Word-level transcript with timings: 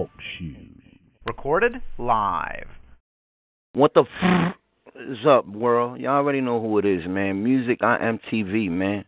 Talk 0.00 0.08
shoes. 0.38 0.56
Recorded 1.26 1.74
live. 1.98 2.68
What 3.74 3.92
the 3.92 4.04
f 4.22 4.54
is 4.96 5.18
up, 5.28 5.46
world? 5.46 6.00
Y'all 6.00 6.12
already 6.12 6.40
know 6.40 6.58
who 6.58 6.78
it 6.78 6.86
is, 6.86 7.06
man. 7.06 7.44
Music 7.44 7.80
IMTV, 7.80 8.70
man. 8.70 9.04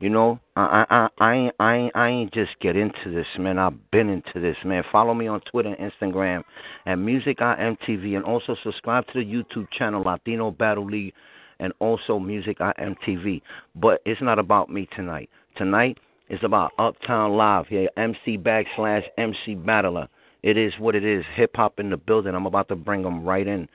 You 0.00 0.10
know, 0.10 0.38
I 0.54 0.84
I 0.90 0.96
I 0.96 1.08
I 1.18 1.34
ain't 1.34 1.54
I 1.58 1.74
ain't, 1.76 1.96
I 1.96 2.08
ain't 2.08 2.34
just 2.34 2.50
get 2.60 2.76
into 2.76 3.10
this, 3.10 3.26
man. 3.38 3.58
I've 3.58 3.90
been 3.90 4.10
into 4.10 4.38
this, 4.38 4.58
man. 4.66 4.82
Follow 4.92 5.14
me 5.14 5.28
on 5.28 5.40
Twitter 5.50 5.72
and 5.72 5.90
Instagram 5.90 6.42
at 6.84 6.96
Music 6.96 7.38
IMTV, 7.38 8.14
and 8.14 8.24
also 8.26 8.54
subscribe 8.62 9.06
to 9.06 9.12
the 9.14 9.24
YouTube 9.24 9.68
channel 9.78 10.02
Latino 10.02 10.50
Battle 10.50 10.84
League, 10.84 11.14
and 11.58 11.72
also 11.78 12.18
Music 12.18 12.58
IMTV. 12.58 13.40
But 13.76 14.02
it's 14.04 14.20
not 14.20 14.38
about 14.38 14.68
me 14.68 14.90
tonight. 14.94 15.30
Tonight 15.56 15.96
is 16.28 16.40
about 16.42 16.72
Uptown 16.78 17.32
Live 17.32 17.66
here, 17.68 17.88
MC 17.96 18.36
backslash 18.36 19.04
MC 19.16 19.54
Battler. 19.54 20.06
It 20.44 20.58
is 20.58 20.74
what 20.78 20.94
it 20.94 21.06
is. 21.06 21.24
Hip 21.36 21.52
hop 21.54 21.80
in 21.80 21.88
the 21.88 21.96
building. 21.96 22.34
I'm 22.34 22.44
about 22.44 22.68
to 22.68 22.76
bring 22.76 23.02
them 23.02 23.24
right 23.24 23.46
in. 23.46 23.66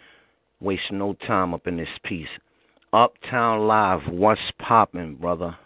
Waste 0.62 0.92
no 0.92 1.14
time 1.26 1.56
up 1.56 1.66
in 1.66 1.78
this 1.78 1.90
piece. 2.04 2.28
Uptown 2.94 3.66
Live, 3.66 4.02
what's 4.08 4.40
poppin', 4.60 5.16
brother? 5.16 5.58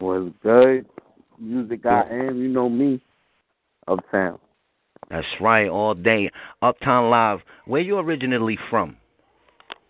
Was 0.00 0.32
good. 0.42 0.86
Music 1.38 1.86
I 1.86 2.02
am, 2.10 2.42
you 2.42 2.48
know 2.48 2.68
me. 2.68 3.00
Uptown. 3.86 4.40
That's 5.10 5.26
right, 5.40 5.68
all 5.68 5.94
day. 5.94 6.28
Uptown 6.60 7.08
Live. 7.08 7.38
Where 7.66 7.80
you 7.80 7.98
originally 7.98 8.58
from? 8.68 8.96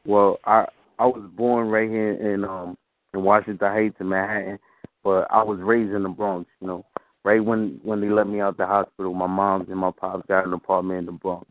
Well, 0.04 0.38
I 0.44 0.66
I 0.98 1.06
was 1.06 1.30
born 1.34 1.68
right 1.68 1.88
here 1.88 2.12
in 2.12 2.44
um 2.44 2.76
in 3.14 3.22
Washington 3.22 3.68
Heights 3.72 3.96
in 4.00 4.10
Manhattan, 4.10 4.58
but 5.02 5.28
I 5.30 5.42
was 5.42 5.60
raised 5.60 5.92
in 5.92 6.02
the 6.02 6.10
Bronx, 6.10 6.46
you 6.60 6.66
know. 6.66 6.84
Right 7.24 7.44
when 7.44 7.80
when 7.84 8.00
they 8.00 8.08
let 8.08 8.26
me 8.26 8.40
out 8.40 8.56
the 8.56 8.66
hospital, 8.66 9.14
my 9.14 9.28
mom's 9.28 9.68
and 9.68 9.78
my 9.78 9.92
pops 9.92 10.26
got 10.26 10.46
an 10.46 10.52
apartment 10.52 11.00
in 11.00 11.06
the 11.06 11.12
Bronx. 11.12 11.46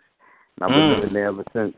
And 0.58 0.66
I've 0.66 0.76
been 0.76 0.90
Mm. 0.90 1.00
living 1.00 1.14
there 1.14 1.28
ever 1.28 1.44
since. 1.54 1.76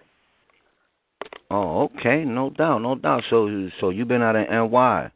Oh, 1.52 1.84
okay, 1.84 2.26
no 2.26 2.50
doubt, 2.50 2.82
no 2.82 2.96
doubt. 2.96 3.24
So 3.30 3.70
so 3.80 3.90
you've 3.92 4.08
been 4.08 4.24
out 4.24 4.36
in 4.36 4.48
NY 4.50 5.12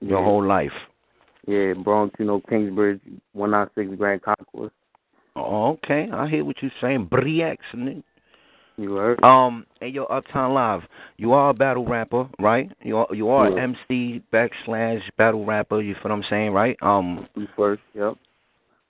your 0.00 0.18
Yeah. 0.18 0.24
whole 0.24 0.44
life. 0.44 0.72
Yeah, 1.46 1.72
Bronx, 1.72 2.14
you 2.20 2.26
know, 2.26 2.40
Kingsbridge, 2.48 3.00
one 3.32 3.50
nine 3.50 3.68
six 3.74 3.90
Grand 3.96 4.22
Concourse. 4.22 4.72
Oh, 5.34 5.70
okay. 5.70 6.08
I 6.12 6.28
hear 6.28 6.44
what 6.44 6.62
you're 6.62 6.70
saying. 6.80 7.06
Briex, 7.06 7.58
nigga. 7.74 8.02
You 8.80 8.94
heard? 8.94 9.22
Um, 9.22 9.66
hey 9.80 9.88
yo, 9.88 10.04
Uptown 10.04 10.54
Live. 10.54 10.80
You 11.18 11.34
are 11.34 11.50
a 11.50 11.54
battle 11.54 11.84
rapper, 11.84 12.26
right? 12.38 12.72
You 12.82 12.96
are 12.96 13.14
you 13.14 13.28
are 13.28 13.50
Yeah. 13.50 13.62
MC 13.64 14.22
backslash 14.32 15.02
battle 15.18 15.44
rapper. 15.44 15.82
You 15.82 15.92
feel 15.96 16.04
what 16.04 16.12
I'm 16.12 16.24
saying, 16.30 16.52
right? 16.52 16.78
Um, 16.80 17.28
You 17.36 17.46
first, 17.54 17.82
yep. 17.92 18.14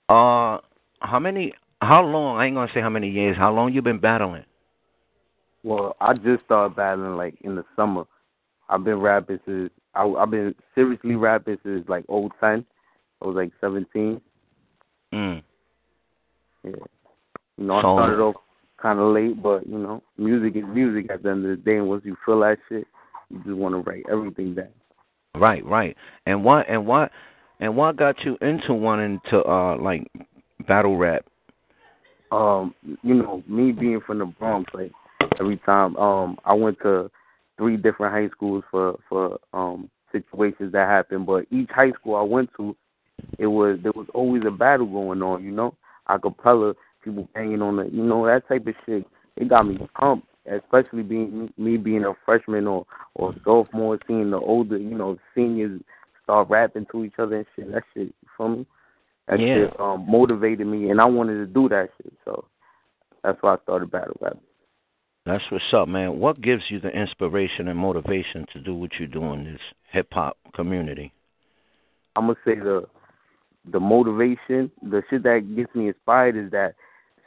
uh, 0.07 0.59
how 1.01 1.19
many? 1.19 1.53
How 1.81 2.01
long? 2.03 2.37
I 2.39 2.45
ain't 2.45 2.55
gonna 2.55 2.71
say 2.73 2.79
how 2.79 2.89
many 2.89 3.09
years. 3.09 3.35
How 3.35 3.51
long 3.51 3.73
you 3.73 3.81
been 3.81 3.99
battling? 3.99 4.45
Well, 5.63 5.97
I 5.99 6.13
just 6.13 6.45
started 6.45 6.73
battling 6.73 7.17
like 7.17 7.35
in 7.41 7.57
the 7.57 7.65
summer. 7.75 8.05
I've 8.69 8.85
been 8.85 8.99
rapping 9.01 9.39
since 9.45 9.71
I, 9.93 10.05
I've 10.05 10.31
been 10.31 10.55
seriously 10.73 11.15
rapping 11.15 11.57
since 11.63 11.89
like 11.89 12.05
010. 12.07 12.65
I 13.21 13.25
was 13.25 13.35
like 13.35 13.51
17. 13.59 14.21
Mm. 15.13 15.43
Yeah. 16.63 16.71
You 17.57 17.65
know, 17.65 17.75
I 17.75 17.81
started 17.81 18.19
off 18.21 18.35
kind 18.81 18.99
of 18.99 19.13
late, 19.13 19.41
but 19.41 19.67
you 19.67 19.77
know, 19.77 20.01
music 20.17 20.55
is 20.55 20.67
music 20.67 21.11
at 21.11 21.23
the 21.23 21.29
end 21.29 21.45
of 21.45 21.51
the 21.51 21.63
day. 21.63 21.77
And 21.77 21.87
once 21.87 22.03
you 22.05 22.15
feel 22.25 22.39
that 22.41 22.57
shit, 22.69 22.87
you 23.29 23.37
just 23.39 23.55
want 23.55 23.75
to 23.75 23.89
write 23.89 24.05
everything 24.11 24.55
down. 24.55 24.69
Right, 25.35 25.65
right. 25.65 25.95
And 26.25 26.43
what 26.43 26.69
and 26.69 26.85
what 26.85 27.11
and 27.59 27.75
what 27.75 27.97
got 27.97 28.15
you 28.25 28.37
into 28.41 28.73
wanting 28.73 29.19
to 29.29 29.43
uh 29.43 29.77
like 29.77 30.07
battle 30.67 30.97
rap? 30.97 31.25
Um, 32.31 32.73
you 33.03 33.13
know, 33.15 33.43
me 33.47 33.71
being 33.71 33.99
from 34.05 34.19
the 34.19 34.25
Bronx, 34.25 34.71
like 34.73 34.91
every 35.39 35.57
time, 35.57 35.97
um, 35.97 36.37
I 36.45 36.53
went 36.53 36.77
to 36.83 37.11
three 37.57 37.75
different 37.75 38.13
high 38.13 38.29
schools 38.29 38.63
for 38.71 38.97
for 39.09 39.39
um 39.53 39.89
situations 40.11 40.71
that 40.73 40.87
happened, 40.87 41.25
but 41.25 41.45
each 41.51 41.69
high 41.69 41.91
school 41.91 42.15
I 42.15 42.23
went 42.23 42.49
to, 42.57 42.75
it 43.37 43.47
was 43.47 43.79
there 43.83 43.93
was 43.95 44.07
always 44.13 44.43
a 44.45 44.51
battle 44.51 44.85
going 44.85 45.21
on. 45.21 45.43
You 45.43 45.51
know, 45.51 45.75
acapella, 46.09 46.73
people 47.03 47.27
banging 47.33 47.61
on 47.61 47.77
the, 47.77 47.83
you 47.85 48.03
know, 48.03 48.25
that 48.25 48.47
type 48.47 48.67
of 48.67 48.75
shit. 48.85 49.05
It 49.37 49.49
got 49.49 49.63
me 49.63 49.79
pumped, 49.99 50.27
especially 50.45 51.03
being 51.03 51.51
me 51.57 51.77
being 51.77 52.03
a 52.05 52.13
freshman 52.25 52.67
or 52.67 52.85
or 53.15 53.33
sophomore, 53.43 53.99
seeing 54.07 54.31
the 54.31 54.39
older, 54.39 54.77
you 54.77 54.95
know, 54.95 55.17
seniors 55.35 55.81
start 56.23 56.49
rapping 56.49 56.85
to 56.91 57.03
each 57.03 57.13
other 57.19 57.37
and 57.37 57.45
shit. 57.55 57.71
That 57.71 57.83
shit, 57.93 58.07
you 58.07 58.29
feel 58.37 58.49
me? 58.49 58.65
That 59.27 59.39
Yeah. 59.39 59.67
shit 59.67 59.79
um, 59.79 60.05
motivated 60.09 60.67
me, 60.67 60.89
and 60.89 60.99
I 60.99 61.05
wanted 61.05 61.35
to 61.35 61.45
do 61.45 61.69
that 61.69 61.89
shit. 61.97 62.13
So 62.25 62.45
that's 63.23 63.41
why 63.41 63.55
I 63.55 63.57
started 63.63 63.91
battle 63.91 64.17
rap. 64.21 64.37
That's 65.25 65.43
what's 65.51 65.63
up, 65.73 65.87
man. 65.87 66.19
What 66.19 66.41
gives 66.41 66.63
you 66.69 66.79
the 66.79 66.89
inspiration 66.89 67.67
and 67.67 67.77
motivation 67.77 68.45
to 68.53 68.59
do 68.59 68.73
what 68.73 68.91
you 68.99 69.07
do 69.07 69.33
in 69.33 69.43
this 69.43 69.61
hip 69.91 70.07
hop 70.11 70.37
community? 70.53 71.13
I'm 72.15 72.25
gonna 72.27 72.39
say 72.43 72.55
the 72.55 72.87
the 73.71 73.79
motivation, 73.79 74.71
the 74.81 75.03
shit 75.09 75.23
that 75.23 75.55
gets 75.55 75.73
me 75.75 75.89
inspired 75.89 76.35
is 76.35 76.49
that 76.51 76.73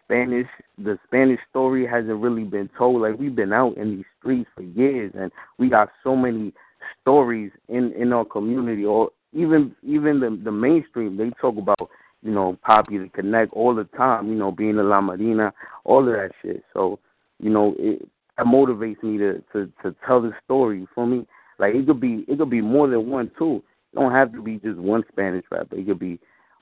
Spanish, 0.05 0.49
the 0.79 0.99
Spanish 1.07 1.41
story 1.51 1.87
hasn't 1.87 2.21
really 2.21 2.45
been 2.45 2.69
told. 2.77 3.03
Like 3.03 3.19
we've 3.19 3.35
been 3.35 3.53
out 3.53 3.77
in 3.77 3.97
these 3.97 4.05
streets 4.19 4.51
for 4.55 4.63
years, 4.63 5.13
and 5.19 5.31
we 5.59 5.69
got 5.69 5.91
so 6.03 6.15
many 6.15 6.53
stories 7.01 7.51
in 7.69 7.93
in 7.93 8.13
our 8.13 8.25
community, 8.25 8.85
or 8.85 9.11
even 9.33 9.75
even 9.83 10.21
the 10.21 10.39
the 10.43 10.53
mainstream. 10.53 11.17
They 11.17 11.31
talk 11.41 11.57
about 11.57 11.89
you 12.23 12.33
know 12.33 12.59
Poppy 12.63 12.99
the 12.99 13.09
Connect 13.09 13.53
all 13.53 13.75
the 13.75 13.85
time. 13.97 14.29
You 14.29 14.37
know 14.37 14.53
being 14.53 14.79
in 14.79 14.89
La 14.89 15.01
Marina, 15.01 15.53
all 15.85 16.01
of 16.01 16.15
that 16.15 16.31
shit. 16.43 16.63
So 16.73 16.99
you 17.39 17.51
know 17.51 17.75
it 17.79 18.09
that 18.37 18.47
motivates 18.47 19.03
me 19.03 19.19
to 19.19 19.43
to 19.53 19.71
to 19.83 19.95
tell 20.07 20.21
the 20.21 20.33
story. 20.45 20.87
for 20.95 21.07
me? 21.07 21.27
Like 21.59 21.75
it 21.75 21.87
could 21.87 22.01
be 22.01 22.25
it 22.29 22.39
could 22.39 22.51
be 22.51 22.61
more 22.61 22.89
than 22.89 23.09
one 23.09 23.31
too. 23.39 23.63
It 23.93 23.97
don't 23.97 24.13
have 24.13 24.33
to 24.33 24.43
be 24.43 24.59
just 24.59 24.79
one 24.79 25.05
Spanish 25.11 25.45
rapper. 25.51 25.77
It 25.77 25.87
could 25.87 25.99
be 25.99 26.19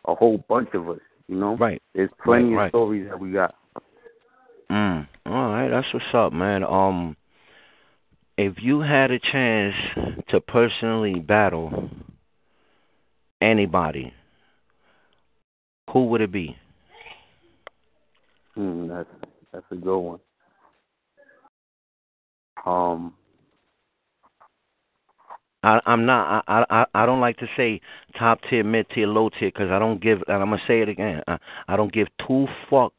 a 0.07 0.15
whole 0.15 0.45
bunch 0.49 0.69
of 0.75 0.89
us. 0.89 1.01
You 1.29 1.37
know, 1.37 1.57
Right. 1.57 1.81
there's 1.95 2.11
plenty 2.23 2.45
Right, 2.45 2.53
of 2.53 2.59
right. 2.59 2.71
stories 2.71 3.09
that 3.09 3.19
we 3.19 3.33
got. 3.33 3.55
Mm. 4.71 5.07
All 5.27 5.53
right, 5.53 5.69
that's 5.69 5.93
what's 5.93 6.15
up, 6.15 6.33
man. 6.33 6.65
Um, 6.65 7.17
if 8.39 8.55
you 8.63 8.81
had 8.81 9.11
a 9.11 9.19
chance 9.19 9.75
to 10.29 10.41
personally 10.41 11.21
battle 11.21 11.91
anybody, 13.41 14.13
who 15.93 16.07
would 16.07 16.23
it 16.23 16.33
be? 16.33 16.57
Hmm, 18.55 18.89
that's 18.89 19.09
that's 19.53 19.67
a 19.71 19.77
good 19.77 19.99
one. 19.99 20.21
Um, 22.65 23.15
I, 25.63 25.81
I'm 25.87 26.07
not. 26.07 26.45
I, 26.49 26.65
I 26.71 26.87
I 26.95 27.07
don't 27.07 27.21
like 27.21 27.37
to 27.39 27.47
say 27.57 27.81
top 28.19 28.41
tier, 28.49 28.65
mid 28.65 28.87
tier, 28.91 29.07
low 29.07 29.29
tier 29.29 29.51
because 29.53 29.71
I 29.71 29.79
don't 29.79 30.01
give. 30.03 30.23
And 30.27 30.43
I'm 30.43 30.51
gonna 30.51 30.63
say 30.67 30.81
it 30.81 30.89
again. 30.89 31.23
I, 31.29 31.39
I 31.69 31.77
don't 31.77 31.93
give 31.93 32.09
two 32.27 32.47
fucks 32.71 32.91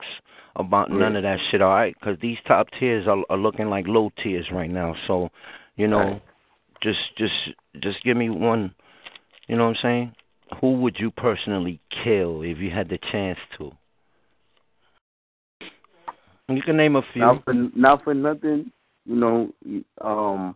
about 0.55 0.89
none 0.89 1.15
of 1.15 1.23
that 1.23 1.39
shit. 1.49 1.61
All 1.61 1.69
right, 1.69 1.95
because 1.99 2.17
these 2.21 2.37
top 2.47 2.67
tiers 2.79 3.07
are, 3.07 3.23
are 3.29 3.37
looking 3.37 3.69
like 3.69 3.85
low 3.87 4.11
tiers 4.21 4.47
right 4.51 4.69
now. 4.69 4.95
So, 5.07 5.29
you 5.75 5.87
know, 5.87 5.97
Right. 5.97 6.21
just 6.81 6.99
just 7.17 7.33
just 7.81 8.03
give 8.03 8.15
me 8.15 8.29
one. 8.29 8.73
You 9.47 9.57
know 9.57 9.63
what 9.65 9.77
I'm 9.77 9.81
saying? 9.81 10.15
Who 10.61 10.79
would 10.81 10.97
you 10.99 11.11
personally 11.11 11.81
kill 12.03 12.43
if 12.43 12.59
you 12.59 12.69
had 12.69 12.87
the 12.87 12.99
chance 13.11 13.39
to? 13.57 13.71
You 16.47 16.61
can 16.61 16.77
name 16.77 16.95
a 16.95 17.01
few. 17.13 17.21
not 17.21 17.43
for 17.43 17.53
not 17.53 18.03
for 18.03 18.13
nothing, 18.13 18.71
you 19.05 19.15
know. 19.15 19.53
Um, 20.01 20.55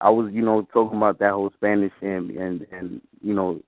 I 0.00 0.10
was, 0.10 0.30
you 0.32 0.42
know, 0.42 0.66
talking 0.72 0.96
about 0.96 1.18
that 1.18 1.32
whole 1.32 1.50
Spanish 1.56 1.92
and 2.02 2.30
and 2.30 2.66
and 2.72 3.00
you 3.22 3.34
know, 3.34 3.60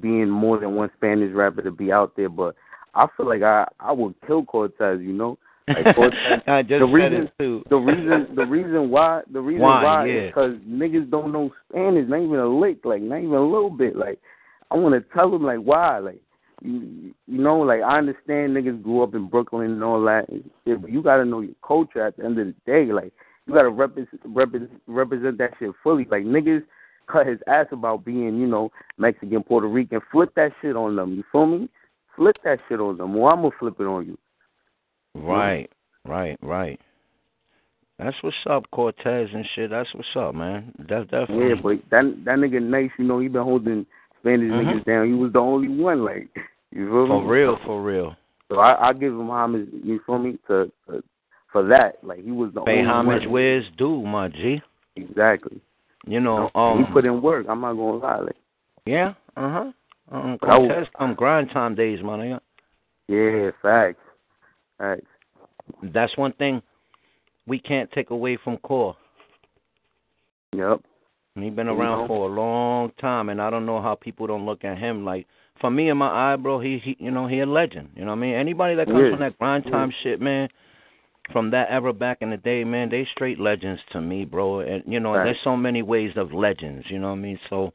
being 0.00 0.28
more 0.28 0.58
than 0.58 0.74
one 0.74 0.90
Spanish 0.96 1.32
rapper 1.34 1.62
to 1.62 1.70
be 1.70 1.90
out 1.92 2.14
there, 2.16 2.28
but 2.28 2.54
I 2.94 3.06
feel 3.16 3.26
like 3.26 3.42
I 3.42 3.66
I 3.80 3.92
would 3.92 4.14
kill 4.26 4.44
Cortez. 4.44 5.00
You 5.00 5.12
know, 5.14 5.38
like 5.66 5.94
Cortez. 5.96 6.42
I 6.46 6.62
just 6.62 6.80
the 6.80 6.86
said 6.86 6.92
reason- 6.92 7.62
the 7.70 7.76
reason 7.76 8.34
the 8.36 8.46
reason 8.46 8.90
why 8.90 9.22
the 9.32 9.40
reason 9.40 9.62
Why, 9.62 9.82
why, 9.84 10.06
yeah. 10.06 10.14
is 10.22 10.26
because 10.28 10.54
niggas 10.68 11.10
don't 11.10 11.32
know 11.32 11.50
Spanish, 11.68 12.08
not 12.08 12.20
even 12.20 12.38
a 12.38 12.48
lick, 12.48 12.84
like 12.84 13.02
not 13.02 13.18
even 13.18 13.34
a 13.34 13.42
little 13.42 13.70
bit. 13.70 13.96
Like 13.96 14.18
I 14.70 14.76
want 14.76 14.94
to 14.94 15.14
tell 15.14 15.30
them 15.30 15.44
like 15.44 15.58
why, 15.60 15.98
like 15.98 16.20
you 16.62 17.14
you 17.26 17.38
know, 17.42 17.58
like 17.60 17.82
I 17.82 17.98
understand 17.98 18.56
niggas 18.56 18.82
grew 18.82 19.02
up 19.02 19.14
in 19.14 19.28
Brooklyn 19.28 19.70
and 19.72 19.82
all 19.84 20.02
that 20.04 20.28
and 20.28 20.48
shit, 20.64 20.80
but 20.82 20.90
you 20.92 21.02
got 21.02 21.16
to 21.16 21.24
know 21.24 21.40
your 21.40 21.54
culture 21.66 22.04
at 22.06 22.16
the 22.16 22.24
end 22.24 22.38
of 22.38 22.46
the 22.46 22.54
day. 22.66 22.86
Like 22.92 23.12
you 23.48 23.54
got 23.54 23.62
to 23.62 23.70
represent 23.70 24.20
represent 24.26 24.70
represent 24.86 25.38
that 25.38 25.52
shit 25.58 25.70
fully. 25.82 26.06
Like 26.10 26.24
niggas 26.24 26.62
cut 27.10 27.26
his 27.26 27.38
ass 27.46 27.66
about 27.72 28.04
being 28.04 28.38
you 28.38 28.46
know 28.46 28.70
Mexican, 28.98 29.42
Puerto 29.42 29.66
Rican. 29.66 30.00
Flip 30.12 30.30
that 30.36 30.52
shit 30.60 30.76
on 30.76 30.94
them. 30.94 31.14
You 31.14 31.24
feel 31.32 31.46
me? 31.46 31.68
Flip 32.14 32.36
that 32.44 32.58
shit 32.68 32.78
on 32.78 32.98
them, 32.98 33.16
or 33.16 33.32
I'm 33.32 33.42
gonna 33.42 33.50
flip 33.58 33.80
it 33.80 33.84
on 33.84 34.06
you. 34.06 34.18
Right, 35.14 35.70
right, 36.04 36.38
right. 36.42 36.78
That's 37.98 38.16
what's 38.20 38.36
up, 38.48 38.70
Cortez 38.70 39.28
and 39.34 39.44
shit. 39.54 39.70
That's 39.70 39.92
what's 39.94 40.08
up, 40.14 40.34
man. 40.34 40.72
That's 40.78 41.10
definitely. 41.10 41.48
Yeah, 41.48 41.54
but 41.60 41.90
that 41.90 42.24
that 42.24 42.38
nigga 42.38 42.62
nice, 42.62 42.90
you 42.98 43.04
know, 43.04 43.18
he 43.18 43.28
been 43.28 43.42
holding 43.42 43.86
Spanish 44.20 44.50
Mhm. 44.50 44.66
niggas 44.66 44.84
down. 44.84 45.06
He 45.06 45.14
was 45.14 45.32
the 45.32 45.40
only 45.40 45.68
one, 45.68 46.04
like 46.04 46.28
you 46.70 46.86
feel 46.86 47.06
for 47.06 47.22
me? 47.22 47.28
real, 47.28 47.56
for 47.64 47.82
real. 47.82 48.16
So 48.50 48.60
I, 48.60 48.88
I 48.88 48.92
give 48.92 49.12
him 49.12 49.28
homage. 49.28 49.68
You 49.72 50.00
feel 50.06 50.18
me? 50.18 50.38
To, 50.48 50.70
to 50.88 51.02
for 51.52 51.62
that, 51.68 51.96
like 52.02 52.22
he 52.24 52.30
was 52.30 52.52
the 52.54 52.60
Pay 52.62 52.78
only 52.78 52.84
homage 52.90 53.22
one. 53.22 53.30
where 53.32 53.58
it's 53.58 53.68
due, 53.76 54.02
my 54.02 54.28
G. 54.28 54.60
Exactly. 54.96 55.60
You 56.06 56.20
know, 56.20 56.50
You 56.54 56.60
um, 56.60 56.84
he 56.84 56.92
put 56.92 57.04
in 57.04 57.20
work. 57.22 57.46
I'm 57.48 57.60
not 57.60 57.74
gonna 57.74 57.96
lie. 57.98 58.18
Like, 58.20 58.36
yeah, 58.86 59.14
uh 59.36 59.50
huh. 59.50 59.72
Um, 60.10 60.38
But 60.40 60.48
I 60.50 60.58
was- 60.58 60.68
contest 60.70 60.92
come 60.98 61.14
grind 61.14 61.50
time 61.50 61.74
days, 61.74 62.00
my 62.02 62.16
nigga. 62.18 62.40
yeah, 63.08 63.50
facts, 63.62 64.00
facts. 64.78 65.06
That's 65.82 66.16
one 66.16 66.32
thing 66.32 66.62
we 67.46 67.58
can't 67.58 67.90
take 67.92 68.10
away 68.10 68.36
from 68.42 68.56
Core. 68.58 68.96
Yep. 70.54 70.80
He 71.34 71.50
been 71.50 71.66
You 71.66 71.72
around 71.78 72.02
know? 72.02 72.06
for 72.08 72.28
a 72.28 72.32
long 72.32 72.90
time, 73.00 73.28
and 73.28 73.40
I 73.40 73.50
don't 73.50 73.66
know 73.66 73.80
how 73.80 73.94
people 73.94 74.26
don't 74.26 74.46
look 74.46 74.64
at 74.64 74.78
him 74.78 75.04
like. 75.04 75.26
For 75.60 75.70
me, 75.72 75.88
in 75.90 75.96
my 75.96 76.32
eye, 76.32 76.36
bro, 76.36 76.60
he, 76.60 76.78
he, 76.78 76.96
you 77.00 77.10
know, 77.10 77.26
he 77.26 77.40
a 77.40 77.46
legend. 77.46 77.88
You 77.96 78.02
know 78.04 78.12
what 78.12 78.18
I 78.18 78.20
mean? 78.20 78.34
Anybody 78.34 78.76
that 78.76 78.86
comes 78.86 79.00
Yeah. 79.02 79.10
from 79.10 79.18
that 79.20 79.36
grind 79.40 79.64
Yeah. 79.66 79.72
time 79.72 79.92
shit, 80.04 80.20
man, 80.20 80.48
from 81.32 81.50
that 81.50 81.68
era 81.70 81.92
back 81.92 82.18
in 82.20 82.30
the 82.30 82.36
day, 82.36 82.64
man, 82.64 82.88
they 82.90 83.06
straight 83.12 83.38
legends 83.38 83.80
to 83.92 84.00
me, 84.00 84.24
bro. 84.24 84.60
And 84.60 84.82
you 84.86 85.00
know, 85.00 85.14
Right. 85.14 85.24
there's 85.24 85.40
so 85.44 85.56
many 85.56 85.82
ways 85.82 86.12
of 86.16 86.32
legends. 86.32 86.84
You 86.90 86.98
know 86.98 87.08
what 87.08 87.18
I 87.18 87.22
mean? 87.22 87.38
So, 87.50 87.72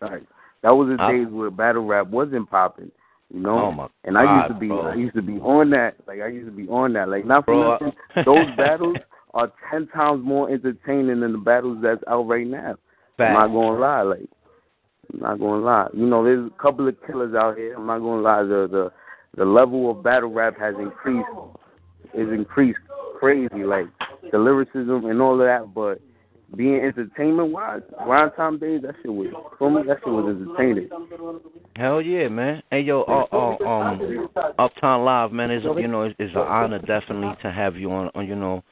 Right. 0.00 0.22
That 0.62 0.70
was 0.76 0.88
the 0.96 1.02
I- 1.02 1.12
days 1.12 1.28
where 1.28 1.50
battle 1.50 1.84
rap 1.86 2.08
wasn't 2.08 2.50
popping. 2.50 2.90
You 3.32 3.40
know. 3.40 3.58
oh 3.58 3.72
my 3.72 3.88
and 4.04 4.16
I 4.16 4.38
used 4.38 4.48
to 4.54 4.54
be, 4.54 4.68
bro. 4.68 4.82
I 4.86 4.94
used 4.94 5.14
to 5.16 5.22
be 5.22 5.38
on 5.40 5.70
that. 5.70 5.96
Like 6.06 6.20
I 6.20 6.28
used 6.28 6.46
to 6.46 6.52
be 6.52 6.68
on 6.68 6.92
that. 6.92 7.08
Like 7.08 7.24
not 7.24 7.44
for 7.44 7.54
Bro, 7.54 7.72
nothing. 7.72 7.92
Those 8.24 8.46
battles 8.56 8.96
are 9.34 9.52
ten 9.70 9.88
times 9.88 10.24
more 10.24 10.48
entertaining 10.50 11.20
than 11.20 11.32
the 11.32 11.38
battles 11.38 11.78
that's 11.82 12.02
out 12.08 12.26
right 12.28 12.46
now. 12.46 12.76
I'm 13.18 13.32
not 13.32 13.48
gonna 13.48 13.78
lie, 13.80 14.02
like 14.02 14.28
I'm 15.12 15.20
not 15.20 15.38
gonna 15.40 15.64
lie. 15.64 15.88
You 15.92 16.06
know, 16.06 16.22
there's 16.22 16.46
a 16.46 16.62
couple 16.62 16.86
of 16.86 16.96
killers 17.06 17.34
out 17.34 17.56
here. 17.56 17.74
I'm 17.74 17.86
not 17.86 17.98
gonna 17.98 18.22
lie. 18.22 18.42
The 18.42 18.68
the 18.70 18.92
the 19.36 19.44
level 19.44 19.90
of 19.90 20.02
battle 20.02 20.30
rap 20.32 20.56
has 20.58 20.74
increased. 20.78 21.28
Is 22.14 22.28
increased 22.32 22.78
crazy, 23.18 23.64
like 23.64 23.86
the 24.32 24.38
lyricism 24.38 25.04
and 25.06 25.20
all 25.20 25.40
of 25.40 25.46
that. 25.46 25.74
But 25.74 26.00
being 26.56 26.76
entertainment 26.76 27.50
wise, 27.50 27.82
grind 28.04 28.32
time 28.36 28.58
days, 28.58 28.82
that 28.82 28.94
shit 29.02 29.12
was 29.12 29.28
for 29.58 29.70
me. 29.70 29.82
That 29.86 29.98
shit 29.98 30.12
was 30.12 30.36
entertaining. 30.36 30.88
Hell 31.76 32.00
yeah, 32.00 32.28
man. 32.28 32.62
Hey 32.70 32.80
yo, 32.80 33.02
uh, 33.02 33.26
uh, 33.34 33.68
um, 33.68 34.28
Uptown 34.58 35.04
Live, 35.04 35.32
man, 35.32 35.50
is 35.50 35.62
you 35.64 35.88
know, 35.88 36.02
it's, 36.02 36.16
it's 36.18 36.34
an 36.34 36.40
honor 36.42 36.78
definitely 36.78 37.36
to 37.42 37.50
have 37.50 37.76
you 37.76 37.90
on, 37.90 38.10
on 38.14 38.26
you 38.26 38.36
know, 38.36 38.62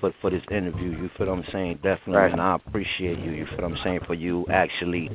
for 0.00 0.12
for 0.20 0.30
this 0.30 0.42
interview. 0.50 0.90
You 0.90 1.10
feel 1.16 1.28
what 1.28 1.38
I'm 1.38 1.44
saying? 1.52 1.76
Definitely, 1.76 2.16
Right. 2.16 2.32
and 2.32 2.40
I 2.40 2.56
appreciate 2.56 3.18
you. 3.18 3.30
You 3.32 3.46
feel 3.46 3.68
what 3.68 3.72
I'm 3.72 3.78
saying 3.84 4.00
for 4.06 4.14
you 4.14 4.46
actually 4.52 5.10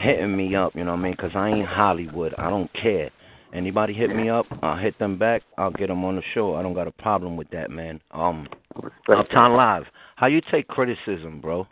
hitting 0.00 0.36
me 0.36 0.54
up. 0.56 0.74
You 0.74 0.84
know 0.84 0.92
what 0.92 1.00
I 1.00 1.02
mean? 1.02 1.12
Because 1.12 1.32
I 1.34 1.50
ain't 1.50 1.68
Hollywood. 1.68 2.34
I 2.38 2.50
don't 2.50 2.70
care. 2.74 3.10
Anybody 3.54 3.94
hit 3.94 4.14
me 4.14 4.28
up, 4.28 4.46
I'll 4.62 4.76
hit 4.76 4.98
them 4.98 5.16
back. 5.16 5.42
I'll 5.56 5.70
get 5.70 5.86
them 5.86 6.04
on 6.04 6.16
the 6.16 6.22
show. 6.34 6.56
I 6.56 6.62
don't 6.62 6.74
got 6.74 6.88
a 6.88 6.92
problem 6.92 7.36
with 7.36 7.48
that, 7.50 7.70
man. 7.70 8.00
Um, 8.10 8.48
Uptown 9.08 9.56
Live, 9.56 9.84
how 10.16 10.26
you 10.26 10.40
take 10.50 10.66
criticism, 10.66 11.40
bro? 11.40 11.66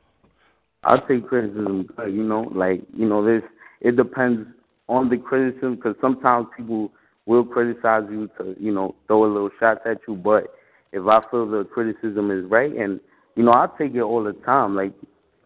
I 0.84 0.99
take 1.08 1.26
criticism, 1.26 1.88
uh, 1.99 2.06
you 2.06 2.23
know, 2.23 2.43
like 2.55 2.82
you 2.96 3.08
know, 3.08 3.25
this 3.25 3.43
it 3.81 3.96
depends 3.96 4.46
on 4.88 5.08
the 5.08 5.17
criticism 5.17 5.76
because 5.76 5.96
sometimes 6.00 6.46
people 6.56 6.93
will 7.26 7.44
criticize 7.44 8.02
you 8.11 8.29
to 8.38 8.55
you 8.61 8.73
know 8.73 8.94
throw 9.08 9.25
a 9.25 9.31
little 9.32 9.50
shots 9.58 9.81
at 9.84 9.99
you, 10.06 10.14
but 10.14 10.55
if 10.93 11.06
I 11.06 11.20
feel 11.31 11.50
the 11.50 11.64
criticism 11.64 12.31
is 12.31 12.44
right, 12.50 12.73
and 12.73 13.00
you 13.34 13.43
know, 13.43 13.52
I 13.52 13.67
take 13.79 13.94
it 13.94 14.02
all 14.02 14.23
the 14.23 14.34
time. 14.44 14.76
Like, 14.76 14.93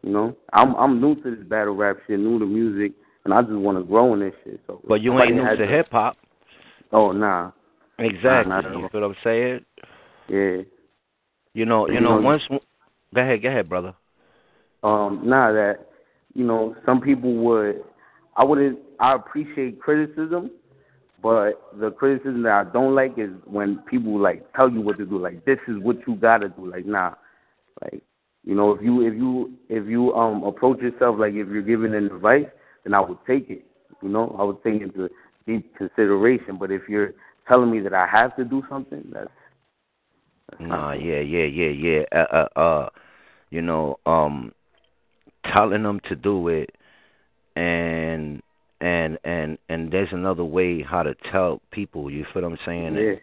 you 0.02 0.12
know, 0.12 0.36
I'm 0.52 0.74
I'm 0.74 1.00
new 1.00 1.14
to 1.22 1.36
this 1.36 1.46
battle 1.46 1.74
rap 1.74 1.96
shit, 2.06 2.18
new 2.18 2.38
to 2.38 2.46
music, 2.46 2.92
and 3.24 3.32
I 3.32 3.42
just 3.42 3.54
want 3.54 3.78
to 3.78 3.84
grow 3.84 4.12
in 4.14 4.20
this 4.20 4.34
shit. 4.44 4.60
So, 4.66 4.80
But 4.86 5.00
you 5.00 5.18
ain't 5.20 5.36
new 5.36 5.56
to 5.56 5.66
hip 5.66 5.88
hop. 5.90 6.16
Oh 6.92 7.12
nah, 7.12 7.50
Exactly. 7.98 8.52
at. 8.52 8.64
You 8.64 8.88
feel 8.90 9.00
what 9.00 9.10
I'm 9.10 9.16
saying? 9.24 9.64
yeah. 10.28 10.62
You 11.54 11.64
know, 11.64 11.86
you 11.88 11.94
You 11.94 12.00
know, 12.00 12.16
know- 12.18 12.22
once. 12.22 12.42
Go 13.14 13.20
ahead, 13.22 13.40
go 13.42 13.48
ahead, 13.48 13.68
brother. 13.68 13.94
um 14.82 15.22
nah 15.24 15.52
that 15.52 15.86
you 16.34 16.44
know 16.44 16.76
some 16.84 17.00
people 17.00 17.32
would 17.34 17.82
i 18.36 18.44
wouldn't 18.44 18.78
i 19.00 19.14
appreciate 19.14 19.80
criticism 19.80 20.50
but 21.22 21.52
the 21.80 21.90
criticism 21.92 22.42
that 22.42 22.52
i 22.52 22.64
don't 22.72 22.94
like 22.94 23.16
is 23.16 23.30
when 23.46 23.78
people 23.90 24.18
like 24.20 24.44
tell 24.54 24.68
you 24.70 24.82
what 24.82 24.98
to 24.98 25.06
do 25.06 25.18
like 25.18 25.42
this 25.46 25.58
is 25.66 25.78
what 25.80 25.96
you 26.06 26.14
gotta 26.16 26.48
do 26.50 26.70
like 26.70 26.84
nah 26.84 27.14
like 27.82 28.02
you 28.44 28.54
know 28.54 28.72
if 28.72 28.82
you 28.82 29.06
if 29.06 29.14
you 29.14 29.52
if 29.70 29.86
you 29.88 30.12
um 30.14 30.42
approach 30.44 30.78
yourself 30.80 31.16
like 31.18 31.32
if 31.32 31.48
you're 31.48 31.62
giving 31.62 31.94
an 31.94 32.06
advice 32.06 32.46
then 32.84 32.92
i 32.92 33.00
would 33.00 33.18
take 33.26 33.48
it 33.48 33.64
you 34.02 34.08
know 34.10 34.36
i 34.38 34.42
would 34.42 34.62
take 34.62 34.74
it 34.74 34.82
into 34.82 35.08
deep 35.46 35.74
consideration 35.76 36.56
but 36.58 36.70
if 36.70 36.82
you're 36.88 37.12
telling 37.48 37.70
me 37.70 37.80
that 37.80 37.94
i 37.94 38.06
have 38.06 38.34
to 38.36 38.44
do 38.44 38.62
something 38.68 39.04
that's, 39.12 39.28
that's 40.50 40.60
Nah, 40.60 40.92
yeah, 40.92 41.20
yeah, 41.20 41.44
yeah, 41.44 41.68
yeah. 41.68 42.02
Uh, 42.12 42.46
uh, 42.56 42.60
uh, 42.60 42.88
you 43.50 43.60
know, 43.62 43.98
um, 44.06 44.52
telling 45.52 45.82
them 45.82 46.00
to 46.08 46.16
do 46.16 46.48
it, 46.48 46.70
and 47.56 48.42
and 48.80 49.18
and 49.24 49.58
and 49.68 49.90
there's 49.90 50.12
another 50.12 50.44
way 50.44 50.82
how 50.82 51.02
to 51.02 51.14
tell 51.32 51.60
people. 51.72 52.10
You 52.10 52.24
feel 52.32 52.42
what 52.42 52.52
I'm 52.52 52.58
saying? 52.64 52.94
yeah 52.94 53.14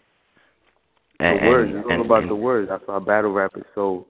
And, 1.20 1.40
the 1.40 1.48
words 1.50 1.70
and- 1.72 1.80
it's 1.80 1.86
all 1.86 1.94
and- 1.94 2.06
about 2.06 2.28
the 2.28 2.36
words 2.36 2.70
that's 2.70 2.84
why 2.88 3.00
battle 3.00 3.32
rap 3.32 3.52
is 3.56 3.64
so 3.76 4.06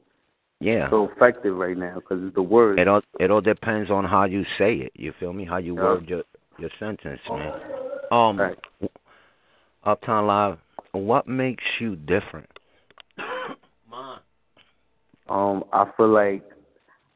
Yeah. 0.59 0.89
so 0.89 1.09
effective 1.09 1.55
right 1.55 1.77
now 1.77 1.95
because 1.95 2.23
it's 2.23 2.35
the 2.35 2.41
words. 2.41 2.79
It 2.79 2.87
all 2.87 3.01
it 3.19 3.29
all 3.29 3.41
depends 3.41 3.91
on 3.91 4.05
how 4.05 4.25
you 4.25 4.43
say 4.57 4.75
it. 4.77 4.91
You 4.95 5.11
feel 5.19 5.33
me? 5.33 5.45
How 5.45 5.57
you 5.57 5.75
Yeah. 5.75 5.83
word 5.83 6.09
your 6.09 6.23
your 6.57 6.69
sentence, 6.79 7.21
man. 7.29 7.82
Um, 8.13 8.37
Right. 8.37 8.57
Uptown 9.83 10.27
Live. 10.27 10.57
What 10.91 11.27
makes 11.27 11.63
you 11.79 11.95
different? 11.95 12.47
Um, 15.29 15.63
I 15.71 15.89
feel 15.97 16.09
like 16.09 16.43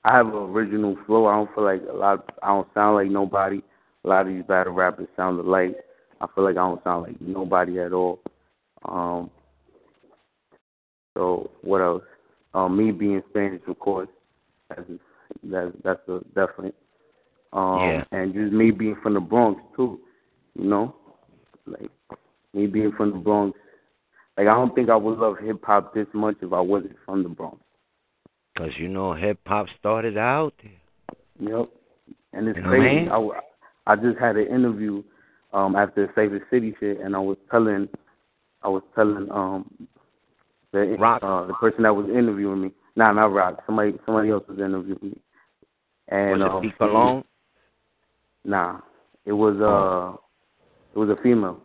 I 0.04 0.16
have 0.16 0.28
an 0.28 0.34
original 0.34 0.98
flow. 1.06 1.28
I 1.28 1.36
don't 1.36 1.54
feel 1.54 1.66
like 1.66 1.82
a 1.88 1.94
lot. 1.94 2.34
I 2.42 2.48
don't 2.48 2.68
sound 2.74 2.96
like 2.96 3.12
nobody. 3.12 3.62
A 4.04 4.08
lot 4.08 4.22
of 4.22 4.28
these 4.28 4.44
battle 4.44 4.74
rappers 4.74 5.08
sound 5.16 5.40
alike. 5.40 5.76
I 6.22 6.28
feel 6.34 6.46
like 6.46 6.54
I 6.54 6.68
don't 6.68 6.84
sound 6.84 7.04
like 7.04 7.22
nobody 7.22 7.80
at 7.80 7.94
all. 7.94 8.20
Um. 8.86 9.30
So 11.14 11.52
what 11.62 11.82
else? 11.82 12.04
Um, 12.54 12.78
me 12.78 12.92
being 12.92 13.22
Spanish, 13.30 13.62
of 13.68 13.78
course. 13.78 14.10
That's 14.70 14.90
that's 15.44 15.72
that's 15.84 16.10
a 16.10 16.22
definite. 16.34 16.76
Um, 17.54 17.78
Yeah. 17.80 18.04
and 18.14 18.34
just 18.34 18.52
me 18.54 18.72
being 18.72 18.96
from 19.04 19.14
the 19.14 19.20
Bronx 19.20 19.62
too. 19.76 20.00
You 20.58 20.70
know, 20.70 20.96
like 21.68 21.92
me 22.54 22.66
being 22.68 22.92
from 22.98 23.12
the 23.12 23.18
Bronx. 23.18 23.58
Like 24.38 24.48
I 24.48 24.54
don't 24.56 24.74
think 24.74 24.90
I 24.90 24.96
would 24.96 25.20
love 25.20 25.36
hip 25.42 25.64
hop 25.64 25.94
this 25.94 26.08
much 26.14 26.38
if 26.42 26.52
I 26.52 26.60
wasn't 26.60 26.96
from 27.06 27.24
the 27.24 27.30
Bronx. 27.30 27.58
Because 28.54 28.72
you 28.78 28.88
know 28.88 29.14
hip 29.14 29.40
hop 29.46 29.68
started 29.80 30.18
out. 30.18 30.54
Yep. 31.40 31.70
And 32.34 32.48
it's 32.48 32.58
You 32.58 32.64
know 32.64 32.70
what 32.70 32.76
I 32.76 32.80
crazy. 32.80 32.96
mean? 33.02 33.10
I, 33.10 33.92
I 33.92 33.96
just 33.96 34.18
had 34.20 34.36
an 34.38 34.48
interview 34.48 35.04
um 35.54 35.76
after 35.76 36.08
the 36.08 36.14
Cypher 36.14 36.46
City 36.50 36.76
shit, 36.80 37.00
and 37.02 37.16
I 37.16 37.20
was 37.20 37.38
telling, 37.52 37.88
I 38.64 38.68
was 38.68 38.84
telling 38.96 39.30
um 39.32 39.88
the 40.74 40.96
Rock. 41.00 41.22
uh 41.24 41.46
the 41.46 41.54
person 41.54 41.84
that 41.84 41.96
was 41.96 42.08
interviewing 42.10 42.62
me. 42.62 42.72
Nah, 42.96 43.12
not 43.12 43.32
Rock. 43.32 43.62
Somebody 43.68 43.94
somebody 44.06 44.32
else 44.32 44.44
was 44.48 44.58
interviewing 44.58 45.00
me. 45.02 45.22
And 46.10 46.42
Was 46.42 46.50
um, 46.52 46.58
it 46.58 46.62
Pete 46.64 46.78
Cologne? 46.80 47.24
Nah, 48.44 48.80
it 49.26 49.34
was 49.34 49.56
uh, 49.62 50.18
it 50.98 51.00
was 51.00 51.16
a 51.16 51.22
female. 51.22 51.60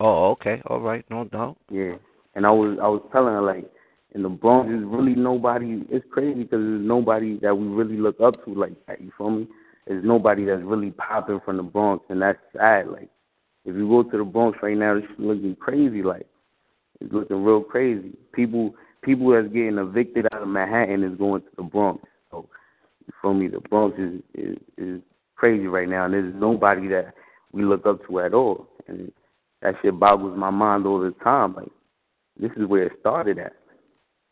Oh, 0.00 0.30
okay, 0.32 0.60
all 0.66 0.80
right, 0.80 1.04
no 1.08 1.24
doubt. 1.24 1.56
Yeah, 1.70 1.94
and 2.34 2.44
I 2.44 2.50
was 2.50 2.76
I 2.82 2.88
was 2.88 3.00
telling 3.12 3.32
her 3.32 3.40
like 3.40 3.70
in 4.16 4.22
the 4.24 4.28
Bronx 4.28 4.68
there's 4.68 4.84
really 4.84 5.14
nobody. 5.14 5.84
It's 5.88 6.04
crazy 6.10 6.42
because 6.42 6.58
there's 6.58 6.84
nobody 6.84 7.38
that 7.40 7.54
we 7.54 7.68
really 7.68 7.96
look 7.96 8.20
up 8.20 8.44
to 8.44 8.54
like 8.54 8.74
that. 8.86 9.00
You 9.00 9.12
feel 9.16 9.30
me? 9.30 9.48
There's 9.86 10.04
nobody 10.04 10.44
that's 10.44 10.62
really 10.62 10.90
popping 10.90 11.40
from 11.44 11.58
the 11.58 11.62
Bronx, 11.62 12.04
and 12.08 12.20
that's 12.20 12.38
sad. 12.52 12.88
Like 12.88 13.08
if 13.64 13.76
you 13.76 13.88
go 13.88 14.02
to 14.02 14.18
the 14.18 14.24
Bronx 14.24 14.58
right 14.60 14.76
now, 14.76 14.96
it's 14.96 15.06
looking 15.18 15.54
crazy. 15.54 16.02
Like 16.02 16.26
it's 17.00 17.12
looking 17.12 17.44
real 17.44 17.62
crazy. 17.62 18.10
People 18.32 18.74
people 19.04 19.30
that's 19.30 19.54
getting 19.54 19.78
evicted 19.78 20.26
out 20.32 20.42
of 20.42 20.48
Manhattan 20.48 21.04
is 21.04 21.16
going 21.16 21.42
to 21.42 21.48
the 21.56 21.62
Bronx. 21.62 22.02
So 22.32 22.48
you 23.06 23.12
feel 23.22 23.34
me? 23.34 23.46
The 23.46 23.60
Bronx 23.60 23.96
is 24.00 24.20
is, 24.34 24.58
is 24.76 25.00
crazy 25.36 25.68
right 25.68 25.88
now, 25.88 26.06
and 26.06 26.14
there's 26.14 26.34
nobody 26.34 26.88
that 26.88 27.14
we 27.54 27.64
look 27.64 27.86
up 27.86 28.04
to 28.06 28.20
at 28.20 28.34
all. 28.34 28.66
And 28.88 29.10
that 29.62 29.74
shit 29.80 29.98
boggles 29.98 30.36
my 30.36 30.50
mind 30.50 30.86
all 30.86 31.00
the 31.00 31.12
time. 31.22 31.54
Like 31.54 31.68
this 32.38 32.50
is 32.56 32.66
where 32.66 32.84
it 32.84 32.92
started 33.00 33.38
at. 33.38 33.52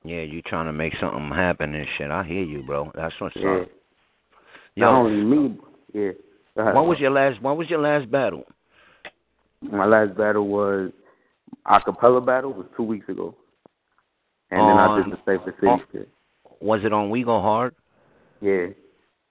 Yeah, 0.05 0.23
you 0.23 0.43
trying 0.43 0.67
to 0.67 0.73
make 0.73 0.95
something 1.01 1.31
happen 1.31 1.75
and 1.75 1.87
shit. 1.97 2.11
I 2.11 2.25
hear 2.25 2.43
you, 2.43 2.63
bro. 2.65 2.91
That's 2.95 3.15
what's 3.21 3.37
Yeah. 3.37 3.61
up. 3.63 3.69
Not 4.77 4.91
Yo, 4.91 4.97
only 4.97 5.23
me, 5.23 5.59
yeah. 5.93 6.11
What 6.55 6.87
was 6.87 6.99
your 6.99 7.11
last? 7.11 7.41
What 7.41 7.57
was 7.57 7.71
your 7.71 7.79
last 7.81 8.11
battle? 8.11 8.45
My 9.61 9.85
last 9.87 10.17
battle 10.17 10.49
was 10.49 10.91
acapella 11.67 12.25
battle 12.25 12.53
was 12.53 12.67
two 12.77 12.83
weeks 12.83 13.09
ago, 13.09 13.35
and 14.51 14.61
then 14.61 14.77
I 14.79 14.97
did 14.97 15.13
the 15.13 15.19
Cypher 15.25 15.55
City 15.61 15.67
on- 15.69 15.83
shit. 15.93 16.09
Was 16.61 16.81
it 16.85 16.93
on 16.93 17.11
We 17.11 17.23
Go 17.23 17.41
Hard? 17.41 17.75
Yeah, 18.41 18.69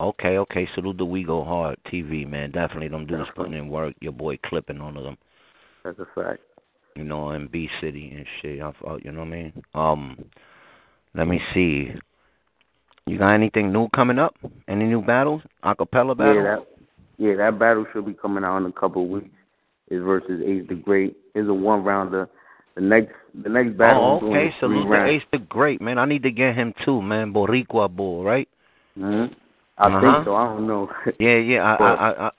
Okay, 0.01 0.39
okay. 0.39 0.67
Salute 0.73 0.97
the 0.97 1.05
We 1.05 1.23
Go 1.23 1.43
Hard 1.43 1.77
TV, 1.91 2.27
man. 2.27 2.49
Definitely 2.51 2.87
them 2.87 3.05
dudes 3.05 3.27
Definitely. 3.27 3.43
putting 3.43 3.59
in 3.59 3.69
work. 3.69 3.93
Your 4.01 4.13
boy 4.13 4.39
clipping 4.43 4.81
on 4.81 4.95
them. 4.95 5.17
that's 5.83 5.99
a 5.99 6.07
fact. 6.15 6.39
You 6.95 7.03
know, 7.03 7.31
in 7.31 7.47
B 7.47 7.69
City 7.79 8.11
and 8.15 8.25
shit. 8.41 8.61
I 8.61 8.97
you 9.03 9.11
know 9.11 9.19
what 9.19 9.27
I 9.27 9.29
mean? 9.29 9.63
Um, 9.75 10.25
let 11.13 11.27
me 11.27 11.39
see. 11.53 11.91
You 13.05 13.17
got 13.19 13.33
anything 13.33 13.71
new 13.71 13.89
coming 13.89 14.17
up? 14.17 14.35
Any 14.67 14.85
new 14.85 15.01
battles? 15.01 15.41
Acapella 15.63 16.17
battle? 16.17 16.35
Yeah, 16.35 16.43
that 16.43 16.67
yeah, 17.17 17.35
that 17.35 17.59
battle 17.59 17.85
should 17.93 18.05
be 18.07 18.13
coming 18.13 18.43
out 18.43 18.57
in 18.57 18.65
a 18.65 18.71
couple 18.71 19.03
of 19.03 19.09
weeks. 19.09 19.29
Is 19.89 20.01
versus 20.03 20.41
Ace 20.45 20.63
the 20.67 20.75
Great. 20.75 21.15
Is 21.35 21.47
a 21.47 21.53
one 21.53 21.83
rounder. 21.83 22.27
The 22.75 22.81
next 22.81 23.13
the 23.43 23.49
next 23.49 23.77
battle. 23.77 24.19
Oh, 24.21 24.27
okay. 24.27 24.53
Salute 24.59 24.89
to 24.89 25.05
Ace 25.05 25.23
the 25.31 25.37
Great, 25.37 25.79
man. 25.79 25.99
I 25.99 26.05
need 26.05 26.23
to 26.23 26.31
get 26.31 26.55
him 26.55 26.73
too, 26.83 27.01
man. 27.01 27.31
Boricua 27.31 27.93
bull, 27.93 28.23
right? 28.23 28.49
Mhm. 28.97 29.33
I 29.81 29.87
Uh-huh. 29.87 30.01
think 30.01 30.25
so. 30.25 30.35
I 30.35 30.45
don't 30.45 30.67
know. 30.67 30.89
Yeah, 31.19 31.37
yeah. 31.37 31.63
I, 31.63 31.75
I, 31.75 31.93
I, 31.93 32.27
I, 32.27 32.31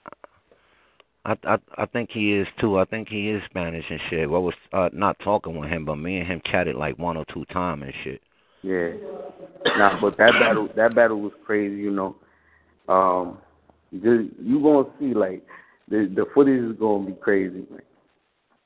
I, 1.24 1.36
I, 1.54 1.58
I 1.78 1.86
think 1.86 2.10
he 2.10 2.32
is 2.32 2.46
too. 2.60 2.78
I 2.78 2.84
think 2.84 3.08
he 3.08 3.30
is 3.30 3.42
Spanish 3.50 3.84
and 3.90 4.00
shit. 4.08 4.30
Well, 4.30 4.42
was 4.42 4.54
uh, 4.72 4.90
not 4.92 5.18
talking 5.20 5.56
with 5.58 5.68
him, 5.70 5.84
but 5.84 5.96
me 5.96 6.18
and 6.18 6.26
him 6.26 6.40
chatted 6.50 6.76
like 6.76 6.98
one 6.98 7.16
or 7.16 7.24
two 7.32 7.44
times 7.46 7.82
and 7.84 7.94
shit. 8.04 8.22
Yeah. 8.62 8.90
Nah, 9.76 10.00
but 10.00 10.16
that 10.18 10.32
battle 10.38 10.68
that 10.76 10.94
battle 10.94 11.20
was 11.20 11.32
crazy, 11.44 11.76
you 11.76 11.90
know. 11.90 12.16
Um 12.88 13.38
just 13.92 14.30
you 14.40 14.60
gonna 14.62 14.88
see 14.98 15.14
like 15.14 15.44
the 15.88 16.10
the 16.14 16.26
footage 16.34 16.62
is 16.62 16.76
gonna 16.78 17.06
be 17.06 17.12
crazy, 17.12 17.66
man. 17.70 17.80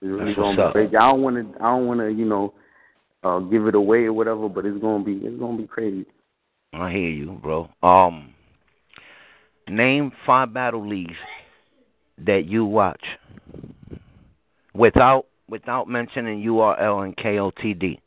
It's 0.02 0.10
really 0.10 0.26
That's 0.26 0.36
gonna 0.36 0.48
what's 0.48 0.56
be 0.56 0.62
up. 0.62 0.72
crazy. 0.72 0.96
I 0.96 1.10
don't 1.10 1.22
wanna 1.22 1.50
I 1.60 1.64
don't 1.64 1.86
wanna, 1.86 2.08
you 2.10 2.24
know, 2.26 2.54
uh 3.22 3.38
give 3.40 3.66
it 3.66 3.74
away 3.74 4.04
or 4.04 4.12
whatever, 4.12 4.48
but 4.48 4.64
it's 4.66 4.78
gonna 4.80 5.04
be 5.04 5.12
it's 5.14 5.38
gonna 5.38 5.56
be 5.58 5.66
crazy. 5.66 6.06
I 6.72 6.90
hear 6.92 7.08
you, 7.08 7.38
bro. 7.42 7.68
Um, 7.82 8.34
name 9.68 10.12
five 10.24 10.52
battle 10.52 10.86
leagues 10.86 11.16
that 12.24 12.44
you 12.46 12.64
watch 12.64 13.02
without 14.74 15.26
without 15.48 15.88
mentioning 15.88 16.42
URL 16.42 17.04
and 17.04 17.16
KOTD. 17.16 17.98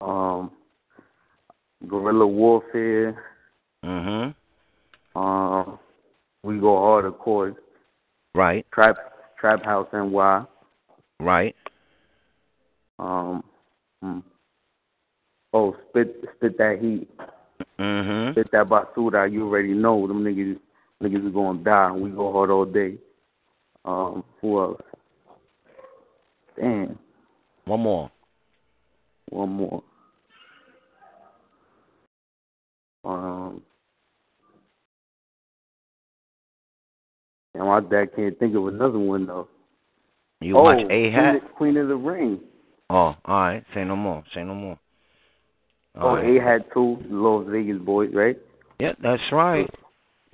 Um 0.00 0.50
guerrilla 1.88 2.26
warfare, 2.26 3.22
Mhm. 3.84 4.34
um 5.16 5.78
we 6.42 6.58
go 6.58 6.76
hard 6.78 7.04
of 7.04 7.18
course, 7.18 7.54
Right. 8.34 8.66
trap 8.72 8.96
trap 9.38 9.64
house 9.64 9.88
NY, 9.92 10.46
Right. 11.20 11.56
um 12.98 13.44
hmm. 14.00 14.20
oh 15.52 15.76
spit 15.88 16.24
spit 16.36 16.56
that 16.58 16.78
heat. 16.80 17.08
Mhm. 17.78 18.32
Spit 18.32 18.50
that 18.52 18.68
basura, 18.68 19.30
you 19.30 19.46
already 19.46 19.72
know 19.72 20.06
them 20.06 20.22
niggas 20.22 20.58
niggas 21.02 21.26
is 21.26 21.32
gonna 21.32 21.58
die. 21.62 21.90
We 21.92 22.10
go 22.10 22.32
hard 22.32 22.50
all 22.50 22.64
day. 22.64 22.98
Um, 23.84 24.22
who 24.40 24.60
else? 24.60 24.82
Damn, 26.56 26.98
One 27.64 27.80
more. 27.80 28.10
one 29.30 29.48
more. 29.48 29.82
Um, 33.04 33.62
and 37.54 37.64
my 37.66 37.80
dad 37.80 38.14
can't 38.14 38.38
think 38.38 38.54
of 38.54 38.66
another 38.68 38.98
one 38.98 39.26
though. 39.26 39.48
You 40.40 40.58
oh, 40.58 40.62
watch 40.62 40.84
A 40.90 41.10
Hat? 41.10 41.40
Queen, 41.40 41.52
Queen 41.56 41.76
of 41.78 41.88
the 41.88 41.96
Ring. 41.96 42.40
Oh, 42.90 42.94
all 42.96 43.16
right. 43.26 43.64
Say 43.74 43.84
no 43.84 43.96
more. 43.96 44.22
Say 44.34 44.42
no 44.42 44.54
more. 44.54 44.78
Oh, 45.94 46.14
right. 46.16 46.36
A 46.36 46.42
Hat 46.42 46.72
too, 46.72 46.98
Las 47.10 47.46
Vegas 47.48 47.78
boys, 47.78 48.10
right? 48.14 48.38
Yeah, 48.80 48.92
that's 49.02 49.22
right. 49.30 49.68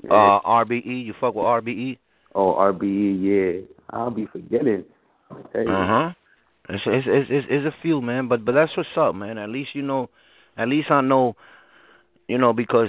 Yeah. 0.04 0.12
Uh, 0.12 0.40
RBE. 0.42 1.04
You 1.06 1.14
fuck 1.20 1.34
with? 1.34 1.44
RBE? 1.44 1.98
oh, 2.34 2.54
RBE, 2.54 3.18
yeah. 3.20 3.66
I'll 3.90 4.10
be 4.10 4.26
forgetting. 4.26 4.84
Uh 5.30 5.34
huh. 5.54 6.10
It's, 6.68 6.82
it's 6.86 7.06
it's 7.08 7.46
it's 7.50 7.66
a 7.66 7.74
few, 7.82 8.00
man. 8.00 8.28
But 8.28 8.44
but 8.44 8.52
that's 8.52 8.76
what's 8.76 8.88
up, 8.96 9.14
man. 9.14 9.38
At 9.38 9.48
least 9.48 9.74
you 9.74 9.82
know. 9.82 10.10
At 10.56 10.68
least 10.68 10.90
I 10.90 11.00
know. 11.00 11.36
You 12.28 12.38
know 12.38 12.52
because. 12.52 12.88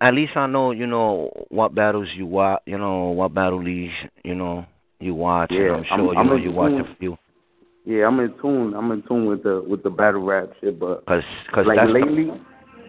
At 0.00 0.14
least 0.14 0.36
I 0.36 0.48
know, 0.48 0.72
you 0.72 0.88
know, 0.88 1.30
what 1.48 1.76
battles 1.76 2.08
you 2.16 2.26
watch, 2.26 2.62
you 2.66 2.76
know, 2.76 3.10
what 3.10 3.34
battle 3.34 3.62
leagues, 3.62 3.92
you 4.24 4.34
know, 4.34 4.66
you 4.98 5.14
watch. 5.14 5.52
Yeah, 5.52 5.60
and 5.60 5.70
I'm 5.70 5.76
I'm- 5.76 6.00
sure 6.00 6.16
I'm 6.16 6.26
you 6.26 6.30
know 6.32 6.36
you 6.36 6.50
watch 6.50 6.72
a 6.72 6.96
few. 6.98 7.16
Yeah, 7.84 8.06
I'm 8.06 8.20
in 8.20 8.32
tune. 8.40 8.74
I'm 8.74 8.90
in 8.92 9.02
tune 9.02 9.26
with 9.26 9.42
the 9.42 9.64
with 9.66 9.82
the 9.82 9.90
battle 9.90 10.24
rap 10.24 10.50
shit, 10.60 10.78
but 10.78 11.04
Cause, 11.06 11.22
cause 11.52 11.66
like 11.66 11.78
lately, 11.88 12.30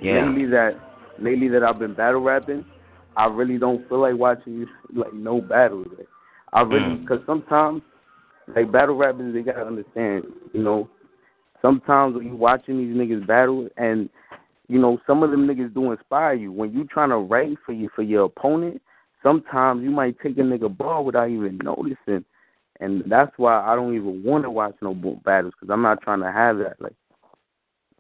yeah. 0.02 0.26
lately 0.26 0.46
that 0.48 0.80
lately 1.20 1.48
that 1.50 1.64
I've 1.64 1.80
been 1.80 1.96
battle 1.96 2.22
rapping, 2.22 2.64
I 3.18 3.26
really 3.26 3.58
don't 3.58 3.88
feel 3.90 4.02
like 4.02 4.16
watching 4.16 4.68
like 4.96 5.14
no 5.14 5.42
battles. 5.42 5.88
Like, 5.98 6.08
I 6.54 6.62
really 6.62 6.98
Mm. 6.98 7.02
because 7.02 7.26
sometimes 7.26 7.82
like 8.56 8.72
battle 8.72 8.96
rappers 8.96 9.34
they 9.34 9.42
gotta 9.42 9.66
understand, 9.66 10.26
you 10.54 10.62
know, 10.62 10.88
sometimes 11.62 12.16
when 12.16 12.28
you 12.28 12.36
watching 12.36 12.78
these 12.78 12.96
niggas 12.96 13.26
battle 13.26 13.68
and 13.78 14.10
you 14.68 14.80
know 14.80 15.00
some 15.08 15.24
of 15.24 15.32
them 15.32 15.48
niggas 15.48 15.74
do 15.74 15.92
inspire 15.92 16.34
you 16.36 16.52
when 16.52 16.72
you 16.72 16.86
trying 16.86 17.10
to 17.10 17.18
write 17.18 17.58
for 17.66 17.74
you 17.74 17.90
for 17.96 18.04
your 18.04 18.26
opponent. 18.26 18.80
Sometimes 19.24 19.82
you 19.84 19.90
might 19.90 20.20
take 20.20 20.38
a 20.38 20.42
nigga 20.42 20.76
ball 20.78 21.06
without 21.06 21.30
even 21.30 21.58
noticing, 21.64 22.26
and 22.80 23.03
that's 23.08 23.32
why 23.38 23.62
I 23.62 23.75
don't 23.75 23.96
even 23.96 24.24
want 24.24 24.44
to 24.44 24.50
watch 24.50 24.75
no 24.82 24.94
battles 24.94 25.53
because 25.60 25.72
I'm 25.72 25.82
not 25.82 26.01
trying 26.01 26.22
to 26.22 26.32
have 26.32 26.58
that. 26.58 26.82
Like, 26.82 26.96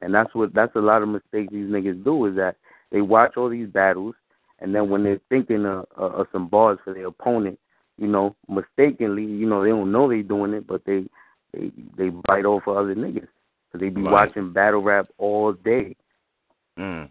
and 0.01 0.13
that's 0.13 0.33
what 0.33 0.53
that's 0.53 0.75
a 0.75 0.79
lot 0.79 1.01
of 1.01 1.09
mistakes 1.09 1.51
these 1.51 1.69
niggas 1.69 2.03
do 2.03 2.25
is 2.25 2.35
that 2.35 2.55
they 2.91 3.01
watch 3.01 3.37
all 3.37 3.49
these 3.49 3.67
battles, 3.67 4.15
and 4.59 4.73
then 4.73 4.89
when 4.89 5.03
they're 5.03 5.21
thinking 5.29 5.65
of, 5.65 5.85
of, 5.95 6.27
some 6.31 6.47
bars 6.47 6.79
for 6.83 6.93
their 6.93 7.07
opponent, 7.07 7.59
you 7.97 8.07
know, 8.07 8.35
mistakenly, 8.47 9.23
you 9.23 9.47
know, 9.47 9.63
they 9.63 9.69
don't 9.69 9.91
know 9.91 10.09
they're 10.09 10.23
doing 10.23 10.53
it, 10.53 10.67
but 10.67 10.83
they 10.85 11.05
they 11.53 11.71
they 11.97 12.09
bite 12.09 12.45
off 12.45 12.67
of 12.67 12.77
other 12.77 12.95
niggas 12.95 13.27
because 13.73 13.79
they 13.79 13.89
be 13.89 14.01
Right. 14.01 14.27
watching 14.27 14.51
battle 14.51 14.81
rap 14.81 15.07
all 15.17 15.53
day. 15.53 15.95
Mm. 16.77 17.09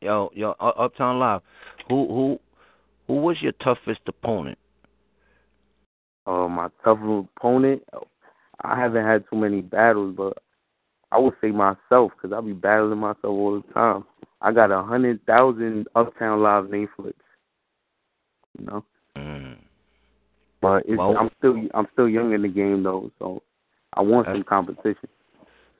Yo, 0.00 0.30
yo, 0.34 0.52
Uptown 0.60 1.18
Live. 1.18 1.42
Who, 1.88 2.08
who, 2.08 2.40
who 3.06 3.14
was 3.20 3.40
your 3.40 3.52
toughest 3.52 4.00
opponent? 4.06 4.58
Uh, 6.26 6.48
my 6.48 6.68
toughest 6.84 7.28
opponent, 7.36 7.82
I 8.62 8.78
haven't 8.78 9.04
had 9.04 9.24
too 9.28 9.36
many 9.36 9.60
battles, 9.60 10.14
but 10.16 10.38
I 11.10 11.18
would 11.18 11.34
say 11.40 11.50
myself 11.50 12.12
because 12.14 12.32
I 12.32 12.40
be 12.40 12.52
battling 12.52 12.98
myself 12.98 13.24
all 13.24 13.60
the 13.60 13.72
time. 13.74 14.04
I 14.40 14.52
got 14.52 14.70
a 14.70 14.82
hundred 14.82 15.24
thousand 15.26 15.86
Uptown 15.94 16.42
Live 16.42 16.70
name 16.70 16.88
flips, 16.96 17.18
you 18.58 18.66
know. 18.66 18.84
Mm. 19.16 19.56
But 20.60 20.84
it's, 20.86 20.96
Well- 20.98 21.16
I'm 21.18 21.30
still 21.38 21.56
I'm 21.74 21.86
still 21.92 22.08
young 22.08 22.32
in 22.32 22.42
the 22.42 22.48
game 22.48 22.82
though, 22.82 23.10
so 23.18 23.42
I 23.94 24.00
want 24.00 24.26
some 24.26 24.44
competition. 24.44 25.08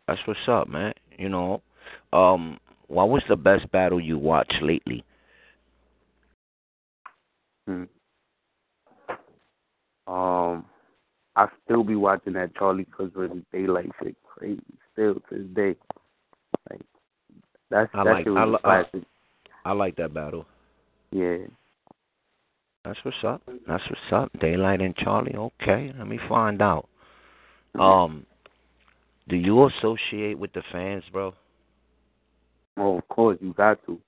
That's 0.07 0.21
what's 0.27 0.41
up, 0.49 0.69
man. 0.69 0.93
You 1.17 1.29
know, 1.29 1.63
um, 2.13 2.59
what 2.89 3.09
was 3.09 3.23
the 3.29 3.37
best 3.37 3.71
battle 3.71 4.01
you 4.01 4.19
watched 4.19 4.61
lately? 4.61 5.05
Hmm. 7.67 7.85
Um, 10.13 10.67
I 11.37 11.47
still 11.65 11.83
be 11.83 11.97
watching 11.97 12.35
that 12.35 12.55
Charlie 12.55 12.87
Cook 12.97 13.15
versus 13.15 13.39
Daylyt 13.55 13.91
shit 14.03 14.17
crazy 14.25 14.61
still 14.93 15.15
to 15.15 15.21
this 15.31 15.47
day. 15.55 15.77
Like 16.71 16.81
that's 17.71 17.91
I 17.95 18.05
that 18.05 18.11
like- 18.13 18.25
shit 18.25 18.37
I 18.37 18.45
li- 18.45 18.59
classic. 18.63 19.03
I 19.65 19.73
like 19.73 19.97
that 19.97 20.13
battle. 20.13 20.45
yeah. 21.11 21.39
That's 22.85 22.99
what's 23.05 23.17
up. 23.25 23.41
That's 23.69 23.83
what's 23.89 24.13
up. 24.13 24.33
Daylyt 24.41 24.83
and 24.85 24.97
Charlie. 24.97 25.37
Okay, 25.37 25.93
let 25.97 26.09
me 26.09 26.19
find 26.29 26.61
out. 26.61 26.89
Um, 27.79 28.27
do 29.29 29.37
you 29.37 29.69
associate 29.69 30.37
with 30.37 30.53
the 30.53 30.65
fans, 30.73 31.05
bro? 31.13 31.33
Oh, 32.77 32.99
of 32.99 33.07
course 33.09 33.39
you 33.41 33.55
got 33.55 33.79
to. 33.87 34.01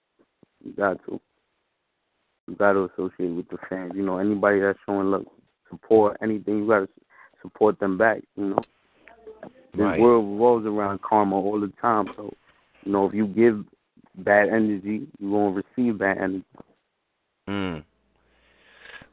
You 0.65 0.73
got 0.73 0.99
to. 1.07 1.21
You 2.49 2.57
got 2.57 2.73
to 2.73 2.91
associate 2.93 3.31
with 3.37 3.49
the 3.49 3.59
fans. 3.71 3.93
You 3.95 4.03
know, 4.05 4.19
anybody 4.19 4.59
that's 4.59 4.79
showing 4.85 5.09
love, 5.13 5.27
support, 5.75 6.16
anything, 6.23 6.59
you 6.59 6.66
got 6.66 6.81
to 6.81 6.88
support 7.43 7.78
them 7.78 7.99
back. 7.99 8.23
You 8.37 8.50
know, 8.50 8.62
this 9.73 9.81
Right. 9.81 10.00
world 10.00 10.25
revolves 10.25 10.66
around 10.66 11.02
karma 11.02 11.37
all 11.37 11.61
the 11.61 11.73
time. 11.81 12.09
So, 12.16 12.33
you 12.85 12.93
know, 12.93 13.07
if 13.07 13.14
you 13.14 13.26
give 13.26 13.64
bad 14.16 14.49
energy, 14.49 15.07
you're 15.19 15.31
gonna 15.31 15.62
receive 15.76 15.99
bad 15.99 16.19
energy. 16.19 16.45
Mm. 17.49 17.85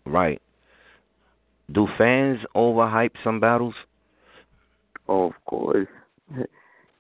Right. 0.05 0.41
Do 1.71 1.87
fans 1.97 2.39
overhype 2.55 3.11
some 3.23 3.39
battles? 3.39 3.75
Oh, 5.07 5.27
of 5.27 5.45
course. 5.45 5.87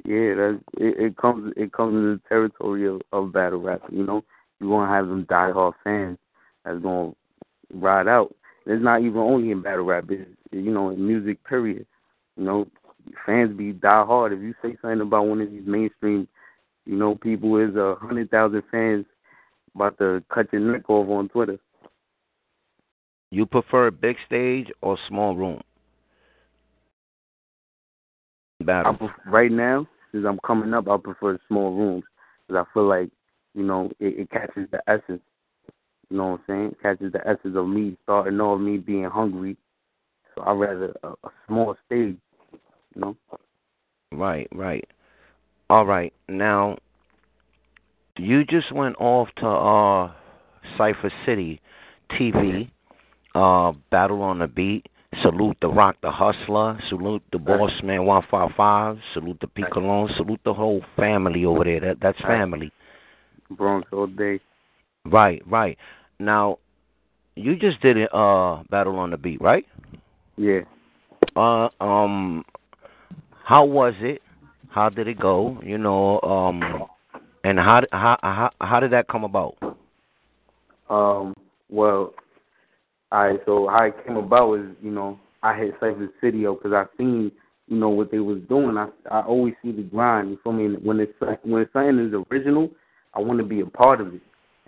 yeah, 0.05 0.33
that's 0.35 0.63
it, 0.77 0.99
it 0.99 1.17
comes 1.17 1.53
it 1.55 1.71
comes 1.71 1.95
in 1.95 2.03
the 2.13 2.21
territory 2.27 2.87
of, 2.87 3.01
of 3.11 3.31
battle 3.31 3.61
rap. 3.61 3.81
You 3.91 4.05
know, 4.05 4.23
you're 4.59 4.69
gonna 4.69 4.91
have 4.91 5.07
them 5.07 5.25
diehard 5.25 5.73
fans 5.83 6.17
that's 6.63 6.79
gonna 6.79 7.13
ride 7.73 8.07
out. 8.07 8.33
It's 8.65 8.83
not 8.83 9.01
even 9.01 9.17
only 9.17 9.51
in 9.51 9.61
battle 9.61 9.85
rap. 9.85 10.05
It's 10.09 10.29
you 10.51 10.71
know 10.71 10.89
in 10.89 11.05
music. 11.05 11.43
Period. 11.43 11.85
You 12.37 12.43
know, 12.43 12.67
fans 13.25 13.57
be 13.57 13.73
diehard. 13.73 14.35
If 14.35 14.41
you 14.41 14.53
say 14.61 14.77
something 14.81 15.01
about 15.01 15.27
one 15.27 15.41
of 15.41 15.49
these 15.49 15.65
mainstream, 15.65 16.27
you 16.85 16.95
know, 16.95 17.15
people 17.15 17.57
is 17.57 17.75
a 17.75 17.95
hundred 17.99 18.29
thousand 18.31 18.63
fans 18.71 19.05
about 19.75 19.97
to 19.99 20.23
cut 20.33 20.51
your 20.51 20.61
neck 20.61 20.89
off 20.89 21.09
on 21.09 21.29
Twitter. 21.29 21.57
You 23.31 23.45
prefer 23.45 23.91
big 23.91 24.17
stage 24.27 24.67
or 24.81 24.97
small 25.07 25.35
room? 25.35 25.61
battle? 28.63 28.93
I 28.93 28.97
pref- 28.97 29.25
right 29.25 29.51
now, 29.51 29.87
since 30.11 30.25
I'm 30.27 30.39
coming 30.45 30.73
up, 30.73 30.87
I 30.87 30.97
prefer 30.97 31.37
small 31.47 31.75
rooms 31.75 32.03
because 32.47 32.65
I 32.65 32.73
feel 32.73 32.87
like 32.87 33.09
you 33.53 33.63
know 33.63 33.89
it, 33.99 34.19
it 34.19 34.31
catches 34.31 34.69
the 34.71 34.81
essence. 34.87 35.21
You 36.11 36.17
know 36.17 36.27
what 36.31 36.41
I'm 36.49 36.73
saying? 36.73 36.75
Catches 36.81 37.13
the 37.13 37.21
essence 37.21 37.55
of 37.55 37.67
me 37.67 37.95
starting 38.03 38.39
off, 38.41 38.59
me 38.59 38.77
being 38.77 39.05
hungry. 39.05 39.55
So 40.35 40.41
I 40.41 40.51
rather 40.51 40.93
a, 41.03 41.07
a 41.07 41.31
small 41.47 41.75
stage. 41.85 42.17
You 42.95 43.01
know. 43.01 43.17
Right, 44.11 44.49
right. 44.51 44.85
All 45.69 45.85
right. 45.85 46.11
Now, 46.27 46.77
you 48.17 48.43
just 48.43 48.73
went 48.73 48.97
off 48.99 49.29
to 49.37 49.47
uh 49.47 50.11
Cipher 50.77 51.13
City 51.25 51.61
TV, 52.19 52.69
uh 53.33 53.71
Battle 53.89 54.21
on 54.21 54.39
the 54.39 54.47
Beat. 54.47 54.87
Salute 55.21 55.55
the 55.61 55.69
Rock 55.69 55.95
the 56.01 56.11
Hustler. 56.11 56.77
Salute 56.89 57.23
the 57.31 57.39
Boss 57.39 57.71
Man 57.83 58.05
One 58.05 58.23
Five 58.29 58.49
Five. 58.57 58.97
Salute 59.13 59.39
the 59.39 59.47
Piccolone. 59.47 60.13
Salute 60.17 60.41
the 60.43 60.53
whole 60.53 60.81
family 60.97 61.45
over 61.45 61.63
there. 61.63 61.79
That 61.79 61.97
that's 62.01 62.19
family. 62.19 62.69
Bronx 63.49 63.87
all 63.93 64.07
day. 64.07 64.41
Right, 65.05 65.41
right. 65.47 65.77
Now, 66.21 66.59
you 67.35 67.55
just 67.55 67.81
did 67.81 67.97
a 67.97 68.15
Uh, 68.15 68.63
Battle 68.69 68.99
on 68.99 69.09
the 69.09 69.17
Beat, 69.17 69.41
right? 69.41 69.65
Yeah. 70.37 70.61
Uh, 71.35 71.69
um, 71.79 72.45
how 73.43 73.65
was 73.65 73.95
it? 73.99 74.21
How 74.69 74.89
did 74.89 75.07
it 75.07 75.19
go? 75.19 75.59
You 75.63 75.77
know, 75.77 76.21
um, 76.21 76.87
and 77.43 77.57
how 77.57 77.81
how 77.91 78.17
how 78.21 78.49
how 78.61 78.79
did 78.79 78.91
that 78.91 79.07
come 79.07 79.23
about? 79.23 79.55
Um. 80.89 81.33
Well, 81.69 82.13
all 83.11 83.27
right. 83.27 83.39
So 83.45 83.67
how 83.67 83.85
it 83.85 83.95
came 84.05 84.17
about 84.17 84.49
was, 84.49 84.65
you 84.81 84.91
know, 84.91 85.19
I 85.41 85.57
hit 85.57 85.73
Cypher 85.79 86.09
City 86.21 86.45
up 86.45 86.61
because 86.61 86.73
I 86.73 86.85
seen, 86.97 87.31
you 87.67 87.77
know, 87.77 87.89
what 87.89 88.11
they 88.11 88.19
was 88.19 88.39
doing. 88.47 88.77
I 88.77 88.87
I 89.09 89.21
always 89.21 89.55
see 89.63 89.71
the 89.71 89.83
grind. 89.83 90.29
You 90.29 90.39
feel 90.43 90.53
me? 90.53 90.75
When 90.75 90.99
it's 90.99 91.13
when 91.43 91.67
something 91.73 91.99
is 91.99 92.13
original, 92.29 92.69
I 93.13 93.19
want 93.19 93.39
to 93.39 93.45
be 93.45 93.61
a 93.61 93.65
part 93.65 94.01
of 94.01 94.13
it, 94.13 94.21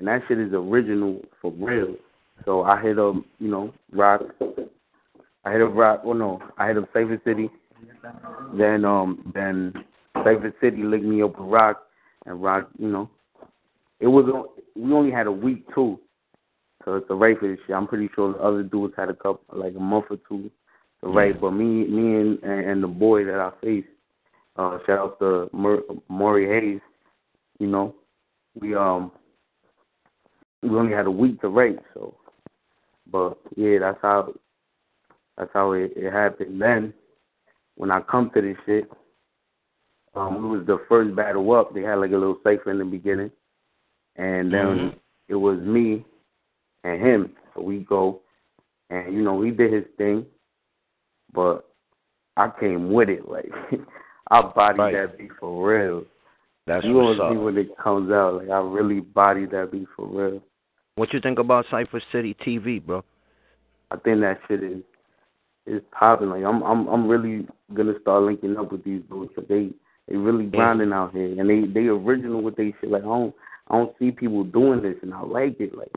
and 0.03 0.09
that 0.09 0.27
shit 0.27 0.37
is 0.37 0.51
original 0.51 1.21
for 1.41 1.53
real. 1.53 1.95
So 2.43 2.63
I 2.63 2.81
hit 2.81 2.99
up, 2.99 3.15
you 3.39 3.49
know, 3.49 3.73
Rock. 3.93 4.21
I 5.45 5.51
hit 5.53 5.61
up 5.61 5.73
Rock. 5.73 6.03
Well, 6.03 6.15
no, 6.17 6.41
I 6.57 6.67
hit 6.67 6.77
up 6.77 6.89
Cypher 6.91 7.21
City. 7.23 7.49
Then 8.53 8.83
um 8.83 9.31
then 9.33 9.71
Cypher 10.15 10.53
City 10.59 10.83
linked 10.83 11.05
me 11.05 11.23
up 11.23 11.39
with 11.39 11.47
Rock, 11.47 11.83
and 12.25 12.43
Rock, 12.43 12.67
you 12.77 12.89
know, 12.89 13.09
it 14.01 14.07
was 14.07 14.25
we 14.75 14.91
only 14.91 15.09
had 15.09 15.27
a 15.27 15.31
week 15.31 15.65
too, 15.73 15.97
so 16.83 16.97
it's 16.97 17.09
a 17.09 17.15
right 17.15 17.39
for 17.39 17.47
this 17.47 17.59
shit. 17.65 17.73
I'm 17.73 17.87
pretty 17.87 18.09
sure 18.13 18.33
the 18.33 18.39
other 18.39 18.63
dudes 18.63 18.95
had 18.97 19.07
a 19.07 19.13
couple 19.13 19.39
like 19.53 19.73
a 19.73 19.79
month 19.79 20.07
or 20.09 20.17
two 20.27 20.51
to 20.99 21.07
write, 21.07 21.39
but 21.39 21.51
me 21.51 21.87
me 21.87 22.19
and 22.19 22.43
and 22.43 22.83
the 22.83 22.87
boy 22.87 23.23
that 23.23 23.39
I 23.39 23.51
faced, 23.61 23.87
uh, 24.57 24.79
shout 24.85 24.99
out 24.99 25.19
to 25.19 25.49
Mur- 25.53 25.83
Maury 26.09 26.45
Hayes, 26.45 26.81
you 27.59 27.67
know, 27.67 27.95
we 28.59 28.75
um 28.75 29.09
we 30.63 30.77
only 30.77 30.93
had 30.93 31.05
a 31.05 31.11
week 31.11 31.39
to 31.41 31.49
write, 31.49 31.79
so 31.93 32.15
but 33.11 33.37
yeah, 33.55 33.79
that's 33.79 33.99
how 34.01 34.33
that's 35.37 35.51
how 35.53 35.73
it, 35.73 35.91
it 35.95 36.11
happened. 36.11 36.61
Then 36.61 36.93
when 37.75 37.91
I 37.91 37.99
come 38.01 38.31
to 38.33 38.41
this 38.41 38.57
shit, 38.65 38.89
um, 40.15 40.35
it 40.35 40.47
was 40.57 40.65
the 40.67 40.79
first 40.87 41.15
battle 41.15 41.51
up. 41.53 41.73
They 41.73 41.81
had 41.81 41.95
like 41.95 42.11
a 42.11 42.17
little 42.17 42.37
cipher 42.43 42.71
in 42.71 42.79
the 42.79 42.85
beginning, 42.85 43.31
and 44.15 44.53
then 44.53 44.65
Mhm. 44.77 44.95
it 45.27 45.35
was 45.35 45.59
me 45.59 46.05
and 46.83 47.01
him. 47.01 47.35
So 47.53 47.61
we 47.61 47.79
go, 47.79 48.21
and 48.89 49.13
you 49.13 49.21
know 49.21 49.41
he 49.41 49.51
did 49.51 49.73
his 49.73 49.85
thing, 49.97 50.25
but 51.33 51.65
I 52.37 52.49
came 52.59 52.91
with 52.91 53.09
it. 53.09 53.27
Like 53.27 53.51
I 54.31 54.41
bodied 54.41 54.79
Right. 54.79 54.93
that 54.93 55.17
beat 55.17 55.31
for 55.39 55.67
real. 55.67 56.05
That's 56.65 56.85
you 56.85 56.95
what's 56.95 57.19
up. 57.19 57.35
when 57.35 57.57
it 57.57 57.75
comes 57.77 58.11
out. 58.11 58.35
Like 58.35 58.49
I 58.49 58.59
really 58.59 59.01
bodied 59.01 59.51
that 59.51 59.71
beat 59.71 59.87
for 59.95 60.05
real. 60.07 60.41
What 60.95 61.11
you 61.13 61.19
think 61.19 61.39
about 61.39 61.65
Cipher 61.71 62.01
City 62.11 62.35
TV, 62.45 62.83
bro? 62.83 63.03
I 63.89 63.97
think 63.97 64.21
that 64.21 64.39
shit 64.47 64.63
is 64.63 64.83
is 65.65 65.81
popping. 65.97 66.29
Like 66.29 66.43
I'm 66.43 66.61
I'm 66.61 66.87
I'm 66.87 67.07
really 67.07 67.47
gonna 67.73 67.99
start 68.01 68.23
linking 68.23 68.57
up 68.57 68.71
with 68.71 68.83
these 68.83 69.01
dudes. 69.09 69.31
'cause 69.35 69.45
they 69.49 69.71
they 70.07 70.15
really 70.17 70.45
grinding 70.45 70.93
out 70.93 71.13
here, 71.13 71.39
and 71.39 71.49
they 71.49 71.65
they 71.65 71.87
original 71.87 72.41
with 72.41 72.55
they 72.55 72.73
shit. 72.79 72.91
Like 72.91 73.03
I 73.03 73.05
don't 73.05 73.35
I 73.69 73.77
don't 73.77 73.97
see 73.97 74.11
people 74.11 74.43
doing 74.43 74.81
this, 74.81 74.97
and 75.01 75.13
I 75.13 75.21
like 75.21 75.59
it. 75.59 75.75
Like 75.75 75.91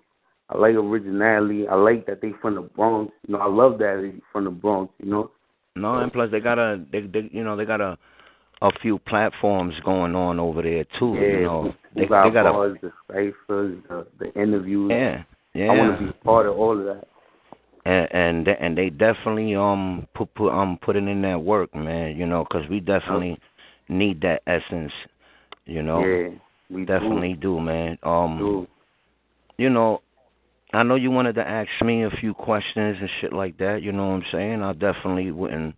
I 0.49 0.57
like 0.57 0.75
originality. 0.77 1.69
I 1.69 1.75
like 1.75 2.07
that 2.07 2.21
they 2.23 2.33
from 2.41 2.55
the 2.55 2.63
Bronx. 2.63 3.13
You 3.27 3.35
know, 3.35 3.41
I 3.41 3.49
love 3.49 3.79
that 3.79 4.01
they 4.01 4.21
from 4.33 4.45
the 4.45 4.51
Bronx. 4.51 4.93
You 5.03 5.11
know. 5.11 5.31
No, 5.75 5.99
and 5.99 6.11
plus 6.11 6.31
they 6.31 6.41
got 6.41 6.59
a 6.59 6.83
they, 6.91 7.01
they 7.03 7.29
you 7.33 7.45
know 7.45 7.55
they 7.55 7.67
got 7.67 7.83
a 7.83 7.99
a 8.63 8.71
few 8.81 8.99
platforms 8.99 9.75
going 9.85 10.15
on 10.15 10.41
over 10.41 10.63
there 10.63 10.85
too. 10.99 11.15
Yeah, 11.15 11.21
you 11.21 11.41
know 11.43 11.75
they 11.95 12.07
got 12.07 12.25
they 12.25 12.31
got 12.31 12.47
a 12.47 12.53
bars, 12.53 12.79
the 12.83 12.93
ciphers, 13.09 13.79
the 13.89 14.07
the 14.19 14.33
interviews. 14.41 14.91
yeah 14.91 15.23
yeah. 15.55 15.73
I 15.73 15.77
want 15.77 15.99
to 15.99 16.07
be 16.07 16.13
part 16.25 16.47
of 16.47 16.57
all 16.57 16.79
of 16.79 16.85
that. 16.85 17.05
and 17.85 18.09
and 18.13 18.47
they, 18.47 18.57
and 18.61 18.77
they 18.77 18.91
definitely 18.91 19.55
um 19.55 20.07
put 20.15 20.33
put 20.35 20.51
um 20.51 20.79
putting 20.83 21.09
in 21.09 21.23
that 21.23 21.43
work, 21.43 21.75
man. 21.75 22.17
You 22.17 22.27
know, 22.27 22.45
because 22.45 22.69
we 22.69 22.81
definitely 22.81 23.39
need 23.89 24.21
that 24.23 24.43
essence. 24.47 24.93
You 25.65 25.83
know, 25.83 26.05
yeah, 26.05 26.29
we 26.71 26.85
definitely 26.85 27.35
do, 27.35 27.59
man. 27.61 27.99
Um, 28.03 28.39
do. 28.39 28.67
you 29.57 29.71
know, 29.71 30.03
I 30.73 30.83
know 30.83 30.95
you 30.95 31.11
wanted 31.11 31.35
to 31.37 31.49
ask 31.49 31.69
me 31.85 32.05
a 32.05 32.11
few 32.11 32.35
questions 32.35 32.99
and 33.01 33.11
shit 33.21 33.33
like 33.33 33.57
that. 33.59 33.83
You 33.83 33.93
know 33.93 34.09
what 34.09 34.15
I'm 34.15 34.25
saying? 34.33 34.63
I 34.63 34.73
definitely 34.73 35.31
wouldn't 35.31 35.75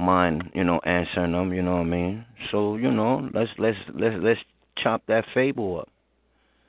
mind, 0.00 0.50
you 0.54 0.64
know, 0.64 0.80
answering 0.84 1.32
them. 1.32 1.52
You 1.52 1.62
know 1.62 1.76
what 1.76 1.80
I 1.80 1.84
mean? 1.84 2.24
So 2.50 2.76
you 2.76 2.90
know, 2.90 3.28
let's 3.32 3.50
let's 3.58 3.78
let's 3.94 4.16
let's 4.20 4.40
chop 4.82 5.02
that 5.08 5.24
fable 5.34 5.80
up. 5.80 5.88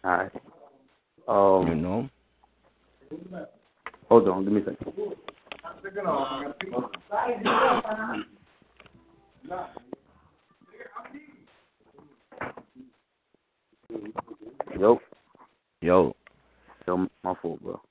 All 0.03 0.11
right. 0.11 0.31
Um, 1.27 1.67
You 1.67 1.75
know. 1.75 2.09
hold 4.09 4.27
on, 4.27 4.43
give 4.43 4.53
me 4.53 4.61
a 4.61 4.65
second. 4.65 4.93
Yo, 14.79 14.99
Yo, 15.81 16.15
yo, 16.87 17.09
my 17.23 17.33
fault, 17.41 17.61
bro. 17.61 17.81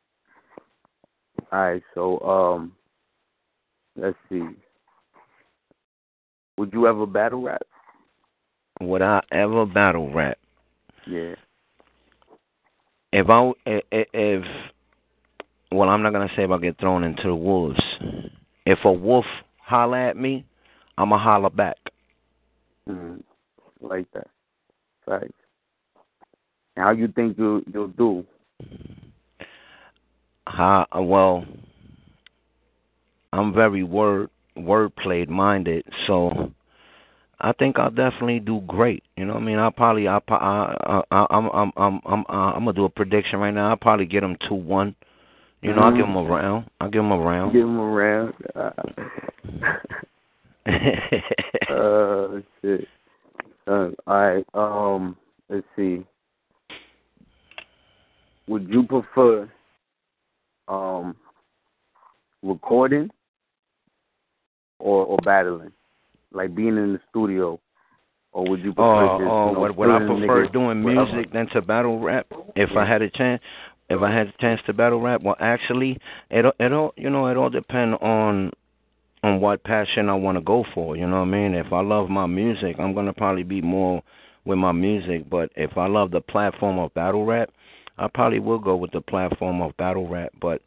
All 1.53 1.59
right, 1.59 1.83
so 1.95 2.21
um, 2.21 2.73
let's 3.97 4.17
see. 4.29 4.43
Would 6.61 6.75
you 6.75 6.87
ever 6.87 7.07
battle 7.07 7.41
rap? 7.41 7.63
would 8.83 9.01
I 9.01 9.23
ever 9.33 9.65
battle 9.65 10.13
rap? 10.13 10.37
Yeah. 11.07 11.35
if 13.15 13.31
I 13.31 13.53
i- 13.67 13.83
i- 13.91 14.07
if 14.13 14.45
well, 15.73 15.89
I'm 15.89 16.03
not 16.03 16.13
gonna 16.13 16.29
say 16.37 16.45
if 16.45 16.51
I 16.51 16.59
get 16.59 16.77
thrown 16.77 17.03
into 17.03 17.29
the 17.29 17.35
wolves. 17.35 17.81
If 18.67 18.85
a 18.85 18.93
wolf 18.93 19.25
holler 19.57 19.97
at 19.97 20.19
me, 20.19 20.45
I'ma 20.99 21.17
holler 21.17 21.49
back. 21.49 21.79
Mm, 22.87 23.23
like 23.81 24.11
that. 24.11 24.29
Right. 25.07 25.35
How 26.77 26.91
you 26.91 27.09
think 27.09 27.39
you 27.39 27.65
you'll 27.73 27.89
do? 27.89 28.27
How 30.47 30.87
well, 30.95 31.47
I'm 33.33 33.55
very 33.55 33.83
word 33.83 34.29
wordplay 34.57 35.29
minded, 35.29 35.85
so 36.07 36.53
I 37.41 37.53
think 37.53 37.79
I'll 37.79 37.91
definitely 37.91 38.41
do 38.41 38.61
great. 38.67 39.03
You 39.17 39.25
know 39.25 39.35
what 39.35 39.43
I 39.43 39.47
mean? 39.47 39.59
I'll 39.59 39.71
probably 39.71 40.07
I 40.09 40.21
I 40.29 41.03
I 41.11 41.27
I'm 41.31 41.49
I'm 41.51 41.73
I'm 41.77 42.01
I'm 42.05 42.25
uh, 42.29 42.53
I'm 42.53 42.65
gonna 42.65 42.75
do 42.75 42.85
a 42.85 42.91
prediction 42.91 43.39
right 43.39 43.53
now. 43.53 43.71
I'll 43.71 43.77
probably 43.77 44.07
get 44.07 44.21
them 44.21 44.37
two 44.47 44.55
one. 44.55 44.95
You 45.63 45.75
know, 45.75 45.83
I'll 45.83 45.97
give 45.97 46.07
them 46.07 46.17
a 46.17 46.23
round. 46.23 46.71
I'll 46.81 46.91
give 46.91 47.03
them 47.03 47.13
a 47.13 47.19
round. 47.19 47.53
Give 47.53 47.63
him 47.63 47.79
a 47.79 47.87
round. 47.87 48.35
uh, 51.71 52.41
shit. 52.63 52.89
Uh, 53.67 53.91
all 54.07 54.07
right. 54.07 54.45
Um, 54.55 55.17
let's 55.49 55.67
see. 55.77 56.05
Would 58.49 58.69
you 58.69 58.83
prefer 58.85 59.51
um 60.69 61.17
recording 62.43 63.11
or 64.81 65.05
or 65.05 65.19
battling, 65.25 65.73
like 66.33 66.55
being 66.55 66.77
in 66.77 66.95
the 66.95 67.01
studio, 67.11 67.61
or 68.33 68.49
would 68.49 68.61
you 68.61 68.73
prefer 68.73 68.85
Oh, 68.85 69.19
just 69.19 69.31
oh, 69.31 69.49
you 69.49 69.53
know, 69.55 69.61
would, 69.61 69.77
would 69.77 69.91
I 69.91 69.99
prefer 69.99 70.49
doing 70.49 70.83
music 70.83 71.33
than 71.33 71.49
to 71.51 71.63
battle 71.63 71.99
rap? 71.99 72.27
If 72.57 72.71
I 72.77 72.87
had 72.87 73.03
a 73.03 73.11
chance, 73.11 73.43
if 73.89 74.01
I 74.03 74.13
had 74.13 74.29
a 74.29 74.33
chance 74.41 74.61
to 74.67 74.73
battle 74.73 75.01
rap, 75.01 75.23
well, 75.23 75.37
actually, 75.41 75.99
it 76.31 76.45
it 76.59 76.73
all 76.73 76.93
you 76.97 77.11
know 77.11 77.27
it 77.27 77.37
all 77.37 77.51
depend 77.51 77.95
on 77.97 78.53
on 79.23 79.41
what 79.41 79.63
passion 79.65 80.09
I 80.09 80.15
want 80.15 80.39
to 80.39 80.43
go 80.43 80.65
for. 80.75 80.97
You 80.97 81.07
know 81.07 81.19
what 81.19 81.29
I 81.29 81.31
mean? 81.31 81.55
If 81.55 81.73
I 81.73 81.81
love 81.81 82.09
my 82.09 82.27
music, 82.27 82.77
I'm 82.79 82.95
gonna 82.95 83.13
probably 83.13 83.43
be 83.43 83.61
more 83.61 84.03
with 84.45 84.59
my 84.59 84.73
music. 84.73 85.29
But 85.29 85.51
if 85.57 85.77
I 85.77 85.87
love 85.87 86.11
the 86.11 86.21
platform 86.21 86.79
of 86.79 86.95
battle 86.95 87.27
rap, 87.27 87.51
I 87.99 88.09
probably 88.09 88.39
will 88.39 88.59
go 88.59 88.77
with 88.77 88.93
the 88.93 89.01
platform 89.03 89.61
of 89.61 89.77
battle 89.77 90.09
rap. 90.09 90.33
But 90.41 90.63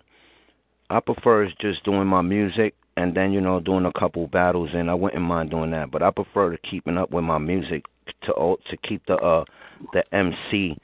I 0.90 1.00
prefer 1.00 1.48
just 1.60 1.84
doing 1.84 2.08
my 2.08 2.22
music 2.22 2.76
and 2.98 3.16
then 3.16 3.32
you 3.32 3.42
know 3.42 3.60
doing 3.60 3.86
a 3.86 4.00
couple 4.00 4.28
battles 4.28 4.70
and 4.74 4.90
I 4.90 4.94
wouldn't 4.94 5.22
mind 5.22 5.50
doing 5.52 5.72
that, 5.72 5.92
but 5.92 6.04
I 6.04 6.12
prefer 6.12 6.52
to 6.52 6.58
keeping 6.70 6.98
up 6.98 7.12
with 7.12 7.24
my 7.24 7.38
music 7.38 7.86
to 8.24 8.34
to 8.70 8.78
keep 8.88 9.06
the 9.08 9.16
uh 9.16 9.46
the 9.94 10.04
MC 10.16 10.78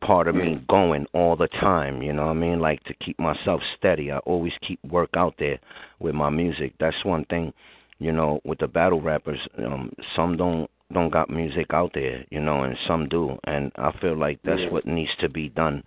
part 0.00 0.28
of 0.28 0.36
me 0.36 0.64
going 0.68 1.04
all 1.14 1.34
the 1.34 1.48
time, 1.48 2.00
you 2.00 2.12
know 2.12 2.26
what 2.26 2.30
I 2.30 2.34
mean? 2.34 2.60
Like 2.60 2.82
to 2.84 2.94
keep 2.94 3.18
myself 3.18 3.60
steady. 3.76 4.12
I 4.12 4.18
always 4.18 4.52
keep 4.66 4.78
work 4.84 5.10
out 5.16 5.34
there 5.38 5.58
with 5.98 6.14
my 6.14 6.30
music. 6.30 6.72
That's 6.78 7.04
one 7.04 7.24
thing, 7.24 7.52
you 7.98 8.12
know, 8.12 8.40
with 8.44 8.58
the 8.60 8.68
battle 8.68 9.00
rappers, 9.00 9.40
um 9.58 9.92
some 10.14 10.36
don't 10.36 10.70
don't 10.92 11.10
got 11.10 11.30
music 11.30 11.66
out 11.72 11.92
there, 11.94 12.24
you 12.30 12.40
know, 12.40 12.62
and 12.64 12.76
some 12.86 13.08
do. 13.08 13.36
And 13.44 13.72
I 13.76 13.92
feel 14.00 14.16
like 14.16 14.38
that's 14.44 14.60
Yeah. 14.60 14.70
what 14.70 14.86
needs 14.86 15.14
to 15.20 15.28
be 15.28 15.48
done 15.48 15.82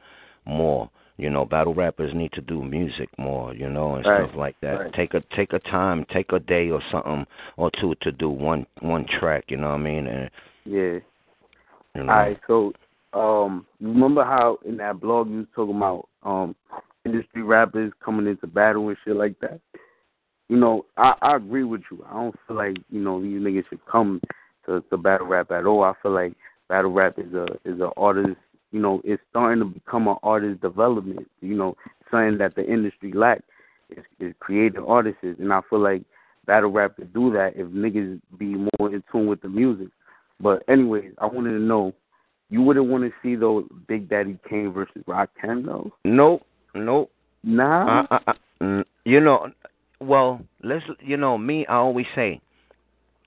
more. 0.45 0.89
You 1.17 1.30
know, 1.30 1.45
battle 1.45 1.76
rappers 1.76 2.12
need 2.15 2.32
to 2.34 2.41
do 2.41 2.63
music 2.63 3.10
more, 3.19 3.54
you 3.54 3.69
know, 3.69 3.95
and 3.95 4.06
Right, 4.06 4.26
stuff 4.26 4.36
like 4.36 4.56
that. 4.62 4.80
right. 4.80 4.93
Take 4.93 5.13
a 5.13 5.21
take 5.36 5.54
a 5.54 5.60
time, 5.60 6.06
take 6.12 6.32
a 6.32 6.39
day 6.39 6.71
or 6.71 6.82
something 6.91 7.26
or 7.58 7.69
two 7.80 7.93
to 8.02 8.12
do 8.12 8.30
one 8.30 8.65
one 8.80 9.06
track, 9.19 9.45
you 9.49 9.58
know 9.58 9.69
what 9.69 9.76
I 9.76 9.84
mean? 9.84 10.08
And 10.08 10.30
Yeah. 10.65 10.99
you 11.95 12.04
know, 12.04 12.12
All 12.12 12.17
right, 12.19 12.39
so 12.47 12.73
um, 13.13 13.67
remember 13.80 14.23
how 14.23 14.58
in 14.65 14.78
that 14.78 14.99
blog 14.99 15.30
you 15.30 15.38
was 15.38 15.47
talking 15.56 15.78
about 15.78 16.10
um 16.23 16.56
industry 17.06 17.43
rappers 17.43 17.91
coming 18.04 18.28
into 18.28 18.47
battle 18.47 18.88
and 18.88 18.97
shit 19.06 19.15
like 19.15 19.39
that? 19.41 19.60
You 20.49 20.58
know, 20.58 20.86
I, 20.97 21.13
I 21.21 21.36
agree 21.36 21.63
with 21.63 21.82
you. 21.91 22.04
I 22.10 22.13
don't 22.13 22.36
feel 22.47 22.58
like 22.58 22.78
you 22.89 23.02
know 23.02 23.21
these 23.21 23.39
niggas 23.39 23.69
should 23.69 23.86
come 23.86 24.19
to, 24.65 24.84
to 24.89 24.97
battle 24.97 25.28
rap 25.28 25.52
at 25.52 25.65
all. 25.65 25.84
I 25.84 25.93
feel 26.02 26.12
like 26.12 26.34
battle 26.69 26.91
rap 26.91 27.19
is 27.19 27.34
a 27.34 27.45
is 27.65 27.80
a 27.80 27.91
artist. 27.97 28.38
You 28.73 28.79
know, 28.81 29.01
it's 29.05 29.21
starting 29.29 29.59
to 29.59 29.65
become 29.65 30.07
an 30.07 30.17
artist 30.23 30.59
development. 30.62 31.29
You 31.41 31.55
know, 31.55 31.77
something 32.12 32.39
that 32.39 32.55
the 32.55 32.65
industry 32.65 33.13
lack 33.13 33.41
is, 33.89 34.03
is 34.19 34.33
creative 34.39 34.83
artists, 34.86 35.19
and 35.23 35.53
I 35.53 35.62
feel 35.69 35.79
like 35.79 36.01
battle 36.45 36.71
rap 36.71 36.95
could 36.95 37.13
do 37.13 37.31
that 37.33 37.53
if 37.55 37.67
niggas 37.67 38.19
be 38.38 38.55
more 38.79 38.93
in 38.93 39.03
tune 39.12 39.27
with 39.27 39.41
the 39.41 39.47
music. 39.47 39.89
But 40.39 40.63
anyways, 40.67 41.13
I 41.19 41.27
wanted 41.27 41.51
to 41.51 41.59
know, 41.59 41.93
you 42.49 42.63
wouldn't 42.63 42.88
want 42.88 43.03
to 43.03 43.12
see 43.21 43.36
though 43.36 43.63
Big 43.88 44.09
Daddy 44.09 44.38
Kane 44.49 44.73
versus 44.73 45.03
Rakim 45.07 45.65
though? 45.65 45.91
nope, 46.03 46.41
nope. 46.73 47.12
Nah. 47.43 48.05
I, 48.09 48.15
I, 48.15 48.19
I, 48.27 48.33
mm, 48.63 48.83
you 49.05 49.19
know, 49.19 49.51
well, 49.99 50.41
let's 50.63 50.83
you 50.99 51.17
know 51.17 51.38
me. 51.38 51.65
I 51.67 51.75
always 51.75 52.07
say, 52.15 52.41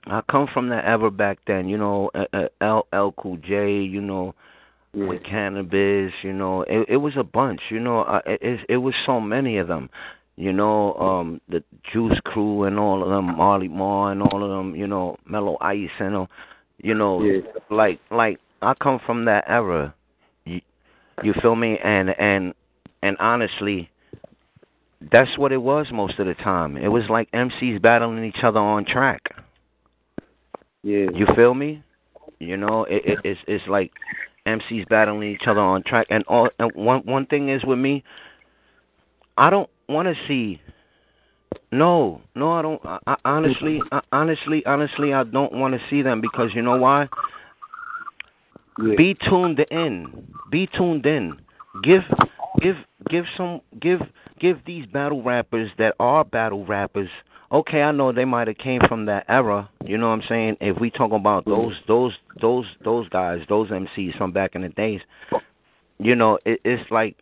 I 0.06 0.22
come 0.30 0.48
from 0.52 0.68
the 0.68 0.84
ever 0.86 1.10
back 1.10 1.38
then. 1.46 1.68
You 1.68 1.78
know, 1.78 2.10
uh, 2.14 2.24
uh, 2.32 2.48
L 2.60 2.86
L 2.92 3.14
Cool 3.16 3.36
J. 3.38 3.80
You 3.80 4.00
know, 4.00 4.34
yeah. 4.96 5.06
with 5.06 5.22
Canibus. 5.22 6.10
You 6.22 6.32
know, 6.32 6.62
it, 6.62 6.88
it 6.88 6.96
was 6.96 7.14
a 7.16 7.24
bunch. 7.24 7.60
You 7.70 7.80
know, 7.80 8.00
uh, 8.00 8.20
it, 8.26 8.60
it 8.68 8.76
was 8.78 8.94
so 9.04 9.20
many 9.20 9.58
of 9.58 9.68
them. 9.68 9.90
You 10.36 10.52
know, 10.52 10.94
um, 10.94 11.40
the 11.48 11.62
Juice 11.92 12.18
Crew 12.24 12.64
and 12.64 12.78
all 12.78 13.02
of 13.02 13.08
them, 13.08 13.36
Marley 13.36 13.68
Marl 13.68 14.12
and 14.12 14.22
all 14.22 14.42
of 14.42 14.50
them. 14.50 14.74
You 14.74 14.86
know, 14.86 15.16
Mellow 15.26 15.56
Ice 15.60 15.88
and 16.00 16.16
all. 16.16 16.28
You 16.82 16.94
know, 16.94 17.22
Yeah. 17.22 17.40
like 17.70 18.00
like 18.10 18.38
I 18.62 18.74
come 18.74 19.00
from 19.04 19.24
that 19.26 19.44
era. 19.46 19.94
You, 20.44 20.60
you 21.22 21.32
feel 21.40 21.56
me? 21.56 21.78
And 21.82 22.10
and 22.18 22.54
and 23.02 23.16
honestly, 23.18 23.90
that's 25.12 25.38
what 25.38 25.52
it 25.52 25.62
was 25.62 25.86
most 25.92 26.18
of 26.18 26.26
the 26.26 26.34
time. 26.34 26.76
It 26.76 26.88
was 26.88 27.04
like 27.08 27.30
MCs 27.32 27.80
battling 27.80 28.24
each 28.24 28.42
other 28.42 28.60
on 28.60 28.84
track. 28.84 29.22
Yeah. 30.82 31.06
You 31.14 31.26
feel 31.34 31.54
me? 31.54 31.82
You 32.38 32.56
know, 32.56 32.84
it, 32.84 33.02
it 33.04 33.18
it's 33.24 33.40
it's 33.46 33.64
like 33.68 33.92
MCs 34.46 34.88
battling 34.88 35.30
each 35.30 35.46
other 35.46 35.60
on 35.60 35.82
track. 35.82 36.06
And 36.10 36.24
all 36.28 36.48
and 36.58 36.72
one 36.74 37.00
one 37.00 37.26
thing 37.26 37.48
is 37.48 37.64
with 37.64 37.78
me, 37.78 38.04
I 39.36 39.50
don't 39.50 39.70
want 39.88 40.08
to 40.08 40.14
see. 40.26 40.60
No, 41.72 42.20
no, 42.34 42.52
I 42.52 42.62
don't. 42.62 42.80
I, 42.84 42.98
I, 43.06 43.16
honestly, 43.24 43.80
I, 43.90 44.00
honestly, 44.12 44.64
honestly, 44.66 45.12
I 45.12 45.24
don't 45.24 45.52
want 45.52 45.74
to 45.74 45.80
see 45.90 46.02
them 46.02 46.20
because 46.20 46.50
you 46.54 46.62
know 46.62 46.76
why? 46.76 47.08
yeah. 48.78 48.94
Be 48.96 49.14
tuned 49.28 49.64
in. 49.70 50.26
Be 50.50 50.68
tuned 50.76 51.06
in. 51.06 51.38
Give 51.82 52.02
give 52.60 52.76
give 53.10 53.24
some 53.36 53.60
give 53.80 54.00
give 54.40 54.58
these 54.66 54.86
battle 54.86 55.22
rappers 55.22 55.70
that 55.78 55.94
are 55.98 56.24
battle 56.24 56.64
rappers. 56.64 57.10
Okay, 57.52 57.82
I 57.82 57.92
know 57.92 58.12
they 58.12 58.24
might 58.24 58.48
have 58.48 58.58
came 58.58 58.80
from 58.88 59.06
that 59.06 59.24
era. 59.28 59.70
You 59.84 59.98
know 59.98 60.08
what 60.08 60.14
I'm 60.14 60.28
saying? 60.28 60.56
If 60.60 60.80
we 60.80 60.90
talk 60.90 61.12
about 61.12 61.44
mm-hmm. 61.44 61.50
those 61.50 61.74
those 61.86 62.12
those 62.40 62.64
those 62.84 63.08
guys, 63.08 63.40
those 63.48 63.70
MCs 63.70 64.16
from 64.18 64.32
back 64.32 64.54
in 64.54 64.62
the 64.62 64.68
days, 64.70 65.00
you 65.98 66.14
know, 66.14 66.38
it, 66.44 66.60
it's 66.64 66.90
like 66.90 67.16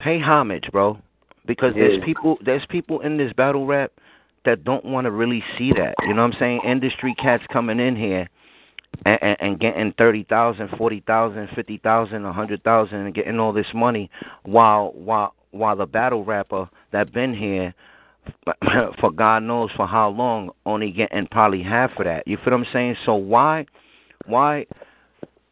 pay 0.00 0.20
homage, 0.20 0.64
bro, 0.70 0.98
because 1.46 1.74
there's 1.74 2.02
people 2.04 2.38
there's 2.44 2.64
people 2.68 3.00
in 3.00 3.16
this 3.16 3.32
battle 3.32 3.66
rap 3.66 3.92
that 4.44 4.62
don't 4.62 4.84
want 4.84 5.06
to 5.06 5.10
really 5.10 5.42
see 5.58 5.72
that. 5.72 5.94
You 6.02 6.14
know 6.14 6.22
what 6.22 6.34
I'm 6.34 6.38
saying? 6.38 6.60
Industry 6.64 7.14
cats 7.20 7.42
coming 7.52 7.80
in 7.80 7.96
here 7.96 8.28
and, 9.04 9.18
and, 9.20 9.36
and 9.40 9.60
getting 9.60 9.92
thirty 9.98 10.24
thousand, 10.24 10.70
forty 10.78 11.02
thousand, 11.06 11.48
fifty 11.56 11.78
thousand, 11.78 12.24
a 12.24 12.32
hundred 12.32 12.62
thousand, 12.62 12.98
and 12.98 13.14
getting 13.14 13.40
all 13.40 13.52
this 13.52 13.66
money, 13.74 14.10
while 14.44 14.92
while 14.94 15.34
while 15.50 15.74
the 15.74 15.86
battle 15.86 16.24
rapper 16.24 16.68
that 16.92 17.12
been 17.12 17.34
here 17.34 17.74
for 19.00 19.10
God 19.10 19.42
knows 19.42 19.70
for 19.76 19.86
how 19.86 20.08
long, 20.08 20.50
only 20.64 20.90
getting 20.90 21.26
probably 21.26 21.62
half 21.62 21.92
of 21.98 22.04
that. 22.04 22.26
You 22.26 22.36
feel 22.36 22.52
what 22.52 22.66
I'm 22.66 22.66
saying? 22.72 22.96
So 23.04 23.14
why, 23.14 23.66
why, 24.26 24.66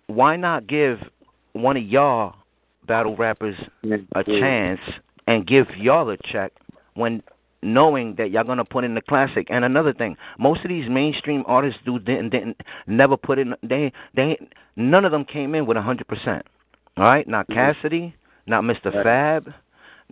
why 0.06 0.36
not 0.36 0.66
give 0.66 0.98
one 1.52 1.76
of 1.76 1.84
y'all 1.84 2.34
battle 2.86 3.16
rappers 3.16 3.56
a 4.14 4.24
chance 4.40 4.80
and 5.26 5.46
give 5.46 5.66
y'all 5.76 6.08
a 6.10 6.16
check 6.18 6.52
when 6.94 7.22
knowing 7.64 8.14
that 8.16 8.30
y'all 8.30 8.44
gonna 8.44 8.64
put 8.64 8.84
in 8.84 8.94
the 8.94 9.00
classic. 9.00 9.46
And 9.50 9.64
another 9.64 9.92
thing, 9.92 10.16
most 10.38 10.62
of 10.64 10.68
these 10.68 10.88
mainstream 10.88 11.44
artists 11.46 11.80
do 11.84 11.98
didn't 11.98 12.30
didn't 12.30 12.60
never 12.86 13.16
put 13.16 13.38
in 13.38 13.54
they 13.62 13.92
they 14.14 14.38
none 14.76 15.04
of 15.04 15.12
them 15.12 15.24
came 15.24 15.54
in 15.54 15.66
with 15.66 15.76
a 15.76 15.82
hundred 15.82 16.06
percent. 16.06 16.46
All 16.96 17.04
right, 17.04 17.26
not 17.26 17.48
Mhm. 17.48 17.54
Cassidy, 17.54 18.14
not 18.46 18.62
Mr. 18.62 18.92
Fab, 19.02 19.52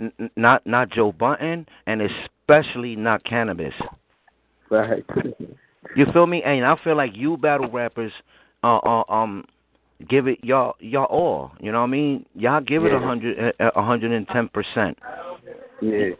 n- 0.00 0.30
not 0.36 0.66
not 0.66 0.88
Joe 0.88 1.12
Budden, 1.12 1.66
and 1.86 2.00
especially 2.42 2.96
not 2.96 3.24
Canibus. 3.24 3.74
Right. 4.70 5.04
You 5.96 6.06
feel 6.12 6.26
me? 6.26 6.42
And 6.42 6.64
I 6.64 6.76
feel 6.82 6.96
like 6.96 7.10
you 7.14 7.36
battle 7.36 7.68
rappers, 7.68 8.12
uh, 8.62 8.78
uh 8.78 9.02
um, 9.12 9.44
give 10.08 10.26
it 10.26 10.38
y'all 10.42 10.74
y'all 10.78 11.04
all. 11.06 11.50
You 11.60 11.70
know 11.72 11.80
what 11.80 11.88
I 11.88 11.90
mean? 11.90 12.24
Y'all 12.34 12.62
give 12.62 12.84
it 12.84 12.92
a 12.92 12.94
Yeah. 12.94 13.00
hundred 13.04 13.54
a 13.58 13.82
hundred 13.82 14.12
and 14.12 14.26
ten 14.28 14.48
percent. 14.48 14.96
yeah. 15.82 16.10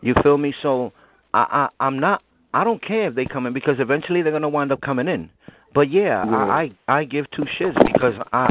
You 0.00 0.14
feel 0.22 0.38
me? 0.38 0.54
So 0.62 0.92
I, 1.34 1.68
I 1.78 1.84
I'm 1.84 1.98
not 1.98 2.22
I 2.54 2.64
don't 2.64 2.80
care 2.80 3.08
if 3.08 3.16
they 3.16 3.26
come 3.26 3.44
in 3.46 3.52
because 3.52 3.74
eventually 3.80 4.22
they're 4.22 4.32
gonna 4.32 4.48
wind 4.48 4.72
up 4.72 4.80
coming 4.80 5.08
in. 5.08 5.28
But 5.74 5.90
yeah, 5.90 6.24
Yeah. 6.24 6.36
I, 6.36 6.70
I 6.88 7.00
I 7.00 7.04
give 7.04 7.30
two 7.32 7.44
shits 7.60 7.76
because 7.92 8.14
I 8.32 8.48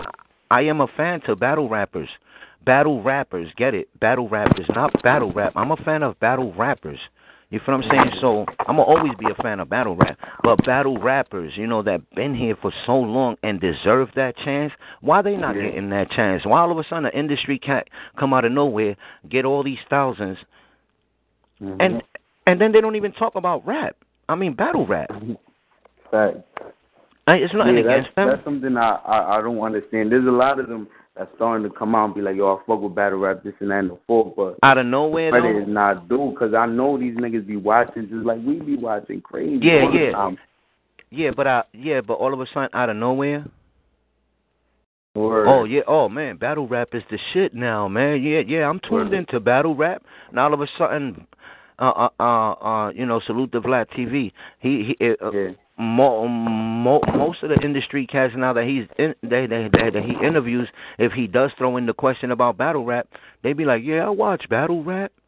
I 0.52 0.62
am 0.64 0.82
a 0.82 0.88
fan 0.88 1.22
to 1.22 1.36
battle 1.36 1.70
rappers. 1.70 2.10
Battle 2.68 3.02
rappers, 3.02 3.48
get 3.56 3.74
it? 3.74 3.88
Battle 4.02 4.28
rappers, 4.28 4.66
not 4.76 4.92
battle 5.02 5.32
rap. 5.32 5.54
I'm 5.56 5.72
a 5.72 5.78
fan 5.78 6.04
of 6.04 6.20
battle 6.20 6.54
rappers. 6.54 7.00
You 7.50 7.62
feel 7.66 7.78
what 7.78 7.86
I'm 7.86 7.90
saying? 7.90 8.18
So 8.20 8.46
I'm 8.60 8.76
gonna 8.76 8.82
always 8.82 9.14
be 9.18 9.26
a 9.32 9.42
fan 9.42 9.62
of 9.62 9.70
battle 9.70 9.96
rap. 9.96 10.20
But 10.44 10.66
battle 10.66 10.98
rappers, 11.02 11.54
you 11.56 11.66
know, 11.66 11.82
that 11.84 12.02
been 12.14 12.36
here 12.36 12.58
for 12.62 12.74
so 12.86 12.98
long 12.98 13.38
and 13.42 13.62
deserve 13.62 14.10
that 14.18 14.36
chance, 14.44 14.74
why 15.00 15.22
they 15.22 15.38
not 15.38 15.56
Yeah. 15.56 15.70
getting 15.70 15.90
that 15.92 16.12
chance? 16.12 16.46
Why 16.46 16.60
all 16.60 16.70
of 16.70 16.78
a 16.78 16.84
sudden 16.84 17.04
the 17.06 17.18
industry 17.18 17.58
can't 17.58 17.88
come 18.18 18.34
out 18.34 18.44
of 18.44 18.52
nowhere, 18.52 18.98
get 19.30 19.46
all 19.46 19.64
these 19.64 19.80
thousands, 19.90 20.38
Mhm. 21.62 21.78
and 21.80 22.04
and 22.48 22.60
then 22.60 22.74
they 22.74 22.82
don't 22.82 22.98
even 22.98 23.14
talk 23.14 23.36
about 23.36 23.66
rap. 23.66 23.96
I 24.28 24.36
mean 24.36 24.52
battle 24.52 24.86
rap. 24.86 25.10
Right. 26.12 26.36
I, 27.28 27.36
it's 27.38 27.54
nothing 27.54 27.78
yeah, 27.78 27.84
that's, 27.84 28.00
against 28.00 28.16
them. 28.16 28.28
that's 28.28 28.44
something 28.44 28.76
I, 28.76 28.96
I 29.06 29.38
I 29.38 29.42
don't 29.42 29.60
understand. 29.62 30.12
There's 30.12 30.28
a 30.28 30.32
lot 30.32 30.60
of 30.60 30.68
them 30.68 30.90
that's 31.18 31.32
starting 31.36 31.70
to 31.70 31.76
come 31.76 31.96
out 31.96 32.06
and 32.06 32.16
be 32.16 32.22
like, 32.22 32.36
yo, 32.36 32.56
I 32.56 32.60
fuck 32.66 32.82
with 32.82 32.96
battle 32.96 33.20
rap, 33.20 33.44
this 33.44 33.54
and 33.60 33.72
that 33.72 33.80
and 33.80 33.92
the 33.92 34.00
fourth, 34.08 34.36
but 34.36 34.58
Out 34.64 34.78
of 34.78 34.86
nowhere, 34.86 35.32
credit 35.32 35.64
is 35.64 35.68
not 35.68 36.08
due 36.08 36.32
because 36.32 36.54
I 36.54 36.66
know 36.66 36.98
these 36.98 37.16
niggas 37.16 37.48
be 37.48 37.56
watching 37.56 38.10
just 38.10 38.26
like 38.26 38.40
we 38.46 38.60
be 38.60 38.78
watching 38.78 39.22
crazy. 39.22 39.60
Yeah, 39.66 39.92
yeah. 39.92 40.12
time. 40.12 40.38
Yeah, 41.10 41.32
but 41.36 41.48
I 41.48 41.64
yeah, 41.74 42.02
but 42.02 42.16
all 42.16 42.34
of 42.34 42.42
a 42.42 42.46
sudden 42.54 42.70
out 42.74 42.90
of 42.90 42.98
nowhere. 42.98 43.46
Word. 45.16 45.48
Oh 45.48 45.64
yeah, 45.64 45.82
oh 45.88 46.10
man, 46.10 46.38
battle 46.38 46.68
rap 46.68 46.90
is 46.94 47.04
the 47.10 47.18
shit 47.34 47.54
now, 47.54 47.88
man. 47.88 48.22
Yeah, 48.22 48.42
yeah, 48.46 48.70
I'm 48.70 48.80
tuned 48.80 49.10
Word. 49.10 49.14
into 49.14 49.40
battle 49.40 49.76
rap. 49.76 50.04
and 50.30 50.38
all 50.38 50.54
of 50.54 50.62
a 50.62 50.68
sudden, 50.78 51.26
uh, 51.80 51.86
uh, 51.86 52.10
uh, 52.20 52.52
uh 52.52 52.90
you 52.92 53.06
know, 53.06 53.20
salute 53.26 53.52
the 53.52 53.60
Vlad 53.60 53.88
TV. 53.98 54.32
He, 54.60 54.96
he, 55.00 55.16
uh, 55.22 55.32
Yeah. 55.32 55.52
Mo, 55.78 56.28
mo, 56.28 57.02
most 57.16 57.44
of 57.44 57.50
the 57.50 57.60
industry 57.64 58.08
cats 58.08 58.34
now 58.36 58.54
that 58.54 58.66
he's 58.66 58.88
in, 58.98 59.14
they, 59.22 59.46
they, 59.46 59.70
they, 59.72 59.90
that 59.92 60.04
he 60.04 60.26
interviews, 60.26 60.68
if 60.98 61.12
he 61.12 61.28
does 61.28 61.52
throw 61.58 61.78
in 61.78 61.86
the 61.86 61.94
question 61.94 62.32
about 62.32 62.58
battle 62.58 62.86
rap, 62.86 63.08
they 63.44 63.54
be 63.54 63.66
like, 63.66 63.82
yeah, 63.84 64.06
I 64.06 64.10
watch 64.10 64.50
battle 64.50 64.84
rap. 64.84 65.12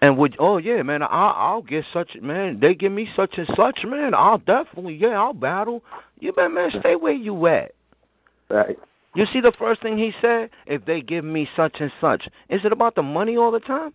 And 0.00 0.16
would 0.16 0.36
oh 0.38 0.56
yeah, 0.56 0.82
man, 0.82 1.02
I 1.02 1.06
I'll 1.06 1.62
get 1.62 1.84
such 1.92 2.12
man. 2.22 2.60
They 2.60 2.74
give 2.74 2.92
me 2.92 3.06
such 3.14 3.34
and 3.36 3.46
such, 3.54 3.80
man. 3.84 4.14
I'll 4.14 4.38
definitely 4.38 4.94
yeah, 4.94 5.20
I'll 5.20 5.34
battle. 5.34 5.82
You 6.18 6.32
better 6.32 6.48
man, 6.48 6.70
stay 6.80 6.96
where 6.96 7.12
you 7.12 7.46
at. 7.46 7.72
right. 8.48 8.78
You 9.14 9.26
see 9.32 9.40
the 9.40 9.52
first 9.58 9.82
thing 9.82 9.96
he 9.98 10.12
said? 10.20 10.48
If 10.66 10.86
they 10.86 11.00
give 11.00 11.24
me 11.24 11.46
such 11.56 11.76
and 11.78 11.92
such, 12.00 12.24
is 12.48 12.62
it 12.64 12.72
about 12.72 12.94
the 12.94 13.02
money 13.02 13.36
all 13.36 13.52
the 13.52 13.60
time? 13.60 13.92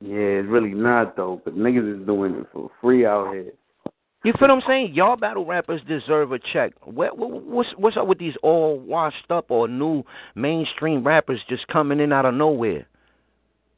Yeah. 0.00 0.40
it's 0.42 0.48
really 0.48 0.74
not 0.74 1.16
though. 1.16 1.40
But 1.44 1.56
niggas 1.56 2.00
is 2.00 2.06
doing 2.06 2.34
it 2.34 2.46
for 2.52 2.70
free 2.80 3.06
out 3.06 3.32
here. 3.32 3.52
You 4.24 4.32
feel 4.32 4.48
what 4.48 4.50
I'm 4.52 4.62
saying? 4.66 4.94
Y'all 4.94 5.16
battle 5.16 5.44
rappers 5.44 5.82
deserve 5.86 6.32
a 6.32 6.38
check. 6.38 6.72
What, 6.82 7.18
what's 7.18 7.68
what's 7.76 7.98
up 7.98 8.06
with 8.06 8.18
these 8.18 8.32
all 8.42 8.78
washed 8.78 9.30
up 9.30 9.50
or 9.50 9.68
new 9.68 10.02
mainstream 10.34 11.04
rappers 11.04 11.40
just 11.46 11.68
coming 11.68 12.00
in 12.00 12.10
out 12.10 12.24
of 12.24 12.32
nowhere? 12.32 12.86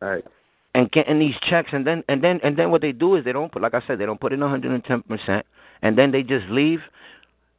Right. 0.00 0.24
And 0.72 0.90
getting 0.92 1.18
these 1.18 1.34
checks, 1.50 1.70
and 1.72 1.84
then 1.84 2.04
and 2.08 2.22
then 2.22 2.38
and 2.44 2.56
then 2.56 2.70
what 2.70 2.80
they 2.80 2.92
do 2.92 3.16
is 3.16 3.24
they 3.24 3.32
don't 3.32 3.50
put, 3.50 3.60
like 3.60 3.74
I 3.74 3.82
said, 3.88 3.98
they 3.98 4.06
don't 4.06 4.20
put 4.20 4.32
in 4.32 4.38
110 4.38 5.02
percent, 5.02 5.44
and 5.82 5.98
then 5.98 6.12
they 6.12 6.22
just 6.22 6.46
leave, 6.48 6.78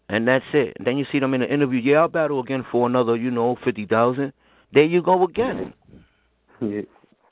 and 0.08 0.26
that's 0.26 0.46
it. 0.54 0.78
And 0.78 0.88
then 0.88 0.98
you 0.98 1.06
see 1.12 1.20
them 1.20 1.34
in 1.34 1.42
the 1.42 1.54
interview. 1.54 1.82
Yeah, 1.82 2.02
I'll 2.02 2.08
battle 2.08 2.40
again 2.40 2.66
for 2.72 2.88
another, 2.88 3.18
you 3.18 3.32
know, 3.32 3.58
fifty 3.66 3.86
thousand. 3.86 4.32
There 4.74 4.86
you 4.86 5.02
go 5.02 5.26
again. 5.26 5.74
Yeah. 6.62 6.82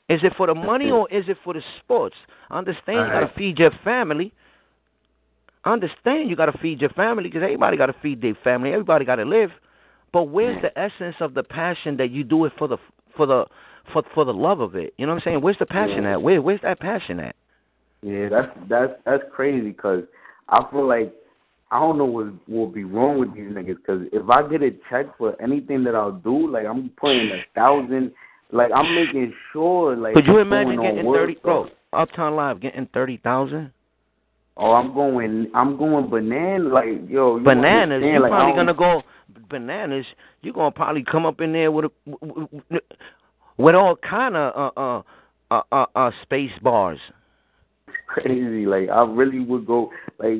Is 0.08 0.20
it 0.22 0.34
for 0.36 0.48
the 0.48 0.54
money 0.54 0.90
or 0.90 1.10
is 1.10 1.24
it 1.28 1.38
for 1.42 1.54
the 1.54 1.62
sports? 1.80 2.14
Understand, 2.50 2.98
you 2.98 3.06
gotta 3.06 3.32
feed 3.36 3.58
your 3.58 3.72
family 3.82 4.34
understand 5.66 6.30
you 6.30 6.36
got 6.36 6.46
to 6.46 6.58
feed 6.58 6.80
your 6.80 6.90
family 6.90 7.24
because 7.24 7.42
everybody 7.42 7.76
got 7.76 7.86
to 7.86 7.96
feed 8.00 8.22
their 8.22 8.36
family. 8.42 8.72
Everybody 8.72 9.04
got 9.04 9.16
to 9.16 9.24
live. 9.24 9.50
But 10.12 10.24
where's 10.24 10.60
the 10.62 10.76
essence 10.78 11.16
of 11.20 11.34
the 11.34 11.42
passion 11.42 11.96
that 11.98 12.10
you 12.10 12.24
do 12.24 12.44
it 12.46 12.52
for 12.56 12.68
the 12.68 12.78
for 13.16 13.26
the 13.26 13.44
for 13.92 14.02
for 14.14 14.24
the 14.24 14.32
love 14.32 14.60
of 14.60 14.74
it? 14.74 14.94
You 14.96 15.06
know 15.06 15.12
what 15.12 15.22
I'm 15.22 15.24
saying? 15.24 15.42
Where's 15.42 15.58
the 15.58 15.66
passion 15.66 16.04
Yeah. 16.04 16.14
at? 16.14 16.22
Where 16.22 16.40
where's 16.40 16.60
that 16.62 16.80
passion 16.80 17.20
at? 17.20 17.36
Yeah, 18.02 18.28
that's 18.28 18.48
that's 18.68 18.92
that's 19.04 19.22
crazy 19.34 19.68
because 19.68 20.04
I 20.48 20.64
feel 20.70 20.86
like 20.86 21.12
I 21.70 21.80
don't 21.80 21.98
know 21.98 22.04
what 22.04 22.32
will 22.48 22.68
be 22.68 22.84
wrong 22.84 23.18
with 23.18 23.34
these 23.34 23.50
niggas. 23.50 23.76
Because 23.76 24.06
if 24.12 24.28
I 24.30 24.48
get 24.48 24.62
a 24.62 24.70
check 24.88 25.06
for 25.18 25.40
anything 25.42 25.82
that 25.84 25.94
I'll 25.94 26.12
do, 26.12 26.48
like 26.50 26.66
I'm 26.66 26.90
putting 26.96 27.30
a 27.30 27.42
thousand, 27.54 28.12
like 28.52 28.70
I'm 28.74 28.94
making 28.94 29.34
sure, 29.52 29.96
like 29.96 30.14
Could 30.14 30.26
you 30.26 30.38
imagine 30.38 30.80
getting 30.80 31.04
thirty? 31.04 31.36
Bro. 31.42 31.70
Uptown 31.92 32.36
Live 32.36 32.60
getting 32.60 32.88
thirty 32.94 33.16
thousand. 33.18 33.72
Oh, 34.58 34.72
I'm 34.72 34.94
going, 34.94 35.50
I'm 35.54 35.76
going 35.76 36.08
banana, 36.08 36.68
like 36.68 37.08
yo, 37.08 37.38
Bananas. 37.38 38.02
You're 38.02 38.20
like, 38.20 38.30
probably 38.30 38.54
gonna 38.54 38.74
go 38.74 39.02
bananas. 39.50 40.06
You're 40.42 40.54
gonna 40.54 40.70
probably 40.70 41.04
come 41.04 41.26
up 41.26 41.40
in 41.40 41.52
there 41.52 41.70
with 41.70 41.86
a, 41.86 41.90
with 43.58 43.74
all 43.74 43.96
kind 43.96 44.36
of 44.36 44.72
uh 44.76 44.80
uh 44.80 45.02
uh 45.50 45.62
uh, 45.72 45.86
uh 45.94 46.10
space 46.22 46.52
bars. 46.62 46.98
crazy. 48.06 48.66
Like 48.66 48.88
I 48.88 49.04
really 49.04 49.40
would 49.40 49.66
go 49.66 49.90
like 50.18 50.38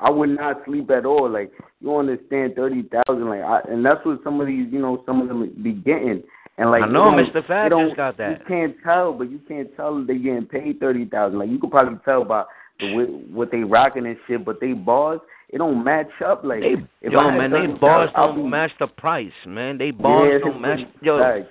I 0.00 0.10
would 0.10 0.30
not 0.30 0.62
sleep 0.66 0.90
at 0.90 1.06
all. 1.06 1.30
Like 1.30 1.52
you 1.80 1.96
understand 1.96 2.54
thirty 2.56 2.82
thousand, 2.82 3.28
like 3.28 3.42
I, 3.42 3.60
and 3.70 3.84
that's 3.84 4.04
what 4.04 4.20
some 4.24 4.40
of 4.40 4.46
these, 4.46 4.66
you 4.70 4.80
know, 4.80 5.02
some 5.06 5.22
of 5.22 5.28
them 5.28 5.50
be 5.62 5.72
getting. 5.72 6.22
And 6.56 6.70
like 6.70 6.82
I 6.82 6.86
know 6.86 7.04
Mr. 7.04 7.44
Fab 7.46 7.72
you 7.72 7.86
just 7.86 7.96
got 7.96 8.16
that. 8.18 8.30
You 8.30 8.44
can't 8.46 8.76
tell, 8.84 9.12
but 9.12 9.30
you 9.30 9.40
can't 9.48 9.74
tell 9.76 10.04
they 10.04 10.18
getting 10.18 10.46
paid 10.46 10.80
thirty 10.80 11.06
thousand. 11.06 11.38
Like 11.38 11.48
you 11.48 11.58
could 11.58 11.70
probably 11.70 11.98
tell 12.04 12.24
by 12.24 12.44
the 12.80 12.94
way, 12.94 13.04
what 13.04 13.50
they 13.50 13.58
rocking 13.58 14.06
and 14.06 14.16
shit, 14.26 14.44
but 14.44 14.60
they 14.60 14.72
bars 14.72 15.20
it 15.50 15.58
don't 15.58 15.84
match 15.84 16.08
up. 16.24 16.42
Like 16.44 16.60
They, 16.62 16.74
if 17.02 17.12
yo, 17.12 17.30
man, 17.30 17.50
they 17.52 17.66
bars 17.78 18.10
don't 18.16 18.36
be- 18.36 18.42
match 18.42 18.72
the 18.80 18.86
price, 18.88 19.32
man. 19.46 19.78
They 19.78 19.92
bars 19.92 20.40
yeah, 20.42 20.50
don't 20.50 20.60
match. 20.60 20.80
Yo, 21.00 21.18
Facts. 21.18 21.46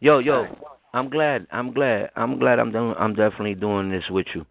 yo, 0.00 0.18
yo. 0.18 0.46
I'm 0.92 1.08
glad. 1.10 1.46
I'm 1.50 1.72
glad. 1.72 2.10
I'm 2.16 2.38
glad. 2.38 2.58
I'm 2.58 2.72
doing. 2.72 2.94
I'm 2.98 3.14
definitely 3.14 3.54
doing 3.54 3.90
this 3.90 4.04
with 4.10 4.26
you. 4.34 4.44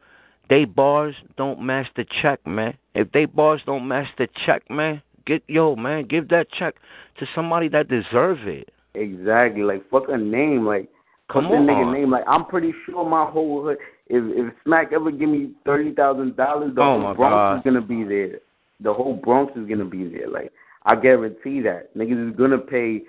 They 0.49 0.65
bars 0.65 1.15
don't 1.37 1.61
match 1.61 1.87
the 1.95 2.05
check, 2.21 2.45
man. 2.45 2.77
If 2.93 3.11
they 3.11 3.25
bars 3.25 3.61
don't 3.65 3.87
match 3.87 4.07
the 4.17 4.27
check, 4.45 4.69
man, 4.69 5.01
get 5.25 5.43
yo, 5.47 5.75
man, 5.75 6.05
give 6.07 6.29
that 6.29 6.47
check 6.51 6.75
to 7.19 7.25
somebody 7.33 7.67
that 7.69 7.87
deserve 7.87 8.47
it. 8.47 8.69
Exactly. 8.93 9.63
Like 9.63 9.89
fuck 9.89 10.03
a 10.09 10.17
name. 10.17 10.65
Like 10.65 10.89
Come 11.31 11.47
on. 11.47 11.67
nigga 11.67 11.93
name. 11.93 12.11
Like 12.11 12.25
I'm 12.27 12.45
pretty 12.45 12.73
sure 12.85 13.07
my 13.07 13.25
whole 13.29 13.63
hood. 13.63 13.77
If 14.07 14.23
if 14.37 14.53
Smack 14.63 14.91
ever 14.93 15.11
give 15.11 15.29
me 15.29 15.51
thirty 15.65 15.91
thousand 15.93 16.35
dollars, 16.35 16.75
the 16.75 16.81
Oh, 16.81 17.01
whole 17.01 17.13
Bronx 17.15 17.33
God. 17.33 17.57
is 17.57 17.63
gonna 17.63 17.81
be 17.85 18.03
there. 18.03 18.39
The 18.81 18.93
whole 18.93 19.15
Bronx 19.15 19.53
is 19.57 19.67
gonna 19.67 19.85
be 19.85 20.07
there. 20.07 20.27
Like 20.29 20.51
I 20.83 20.95
guarantee 20.95 21.61
that 21.61 21.95
niggas 21.95 22.29
is 22.31 22.35
gonna 22.35 22.59
pay. 22.59 23.03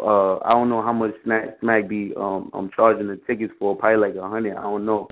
Uh, 0.00 0.36
I 0.38 0.50
don't 0.50 0.68
know 0.68 0.82
how 0.82 0.92
much 0.92 1.12
Smack 1.24 1.56
Smack 1.60 1.88
be 1.88 2.12
um 2.16 2.50
I'm 2.52 2.70
charging 2.74 3.08
the 3.08 3.16
tickets 3.26 3.52
for. 3.58 3.76
Probably 3.76 3.98
like 4.08 4.16
a 4.16 4.28
hundred. 4.28 4.56
I 4.56 4.62
don't 4.62 4.84
know, 4.84 5.06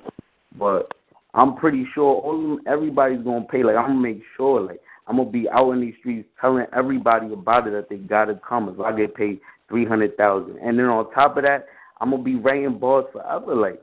but 0.57 0.93
I'm 1.33 1.55
pretty 1.55 1.85
sure 1.93 2.15
all 2.21 2.41
them, 2.41 2.61
everybody's 2.67 3.23
gonna 3.23 3.45
pay. 3.45 3.63
Like 3.63 3.75
I'm 3.77 3.87
gonna 3.87 3.99
make 3.99 4.21
sure. 4.35 4.59
Like 4.61 4.81
I'm 5.07 5.17
gonna 5.17 5.29
be 5.29 5.49
out 5.49 5.71
in 5.71 5.81
these 5.81 5.95
streets 5.99 6.27
telling 6.39 6.65
everybody 6.75 7.31
about 7.31 7.67
it 7.67 7.71
that 7.71 7.89
they 7.89 7.97
gotta 7.97 8.39
come 8.47 8.67
if 8.69 8.79
I 8.79 8.95
get 8.95 9.15
paid 9.15 9.39
three 9.69 9.85
hundred 9.85 10.17
thousand. 10.17 10.57
And 10.57 10.77
then 10.77 10.85
on 10.87 11.09
top 11.13 11.37
of 11.37 11.43
that, 11.43 11.67
I'm 12.01 12.11
gonna 12.11 12.23
be 12.23 12.35
writing 12.35 12.77
bars 12.77 13.05
forever. 13.13 13.55
Like 13.55 13.81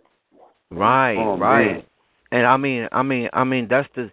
Right, 0.70 1.16
Oh, 1.16 1.37
right. 1.38 1.72
man. 1.76 1.83
And 2.33 2.46
I 2.46 2.56
mean, 2.56 2.88
I 2.92 3.02
mean, 3.02 3.28
I 3.33 3.44
mean, 3.44 3.66
that's 3.68 3.88
the, 3.96 4.11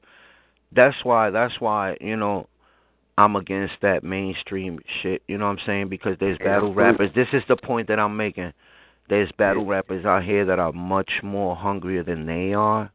that's 0.75 0.95
why, 1.03 1.29
that's 1.29 1.53
why, 1.59 1.97
you 2.01 2.15
know, 2.15 2.47
I'm 3.17 3.35
against 3.35 3.75
that 3.81 4.03
mainstream 4.03 4.79
shit. 5.01 5.21
You 5.27 5.37
know 5.37 5.45
what 5.45 5.59
I'm 5.59 5.65
saying? 5.65 5.89
Because 5.89 6.17
there's 6.19 6.37
battle 6.39 6.73
rappers. 6.73 7.11
This 7.15 7.27
is 7.33 7.43
the 7.47 7.55
point 7.57 7.87
that 7.87 7.99
I'm 7.99 8.15
making. 8.17 8.53
There's 9.09 9.31
battle 9.37 9.65
rappers 9.65 10.05
out 10.05 10.23
here 10.23 10.45
that 10.45 10.59
are 10.59 10.73
much 10.73 11.09
more 11.23 11.55
hungrier 11.55 12.03
than 12.03 12.25
they 12.25 12.53
are, 12.53 12.91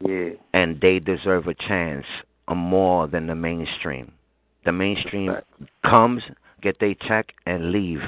yeah, 0.00 0.30
and 0.52 0.80
they 0.80 0.98
deserve 0.98 1.46
a 1.46 1.54
chance 1.54 2.04
uh, 2.48 2.54
more 2.54 3.06
than 3.06 3.28
the 3.28 3.34
mainstream. 3.36 4.12
The 4.64 4.72
mainstream 4.72 5.36
comes, 5.84 6.22
get 6.62 6.80
their 6.80 6.94
check, 7.06 7.28
and 7.46 7.70
leave. 7.70 8.00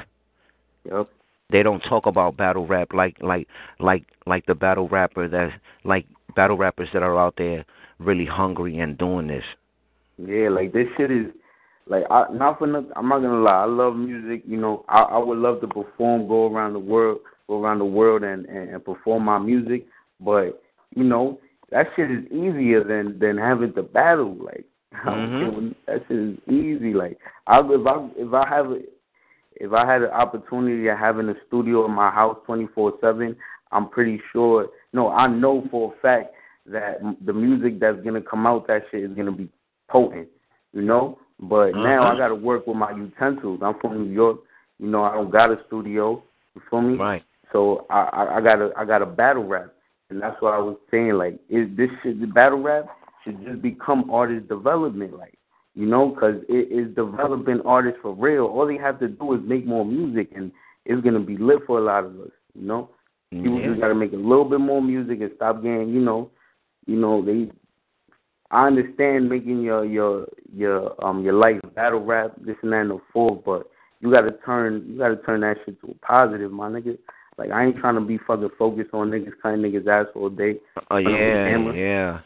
yep, 0.85 1.09
They 1.53 1.63
don't 1.63 1.81
talk 1.81 2.07
about 2.07 2.37
battle 2.37 2.67
rap 2.67 2.93
like 2.95 3.17
like 3.21 3.47
like 3.79 4.05
like 4.27 4.47
the 4.47 4.55
battle 4.55 4.89
rapper 4.89 5.29
that 5.29 5.51
like 5.85 6.07
battle 6.35 6.57
rappers 6.57 6.89
that 6.95 7.03
are 7.03 7.19
out 7.19 7.35
there 7.37 7.65
really 7.99 8.27
hungry 8.27 8.79
and 8.81 8.97
doing 8.99 9.29
this. 9.29 9.45
yeah. 10.19 10.49
Like 10.49 10.73
this 10.73 10.87
shit 10.97 11.11
is 11.11 11.27
like 11.87 12.05
I 12.11 12.25
not 12.33 12.59
for 12.59 12.67
nothing. 12.67 12.91
I'm 12.97 13.09
not 13.09 13.21
gonna 13.21 13.41
lie. 13.43 13.63
I 13.63 13.67
love 13.67 13.95
music. 13.97 14.43
You 14.47 14.57
know, 14.57 14.85
I 14.89 15.03
I 15.03 15.19
would 15.19 15.39
love 15.39 15.61
to 15.61 15.69
perform, 15.69 16.27
go 16.29 16.53
around 16.53 16.73
the 16.73 16.79
world, 16.79 17.21
go 17.49 17.63
around 17.63 17.79
the 17.81 17.85
world 17.85 18.23
and 18.23 18.47
and, 18.47 18.71
and 18.71 18.85
perform 18.85 19.25
my 19.25 19.39
music. 19.39 19.87
But 20.21 20.63
you 20.95 21.05
know, 21.05 21.39
that 21.71 21.87
shit 21.97 22.11
is 22.11 22.25
easier 22.27 22.83
than 22.85 23.19
than 23.19 23.37
having 23.37 23.73
to 23.75 23.83
battle. 23.83 24.37
Like 24.43 24.65
Mhm. 25.05 25.75
that 25.87 26.03
shit 26.09 26.19
is 26.19 26.39
easy. 26.49 26.95
Like 26.95 27.19
I 27.47 27.61
if 27.61 27.87
I 27.87 28.09
if 28.17 28.33
I 28.33 28.49
have 28.49 28.67
if 29.63 29.73
I 29.73 29.87
had 29.91 30.03
an 30.03 30.11
opportunity 30.11 30.89
of 30.89 30.99
having 30.99 31.29
a 31.29 31.35
studio 31.47 31.87
in 31.87 31.93
my 31.93 32.11
house 32.11 32.37
24/7, 32.47 33.37
I'm 33.71 33.89
pretty 33.89 34.21
sure. 34.33 34.69
No, 34.93 35.09
I 35.09 35.29
know 35.29 35.67
for 35.71 35.95
a 35.95 36.01
fact 36.01 36.35
that 36.67 37.01
the 37.25 37.33
music 37.33 37.79
that's 37.79 38.03
gonna 38.03 38.21
come 38.21 38.45
out, 38.47 38.67
that 38.67 38.83
shit 38.91 39.05
is 39.05 39.17
gonna 39.17 39.33
be 39.33 39.49
potent. 39.89 40.29
You 40.73 40.83
know. 40.83 41.19
But 41.39 41.75
now 41.75 42.03
Uh-huh. 42.03 42.15
I 42.15 42.19
got 42.19 42.29
to 42.29 42.35
work 42.35 42.67
with 42.67 42.77
my 42.77 42.91
utensils. 42.93 43.61
I'm 43.63 43.79
from 43.81 44.05
New 44.05 44.13
York. 44.13 44.39
You 44.79 44.89
know, 44.89 45.03
I 45.05 45.15
don't 45.15 45.31
got 45.31 45.51
a 45.51 45.59
studio. 45.67 46.23
You 46.55 46.63
feel 46.69 46.81
me? 46.83 46.97
Right. 46.99 47.25
So 47.53 47.87
I 47.89 48.01
I, 48.21 48.37
I 48.37 48.41
got 48.41 48.57
to 48.57 48.73
I 48.77 48.85
got 48.85 48.99
to 48.99 49.07
battle 49.07 49.45
rap, 49.47 49.73
and 50.11 50.21
that's 50.21 50.41
what 50.43 50.55
I 50.55 50.59
was 50.59 50.77
saying. 50.91 51.13
Like, 51.13 51.39
is 51.49 51.69
this 51.77 51.91
shit 52.03 52.21
the 52.21 52.27
battle 52.27 52.61
rap 52.61 52.87
should 53.23 53.45
just 53.45 53.63
become 53.63 54.11
artist 54.11 54.49
development, 54.49 55.17
like 55.17 55.39
you 55.75 55.87
know, 55.87 56.09
because 56.09 56.43
it 56.49 56.71
is 56.71 56.95
developing 56.95 57.61
artists 57.65 57.99
for 58.03 58.15
real. 58.15 58.47
All 58.47 58.67
they 58.67 58.77
have 58.77 58.99
to 59.01 59.09
do 59.09 59.35
is 59.35 59.41
make 59.45 59.67
more 59.67 59.85
music, 59.85 60.31
and 60.35 60.53
it's 60.85 61.03
gonna 61.03 61.21
be 61.21 61.37
lit 61.37 61.61
for 61.67 61.79
a 61.79 61.83
lot 61.83 62.05
of 62.05 62.19
us. 62.21 62.31
You 62.55 62.67
know, 62.67 62.91
people 63.31 63.63
just 63.65 63.81
got 63.81 63.89
to 63.89 63.95
make 63.95 64.13
a 64.13 64.17
little 64.17 64.45
bit 64.45 64.61
more 64.61 64.83
music 64.83 65.21
and 65.23 65.31
stop 65.37 65.63
getting, 65.63 65.89
you 65.89 66.01
know, 66.01 66.31
you 66.87 66.97
know 66.97 67.25
they. 67.25 67.51
I 68.51 68.67
understand 68.67 69.31
making 69.31 69.63
your 69.63 69.85
your 69.87 70.27
your 70.55 71.03
um 71.03 71.25
your 71.25 71.33
life 71.33 71.59
battle 71.75 72.05
rap 72.05 72.33
this 72.39 72.57
and 72.63 72.73
that 72.73 72.83
and 72.83 72.91
the 72.91 72.99
fourth, 73.11 73.43
but 73.47 73.71
you 74.01 74.13
gotta 74.13 74.33
turn 74.45 74.85
you 74.87 74.99
gotta 74.99 75.17
turn 75.17 75.41
that 75.41 75.57
shit 75.65 75.81
to 75.81 75.93
a 75.93 76.07
positive, 76.07 76.53
my 76.53 76.69
nigga. 76.69 76.99
Like 77.39 77.51
I 77.51 77.65
ain't 77.65 77.79
trying 77.79 77.95
to 77.95 78.03
be 78.03 78.19
fucking 78.27 78.51
focused 78.59 78.91
on 78.93 79.11
niggas 79.11 79.33
cutting 79.41 79.61
niggas 79.61 79.87
ass 79.87 80.13
all 80.15 80.29
day. 80.29 80.61
Oh 80.91 80.97
on 80.97 81.03
yeah, 81.03 81.73
yeah. 81.75 82.21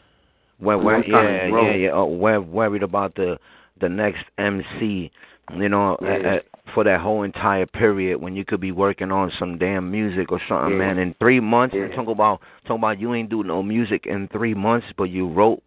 We're, 0.59 0.77
we're, 0.77 1.03
to 1.03 1.09
yeah, 1.09 1.47
yeah, 1.47 1.75
yeah. 1.75 1.89
Oh, 1.91 2.05
we're 2.05 2.41
worried 2.41 2.83
about 2.83 3.15
the 3.15 3.37
the 3.79 3.89
next 3.89 4.23
MC. 4.37 5.11
You 5.55 5.69
know, 5.69 5.97
Yeah. 6.01 6.09
uh, 6.09 6.29
uh, 6.29 6.39
for 6.73 6.83
that 6.83 6.99
whole 6.99 7.23
entire 7.23 7.65
period 7.65 8.19
when 8.19 8.35
you 8.35 8.43
could 8.43 8.59
be 8.59 8.71
working 8.73 9.11
on 9.11 9.31
some 9.39 9.57
damn 9.57 9.89
music 9.89 10.31
or 10.31 10.41
something, 10.49 10.73
Yeah. 10.73 10.77
man. 10.93 10.97
In 10.99 11.13
three 11.19 11.39
months, 11.39 11.73
Yeah. 11.75 11.87
talk 11.95 12.07
about 12.07 12.41
talk 12.65 12.77
about 12.77 12.99
you 12.99 13.13
ain't 13.13 13.29
do 13.29 13.43
no 13.43 13.63
music 13.63 14.05
in 14.05 14.27
three 14.27 14.53
months, 14.53 14.87
but 14.97 15.05
you 15.05 15.27
wrote 15.27 15.61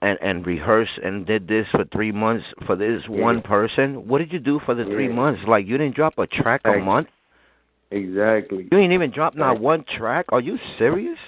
and 0.00 0.18
and 0.22 0.46
rehearsed 0.46 0.98
and 1.02 1.26
did 1.26 1.46
this 1.46 1.68
for 1.68 1.84
three 1.84 2.10
months 2.12 2.46
for 2.66 2.74
this 2.76 3.02
Yeah. 3.08 3.22
one 3.22 3.42
person. 3.42 4.08
What 4.08 4.18
did 4.18 4.32
you 4.32 4.38
do 4.38 4.58
for 4.60 4.74
the 4.74 4.84
three 4.86 5.08
months? 5.08 5.42
Like 5.46 5.66
you 5.66 5.76
didn't 5.78 5.94
drop 5.94 6.18
a 6.18 6.26
track 6.26 6.62
a 6.64 6.78
month. 6.78 7.08
Exactly. 7.90 8.68
You 8.70 8.78
ain't 8.78 8.92
even 8.92 9.10
dropped 9.10 9.36
not 9.36 9.60
one 9.60 9.84
track. 9.84 10.26
Are 10.30 10.40
you 10.40 10.58
serious? 10.76 11.18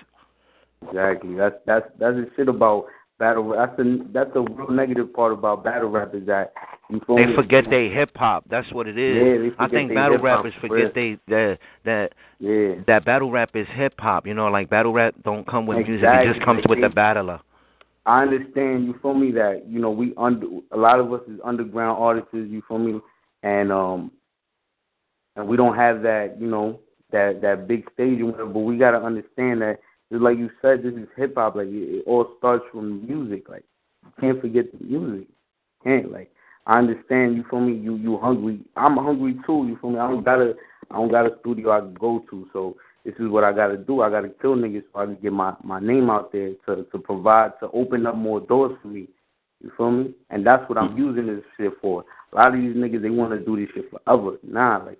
Exactly. 0.89 1.35
That's 1.35 1.57
that's 1.67 1.87
that's 1.99 2.17
the 2.17 2.31
shit 2.37 2.49
about 2.49 2.87
battle. 3.19 3.55
That's 3.57 3.77
the 3.77 4.07
that's 4.13 4.33
the 4.33 4.41
real 4.41 4.71
negative 4.71 5.13
part 5.13 5.33
about 5.33 5.65
battle 5.65 5.91
rap 5.91 6.15
is 6.15 6.27
that 6.27 6.53
they 6.91 7.35
forget 7.35 7.65
they 7.71 7.89
hip 7.89 8.11
hop. 8.17 8.45
That's 8.51 8.71
what 8.73 8.89
it 8.89 8.99
is. 8.99 9.17
Yeah, 9.17 9.65
I 9.65 9.69
think 9.69 9.95
battle 9.95 10.19
rappers 10.19 10.55
forget 10.61 10.95
they 10.95 11.19
that 11.29 11.59
that 11.85 12.09
yeah. 12.39 12.75
that 12.87 13.05
battle 13.05 13.31
rap 13.31 13.51
is 13.55 13.67
hip 13.75 13.95
hop. 13.99 14.27
You 14.27 14.35
know, 14.35 14.49
like 14.49 14.71
battle 14.71 14.93
rap 14.93 15.15
don't 15.25 15.47
come 15.47 15.67
with 15.67 15.79
exactly. 15.79 15.99
music. 15.99 16.09
It 16.09 16.33
just 16.35 16.45
comes 16.45 16.63
with 16.69 16.81
the 16.81 16.89
battler. 16.89 17.41
I 18.07 18.23
understand. 18.23 18.87
You 18.87 18.99
feel 19.03 19.15
me? 19.15 19.31
That 19.33 19.65
you 19.69 19.81
know 19.81 19.91
we 19.91 20.15
under 20.17 20.47
a 20.73 20.77
lot 20.77 20.99
of 20.99 21.13
us 21.13 21.21
is 21.29 21.39
underground 21.45 21.99
artists. 22.03 22.31
You 22.33 22.63
feel 22.67 22.79
me? 22.79 23.01
And 23.43 23.71
um, 23.71 24.11
and 25.37 25.47
we 25.47 25.57
don't 25.57 25.77
have 25.77 26.03
that. 26.03 26.37
You 26.41 26.47
know 26.47 26.81
that 27.13 27.41
that 27.43 27.67
big 27.69 27.91
stage 27.93 28.21
but 28.21 28.55
we 28.55 28.79
gotta 28.79 28.99
understand 28.99 29.63
that 29.63 29.79
like 30.11 30.39
you 30.39 30.51
said, 30.61 30.83
this 30.83 30.95
is 30.95 31.09
hip 31.17 31.35
hop. 31.37 31.57
Like 31.57 31.69
it, 31.71 32.05
all 32.07 32.35
starts 32.39 32.65
from 32.73 33.07
music. 33.07 33.49
Like 33.49 33.65
you 34.05 34.13
can't 34.21 34.41
forget 34.41 34.67
the 34.73 34.85
music. 34.85 35.29
You 35.29 35.85
can't 35.85 36.13
like 36.13 36.31
I 36.67 36.79
understand 36.79 37.37
you 37.37 37.45
feel 37.49 37.61
me. 37.61 37.75
You 37.75 37.97
you 37.97 38.19
hungry. 38.19 38.61
I'm 38.77 38.97
hungry 38.97 39.35
too. 39.47 39.67
You 39.69 39.79
feel 39.81 39.91
me. 39.91 39.99
I 39.99 40.09
don't 40.09 40.25
got 40.25 40.41
a 40.41 40.55
I 40.91 40.97
don't 40.97 41.11
got 41.11 41.27
a 41.27 41.37
studio 41.41 41.71
I 41.71 41.81
can 41.81 41.95
go 41.95 42.25
to. 42.31 42.49
So 42.53 42.77
this 43.05 43.15
is 43.19 43.29
what 43.29 43.45
I 43.45 43.53
got 43.53 43.69
to 43.69 43.77
do. 43.77 44.03
I 44.03 44.11
got 44.11 44.23
to 44.23 44.29
kill 44.29 44.57
niggas 44.57 44.85
so 44.93 45.01
I 45.01 45.07
can 45.07 45.19
get 45.23 45.33
my 45.33 45.55
my 45.63 45.81
name 45.81 46.11
out 46.11 46.33
there 46.33 46.53
to 46.67 46.85
to 46.85 46.99
provide 46.99 47.53
to 47.61 47.71
open 47.71 48.07
up 48.07 48.17
more 48.17 48.41
doors 48.41 48.77
for 48.83 48.89
me. 48.89 49.09
You 49.63 49.71
feel 49.77 49.91
me? 49.91 50.15
And 50.31 50.47
that's 50.47 50.69
what 50.69 50.79
I'm 50.79 50.97
using 50.97 51.27
this 51.27 51.45
shit 51.57 51.73
for. 51.81 52.05
A 52.33 52.37
lot 52.37 52.55
of 52.55 52.61
these 52.61 52.75
niggas 52.75 53.03
they 53.03 53.11
want 53.11 53.33
to 53.33 53.45
do 53.45 53.57
this 53.57 53.69
shit 53.75 53.91
forever. 53.91 54.39
Nah, 54.43 54.85
like 54.85 54.99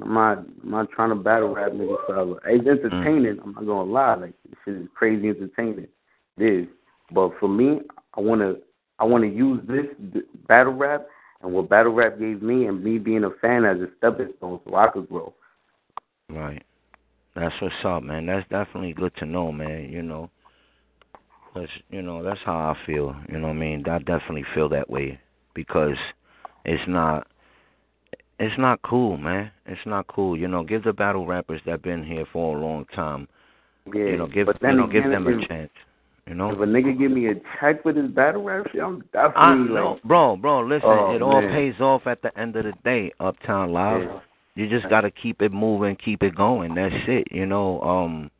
I'm 0.00 0.14
not 0.14 0.38
I'm 0.38 0.70
not 0.70 0.90
trying 0.90 1.10
to 1.10 1.14
battle 1.14 1.54
rap 1.54 1.72
niggas 1.72 2.06
forever. 2.06 2.40
It's 2.46 2.64
mm. 2.64 2.70
entertaining. 2.70 3.38
I'm 3.42 3.52
not 3.52 3.66
gonna 3.66 3.90
lie. 3.90 4.14
Like 4.14 4.34
this 4.48 4.58
shit 4.64 4.74
is 4.76 4.88
crazy 4.94 5.28
entertaining. 5.28 5.88
It 6.38 6.44
is. 6.44 6.68
But 7.12 7.32
for 7.38 7.48
me, 7.48 7.80
I 8.16 8.20
wanna 8.20 8.54
I 8.98 9.04
wanna 9.04 9.26
use 9.26 9.60
this 9.66 9.86
battle 10.48 10.74
rap 10.74 11.06
and 11.42 11.52
what 11.52 11.68
battle 11.68 11.92
rap 11.92 12.18
gave 12.18 12.42
me 12.42 12.66
and 12.66 12.82
me 12.82 12.98
being 12.98 13.24
a 13.24 13.30
fan 13.40 13.64
as 13.64 13.78
a 13.78 13.88
stepping 13.98 14.32
stone 14.38 14.60
so 14.64 14.76
I 14.76 14.88
could 14.88 15.08
grow. 15.08 15.34
Right. 16.30 16.62
That's 17.34 17.54
what's 17.60 17.74
up, 17.84 18.02
man. 18.02 18.26
That's 18.26 18.48
definitely 18.48 18.92
good 18.92 19.14
to 19.16 19.26
know, 19.26 19.52
man. 19.52 19.90
You 19.90 20.02
know, 20.02 20.30
that's 21.54 21.70
you 21.90 22.02
know 22.02 22.22
that's 22.22 22.40
how 22.44 22.54
I 22.54 22.86
feel. 22.86 23.16
You 23.28 23.38
know 23.38 23.48
what 23.48 23.56
I 23.56 23.58
mean? 23.58 23.84
I 23.86 23.98
definitely 23.98 24.44
feel 24.54 24.68
that 24.70 24.88
way 24.88 25.18
because 25.54 25.96
it's 26.64 26.82
not 26.88 27.26
it's 28.42 28.58
not 28.58 28.82
cool, 28.82 29.16
man. 29.16 29.52
It's 29.66 29.80
not 29.86 30.08
cool. 30.08 30.36
You 30.36 30.48
know, 30.48 30.64
give 30.64 30.82
the 30.82 30.92
battle 30.92 31.26
rappers 31.26 31.60
that 31.66 31.82
been 31.82 32.04
here 32.04 32.26
for 32.32 32.56
a 32.56 32.60
long 32.60 32.86
time. 32.94 33.28
Yeah, 33.86 34.04
you 34.04 34.16
know, 34.16 34.26
give 34.26 34.46
but 34.46 34.58
then 34.60 34.72
you 34.72 34.76
know, 34.78 34.86
give 34.88 35.04
them 35.04 35.26
a 35.26 35.46
chance. 35.46 35.70
You 36.26 36.34
know, 36.34 36.50
if 36.50 36.58
a 36.58 36.62
nigga 36.62 36.98
give 36.98 37.10
me 37.10 37.28
a 37.28 37.34
check 37.60 37.82
for 37.82 37.92
this 37.92 38.08
battle 38.10 38.42
rap 38.42 38.66
shit, 38.72 38.80
I'm 38.80 39.00
definitely 39.12 39.32
I, 39.36 39.54
like, 39.54 39.68
no, 39.68 39.98
bro, 40.04 40.36
bro. 40.36 40.60
Listen, 40.60 40.88
oh, 40.88 41.14
it 41.14 41.22
all 41.22 41.40
man. 41.40 41.52
pays 41.52 41.80
off 41.80 42.06
at 42.06 42.22
the 42.22 42.36
end 42.38 42.56
of 42.56 42.64
the 42.64 42.72
day. 42.84 43.12
Uptown 43.20 43.72
Live. 43.72 44.02
Yeah. 44.02 44.20
You 44.54 44.68
just 44.68 44.88
got 44.90 45.00
to 45.00 45.10
keep 45.10 45.40
it 45.40 45.52
moving, 45.52 45.96
keep 45.96 46.22
it 46.22 46.34
going. 46.34 46.74
That's 46.74 46.94
it. 47.08 47.28
You 47.30 47.46
know, 47.46 47.80
um, 47.80 48.30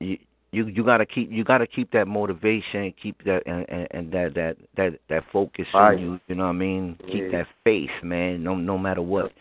you 0.00 0.18
you 0.52 0.66
you 0.66 0.84
got 0.84 0.98
to 0.98 1.06
keep 1.06 1.30
you 1.32 1.44
got 1.44 1.58
to 1.58 1.66
keep 1.66 1.90
that 1.92 2.06
motivation, 2.06 2.92
keep 3.02 3.22
that 3.24 3.42
and, 3.46 3.66
and, 3.68 3.88
and 3.90 4.12
that 4.12 4.34
that 4.34 4.56
that 4.76 4.98
that 5.08 5.24
focus 5.32 5.66
Right. 5.74 5.94
on 5.94 5.98
you. 5.98 6.20
You 6.28 6.34
know 6.36 6.44
what 6.44 6.50
I 6.50 6.52
mean? 6.52 6.96
Keep 7.10 7.32
that 7.32 7.46
faith, 7.64 7.90
man. 8.02 8.42
No 8.44 8.54
no 8.54 8.78
matter 8.78 9.02
what. 9.02 9.32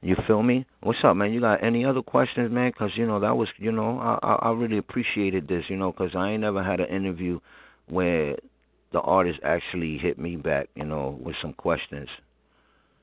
You 0.00 0.14
feel 0.28 0.44
me? 0.44 0.64
What's 0.82 1.00
up, 1.02 1.16
man? 1.16 1.32
You 1.32 1.40
got 1.40 1.60
any 1.64 1.84
other 1.84 2.02
questions, 2.02 2.52
man? 2.52 2.70
'Cause 2.72 2.90
you 2.94 3.04
know 3.04 3.18
that 3.18 3.36
was, 3.36 3.48
you 3.56 3.72
know, 3.72 3.98
I 3.98 4.18
I, 4.22 4.34
I 4.50 4.52
really 4.52 4.78
appreciated 4.78 5.48
this, 5.48 5.64
you 5.68 5.76
know, 5.76 5.90
'cause 5.90 6.14
I 6.14 6.30
ain't 6.30 6.42
never 6.42 6.62
had 6.62 6.78
an 6.78 6.86
interview 6.86 7.40
where 7.88 8.36
the 8.92 9.00
artist 9.00 9.40
actually 9.42 9.98
hit 9.98 10.16
me 10.18 10.36
back, 10.36 10.68
you 10.76 10.84
know, 10.84 11.18
with 11.20 11.34
some 11.42 11.52
questions. 11.54 12.08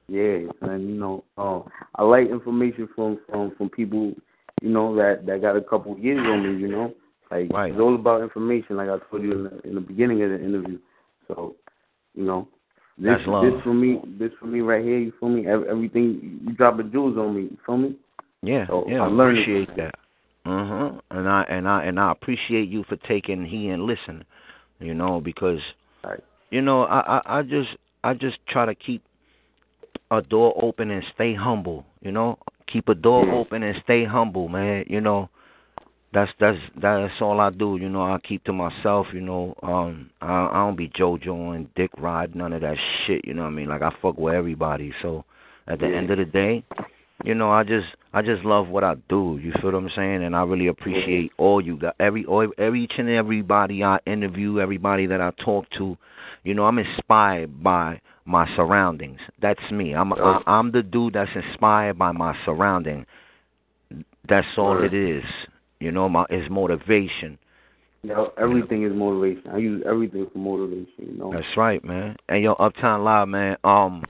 Yeah, 0.07 0.37
and 0.61 0.87
you 0.89 0.95
know, 0.95 1.23
um, 1.37 1.63
I 1.95 2.03
like 2.03 2.29
information 2.29 2.87
from 2.95 3.19
from 3.29 3.51
from 3.57 3.69
people, 3.69 4.13
you 4.61 4.69
know, 4.69 4.95
that 4.95 5.25
that 5.25 5.41
got 5.41 5.57
a 5.57 5.61
couple 5.61 5.97
years 5.99 6.19
on 6.25 6.43
me. 6.43 6.61
You 6.61 6.67
know, 6.69 6.93
like 7.31 7.51
Right. 7.51 7.71
it's 7.71 7.79
all 7.79 7.95
about 7.95 8.21
information. 8.21 8.77
Like 8.77 8.89
I 8.89 8.97
told 9.09 9.23
you 9.23 9.31
in 9.31 9.43
the, 9.43 9.67
in 9.69 9.75
the 9.75 9.81
beginning 9.81 10.21
of 10.23 10.29
the 10.29 10.39
interview. 10.43 10.77
So, 11.27 11.55
you 12.13 12.23
know, 12.23 12.47
this 12.97 13.17
That's 13.17 13.27
love. 13.27 13.43
this 13.43 13.63
for 13.63 13.73
me, 13.73 13.99
this 14.19 14.31
for 14.39 14.45
me 14.45 14.61
right 14.61 14.83
here. 14.83 14.99
You 14.99 15.13
feel 15.19 15.29
me? 15.29 15.47
Everything 15.47 16.39
you 16.45 16.53
drop 16.53 16.79
a 16.79 16.83
jewels 16.83 17.17
on 17.17 17.35
me. 17.35 17.43
You 17.43 17.57
feel 17.65 17.77
me? 17.77 17.95
Yeah, 18.41 18.67
So, 18.67 18.85
yeah, 18.87 19.01
I 19.03 19.07
appreciate 19.11 19.75
that. 19.75 19.95
Uh 20.45 20.65
huh. 20.67 20.91
And 21.11 21.27
I 21.27 21.41
and 21.49 21.67
I 21.67 21.83
and 21.85 21.99
I 21.99 22.11
appreciate 22.11 22.69
you 22.69 22.83
for 22.87 22.95
taking 22.97 23.45
heed 23.45 23.71
and 23.71 23.83
listen. 23.83 24.23
You 24.79 24.93
know, 24.93 25.19
because 25.19 25.59
Right. 26.03 26.23
you 26.51 26.61
know 26.61 26.83
I, 26.83 27.17
I 27.17 27.39
I 27.39 27.41
just 27.41 27.69
I 28.03 28.13
just 28.13 28.37
try 28.47 28.65
to 28.65 28.75
keep 28.75 29.01
a 30.11 30.21
door 30.21 30.53
open 30.63 30.91
and 30.91 31.03
stay 31.15 31.33
humble. 31.33 31.85
You 32.01 32.11
know, 32.11 32.37
keep 32.67 32.87
a 32.89 32.95
door 32.95 33.25
Yeah. 33.25 33.33
open 33.33 33.63
and 33.63 33.81
stay 33.83 34.05
humble, 34.05 34.47
man. 34.47 34.85
You 34.87 35.01
know, 35.01 35.29
that's 36.15 36.31
that's 36.39 36.57
that's 36.81 37.13
all 37.19 37.41
I 37.41 37.49
do. 37.49 37.77
You 37.79 37.89
know, 37.89 38.01
I 38.01 38.17
keep 38.25 38.43
to 38.45 38.53
myself. 38.53 39.07
You 39.13 39.19
know, 39.19 39.53
um, 39.61 40.09
I, 40.21 40.47
I 40.47 40.53
don't 40.65 40.77
be 40.77 40.87
JoJo 40.87 41.55
and 41.55 41.73
Dick 41.75 41.91
Rod, 41.97 42.33
none 42.33 42.53
of 42.53 42.61
that 42.61 42.77
shit. 43.05 43.25
You 43.25 43.33
know 43.33 43.43
what 43.43 43.49
I 43.49 43.51
mean? 43.51 43.67
Like 43.67 43.81
I 43.81 43.93
fuck 44.01 44.17
with 44.17 44.33
everybody. 44.33 44.93
So 45.01 45.25
at 45.67 45.79
the 45.79 45.89
Yeah. 45.89 45.97
end 45.97 46.11
of 46.11 46.17
the 46.17 46.25
day, 46.25 46.63
you 47.25 47.35
know, 47.35 47.51
I 47.51 47.63
just 47.63 47.87
I 48.13 48.21
just 48.21 48.45
love 48.45 48.69
what 48.69 48.85
I 48.85 48.95
do. 49.09 49.39
You 49.43 49.51
feel 49.61 49.73
what 49.73 49.75
I'm 49.75 49.89
saying? 49.93 50.23
And 50.23 50.35
I 50.37 50.43
really 50.43 50.67
appreciate 50.67 51.33
all 51.37 51.59
you 51.59 51.75
got 51.75 51.95
every 51.99 52.25
all, 52.25 52.47
every 52.57 52.85
each 52.85 52.93
and 52.97 53.09
everybody 53.09 53.83
I 53.83 53.99
interview, 54.05 54.59
everybody 54.59 55.07
that 55.07 55.19
I 55.19 55.31
talk 55.43 55.65
to. 55.77 55.97
You 56.45 56.53
know, 56.53 56.63
I'm 56.63 56.79
inspired 56.79 57.61
by 57.61 57.99
my 58.23 58.47
surroundings. 58.55 59.19
That's 59.41 59.69
me. 59.69 59.93
I'm 59.93 60.13
I, 60.13 60.41
I'm 60.47 60.71
the 60.71 60.81
dude 60.81 61.13
that's 61.13 61.31
inspired 61.35 61.97
by 61.99 62.13
my 62.13 62.37
surrounding. 62.45 63.05
That's 64.29 64.47
all 64.57 64.81
it 64.81 64.93
is. 64.93 65.23
You 65.79 65.91
know, 65.91 66.09
my 66.09 66.25
is 66.29 66.49
motivation. 66.49 67.37
You 68.03 68.09
know, 68.09 68.33
everything 68.37 68.83
is 68.83 68.93
motivation. 68.93 69.49
I 69.51 69.57
use 69.57 69.83
everything 69.85 70.27
for 70.31 70.37
motivation. 70.37 70.93
You 70.97 71.17
know. 71.17 71.33
That's 71.33 71.57
right, 71.57 71.83
man. 71.83 72.15
And 72.29 72.43
yo, 72.43 72.53
Uptown 72.53 73.03
Live, 73.03 73.27
man. 73.27 73.57
Um, 73.63 74.03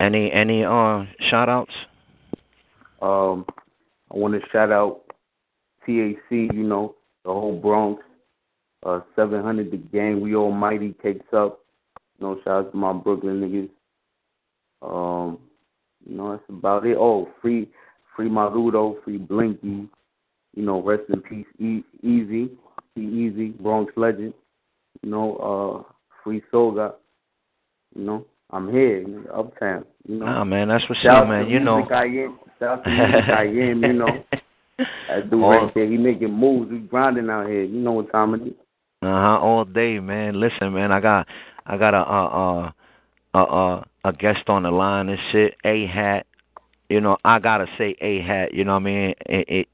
any 0.00 0.32
any 0.32 0.64
uh 0.64 1.04
shout 1.28 1.48
outs? 1.48 1.72
Um, 3.02 3.44
I 4.12 4.16
want 4.16 4.34
to 4.34 4.40
shout 4.50 4.72
out 4.72 5.02
TAC, 5.84 6.30
you 6.30 6.64
know, 6.64 6.94
the 7.24 7.30
whole 7.30 7.58
Bronx, 7.58 8.02
uh, 8.84 9.00
700, 9.16 9.70
the 9.70 9.76
gang, 9.76 10.20
we 10.20 10.34
almighty 10.34 10.94
takes 11.02 11.26
up. 11.32 11.60
You 12.18 12.26
know, 12.26 12.40
shout 12.44 12.66
out 12.66 12.72
to 12.72 12.76
my 12.76 12.92
Brooklyn 12.92 13.40
niggas. 13.40 13.70
Um, 14.82 15.38
you 16.06 16.16
know, 16.16 16.32
that's 16.32 16.42
about 16.48 16.86
it. 16.86 16.96
Oh, 16.98 17.28
free, 17.40 17.68
free 18.18 18.28
Marudo, 18.28 18.96
free 19.04 19.16
Blinky. 19.16 19.88
You 20.56 20.64
know, 20.64 20.82
rest 20.82 21.04
in 21.08 21.20
peace, 21.20 21.46
e- 21.60 21.84
Easy, 22.02 22.50
E 22.96 23.00
Easy, 23.00 23.50
Bronx 23.50 23.92
legend. 23.96 24.34
You 25.02 25.10
know, 25.10 25.36
uh, 25.88 25.92
free 26.24 26.42
Soga. 26.50 26.94
You 27.94 28.02
know, 28.04 28.26
I'm 28.50 28.70
here, 28.72 29.04
nigga, 29.06 29.38
uptown. 29.38 29.84
You 30.08 30.18
know, 30.18 30.26
Nah, 30.26 30.44
man, 30.44 30.66
that's 30.68 30.82
what's 30.88 31.00
up, 31.08 31.28
man. 31.28 31.48
You 31.48 31.60
know. 31.60 31.86
I 31.90 32.04
am. 32.04 32.38
Shout 32.58 32.78
out 32.80 32.84
to 32.84 32.90
Music 32.90 33.30
I 33.30 33.44
am. 33.44 33.82
You 33.84 33.92
know. 33.92 34.24
That 35.08 35.28
dude 35.28 35.42
All- 35.42 35.50
right 35.50 35.74
there, 35.74 35.90
he 35.90 35.96
making 35.96 36.32
moves. 36.32 36.70
We 36.70 36.78
grinding 36.78 37.28
out 37.30 37.48
here. 37.48 37.64
You 37.64 37.80
know 37.80 37.92
what 37.92 38.12
time 38.12 38.34
it 38.34 38.42
is. 38.46 38.52
Uh 39.02 39.06
huh. 39.06 39.38
All 39.40 39.64
day, 39.64 39.98
man. 39.98 40.38
Listen, 40.38 40.72
man. 40.72 40.92
I 40.92 41.00
got, 41.00 41.26
I 41.66 41.76
got 41.76 41.94
a, 41.94 41.98
uh, 41.98 42.70
uh, 43.34 43.42
uh, 43.42 43.84
a 44.04 44.12
guest 44.12 44.48
on 44.48 44.62
the 44.62 44.70
line 44.70 45.08
and 45.08 45.18
shit. 45.32 45.56
A 45.64 45.84
hat. 45.88 46.27
You 46.88 47.00
know, 47.00 47.18
I 47.24 47.38
gotta 47.38 47.66
say 47.76 47.96
A 48.00 48.20
hat. 48.22 48.54
You 48.54 48.64
know 48.64 48.72
what 48.72 48.80
I 48.82 48.84
mean? 48.84 49.14
It, 49.26 49.48
it 49.48 49.68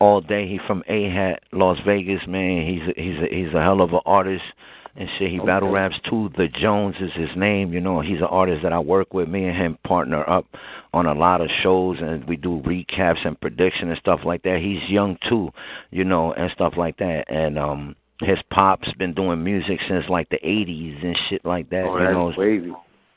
all 0.00 0.20
day. 0.20 0.48
He 0.48 0.58
from 0.66 0.82
A 0.88 1.08
hat, 1.08 1.42
Las 1.52 1.78
Vegas, 1.86 2.22
man. 2.26 2.66
He's 2.66 2.82
a, 2.96 3.00
he's 3.00 3.18
a, 3.22 3.34
he's 3.34 3.54
a 3.54 3.62
hell 3.62 3.80
of 3.80 3.92
an 3.92 4.00
artist 4.04 4.42
and 4.96 5.08
shit. 5.18 5.30
He 5.30 5.38
Okay. 5.38 5.46
battle 5.46 5.70
raps 5.70 5.96
too. 6.08 6.30
The 6.36 6.48
Jones 6.48 6.96
is 7.00 7.12
his 7.14 7.30
name. 7.36 7.72
You 7.72 7.80
know, 7.80 8.00
he's 8.00 8.18
an 8.18 8.24
artist 8.24 8.62
that 8.64 8.72
I 8.72 8.78
work 8.80 9.14
with. 9.14 9.28
Me 9.28 9.44
and 9.44 9.56
him 9.56 9.78
partner 9.84 10.28
up 10.28 10.46
on 10.92 11.06
a 11.06 11.14
lot 11.14 11.40
of 11.40 11.48
shows, 11.62 11.98
and 12.00 12.24
we 12.24 12.36
do 12.36 12.60
recaps 12.64 13.24
and 13.24 13.40
prediction 13.40 13.88
and 13.90 13.98
stuff 13.98 14.20
like 14.24 14.42
that. 14.42 14.58
He's 14.60 14.88
young 14.90 15.18
too, 15.28 15.50
you 15.90 16.04
know, 16.04 16.32
and 16.32 16.50
stuff 16.52 16.74
like 16.76 16.96
that. 16.98 17.24
And 17.28 17.58
um, 17.58 17.96
his 18.20 18.38
pop's 18.50 18.92
been 18.94 19.14
doing 19.14 19.42
music 19.42 19.80
since 19.88 20.04
like 20.08 20.28
the 20.30 20.38
'80s 20.44 21.04
and 21.04 21.16
shit 21.28 21.44
like 21.44 21.70
that. 21.70 21.84
Oh, 21.84 21.94
you 21.96 22.04
that's 22.04 22.12
know, 22.12 22.32
wavy. 22.36 22.72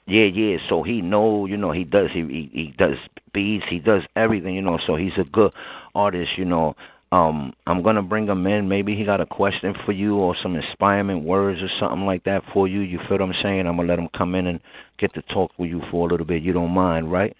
Yeah, 0.08 0.24
yeah. 0.24 0.58
So 0.70 0.84
he 0.84 1.02
know, 1.02 1.46
you 1.46 1.58
know, 1.58 1.72
he 1.72 1.84
does. 1.84 2.10
He 2.14 2.22
he, 2.22 2.50
he 2.54 2.74
does 2.78 2.98
beats. 3.34 3.66
He 3.70 3.80
does 3.80 4.04
everything, 4.16 4.56
you 4.56 4.62
know. 4.62 4.80
So 4.88 4.96
he's 4.96 5.18
a 5.18 5.26
good 5.26 5.54
artist, 5.94 6.32
you 6.38 6.46
know. 6.46 6.76
Um, 7.12 7.54
I'm 7.68 7.84
gonna 7.84 8.02
bring 8.02 8.28
him 8.28 8.48
in. 8.48 8.68
Maybe 8.68 8.96
he 8.96 9.06
got 9.06 9.22
a 9.22 9.26
question 9.26 9.74
for 9.86 9.92
you 9.92 10.16
or 10.16 10.36
some 10.42 10.56
inspiring 10.56 11.24
words 11.24 11.62
or 11.62 11.70
something 11.80 12.06
like 12.06 12.24
that 12.24 12.44
for 12.54 12.68
you. 12.68 12.80
You 12.82 13.00
feel 13.08 13.20
what 13.20 13.22
I'm 13.22 13.34
saying? 13.42 13.68
I'm 13.68 13.76
gonna 13.78 13.88
let 13.88 14.00
him 14.00 14.10
come 14.18 14.34
in 14.36 14.48
and 14.48 14.60
get 14.98 15.14
to 15.14 15.22
talk 15.24 15.52
with 15.58 15.70
you 15.70 15.82
for 15.92 16.08
a 16.08 16.12
little 16.12 16.26
bit. 16.26 16.42
You 16.42 16.54
don't 16.54 16.72
mind, 16.72 17.12
right? 17.12 17.36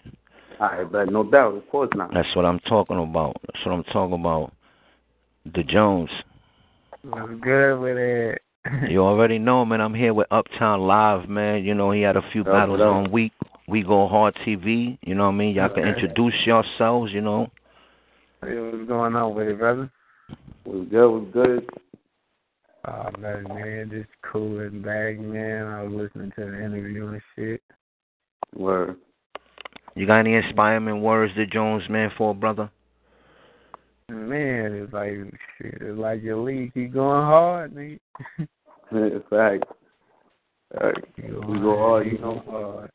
All 0.60 0.68
right, 0.68 0.90
but 0.90 1.10
no 1.10 1.22
doubt, 1.22 1.54
of 1.54 1.68
course 1.70 1.90
not. 1.94 2.12
That's 2.12 2.34
what 2.34 2.44
I'm 2.44 2.60
talking 2.60 2.98
about. 2.98 3.36
That's 3.46 3.64
what 3.64 3.72
I'm 3.72 3.84
talking 3.84 4.20
about. 4.20 4.52
The 5.54 5.62
Jones. 5.62 6.10
What's 7.02 7.32
good 7.40 7.78
with 7.78 7.96
it? 7.96 8.42
You 8.88 9.00
already 9.02 9.38
know, 9.38 9.64
man. 9.64 9.80
I'm 9.80 9.94
here 9.94 10.12
with 10.14 10.26
Uptown 10.30 10.80
Live, 10.80 11.28
man. 11.28 11.64
You 11.64 11.74
know 11.74 11.90
he 11.90 12.02
had 12.02 12.16
a 12.16 12.22
few 12.32 12.42
Up, 12.42 12.46
battles 12.48 12.80
up. 12.80 12.86
on 12.86 13.10
week. 13.12 13.32
We 13.66 13.82
go 13.82 14.08
hard 14.08 14.34
TV. 14.46 14.98
You 15.02 15.14
know 15.14 15.24
what 15.24 15.34
I 15.34 15.36
mean? 15.36 15.54
Y'all 15.54 15.68
can 15.68 15.84
introduce 15.86 16.34
yourselves. 16.46 17.12
You 17.12 17.20
know. 17.20 17.48
Hey, 18.42 18.58
what's 18.58 18.86
going 18.88 19.14
on 19.16 19.34
with 19.34 19.48
it, 19.48 19.58
brother? 19.58 19.90
What's 20.64 20.90
good? 20.90 21.08
What's 21.10 21.32
good? 21.32 21.70
Oh, 22.86 23.10
man, 23.18 23.44
man, 23.48 23.90
just 23.90 24.08
cooling 24.22 24.80
back, 24.82 25.18
man. 25.18 25.66
I 25.66 25.82
was 25.82 25.92
listening 25.92 26.32
to 26.36 26.44
the 26.44 26.64
interview 26.64 27.08
and 27.08 27.20
shit. 27.34 27.60
Word. 28.54 28.96
You 29.94 30.06
got 30.06 30.20
any 30.20 30.34
inspiring 30.34 31.02
words 31.02 31.34
to 31.34 31.44
Jones, 31.46 31.82
man, 31.90 32.10
for 32.16 32.30
a 32.30 32.34
brother? 32.34 32.70
Man, 34.10 34.72
it's 34.72 34.92
like 34.92 35.10
shit, 35.58 35.82
it's 35.82 35.98
like 35.98 36.22
your 36.22 36.38
league 36.38 36.72
keep 36.72 36.94
going 36.94 37.22
hard, 37.22 37.74
nigga. 37.74 37.98
Fact. 39.28 39.64
Fact. 40.72 41.06
You 41.16 41.42
We 41.46 41.58
go 41.58 41.76
hard, 41.76 42.06
you 42.06 42.12
keep 42.12 42.20
know. 42.22 42.42
going 42.46 42.64
hard. 42.64 42.90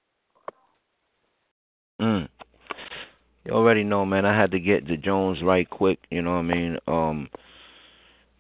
Mm. 2.01 2.30
You 3.45 3.51
already 3.53 3.84
know, 3.84 4.05
man. 4.05 4.26
I 4.26 4.36
had 4.36 4.51
to 4.51 4.59
get 4.59 4.88
the 4.88 4.97
Jones 4.97 5.38
right 5.43 5.70
quick. 5.70 5.99
You 6.09 6.24
know 6.24 6.32
what 6.32 6.38
I 6.38 6.41
mean? 6.41 6.78
Um, 6.88 7.30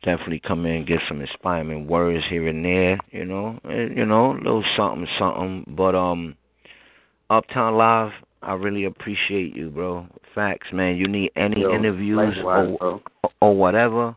definitely 0.01 0.39
come 0.39 0.65
in 0.65 0.77
and 0.77 0.87
get 0.87 0.99
some 1.07 1.21
inspiring 1.21 1.85
words 1.87 2.23
here 2.29 2.47
and 2.47 2.65
there. 2.65 2.97
You 3.11 3.25
know, 3.25 3.59
and, 3.65 3.95
you 3.95 4.05
know, 4.05 4.31
a 4.31 4.37
little 4.37 4.63
something, 4.75 5.07
something. 5.19 5.75
But 5.75 5.93
um, 5.93 6.35
Uptown 7.29 7.75
Live, 7.75 8.11
I 8.43 8.53
really 8.53 8.85
appreciate 8.85 9.55
you, 9.55 9.69
bro. 9.69 10.07
Facts, 10.35 10.67
man. 10.73 10.97
You 10.97 11.07
need 11.07 11.31
any 11.35 11.61
Yo, 11.61 11.73
interviews 11.73 12.35
or 12.43 13.01
or 13.41 13.55
whatever, 13.55 14.15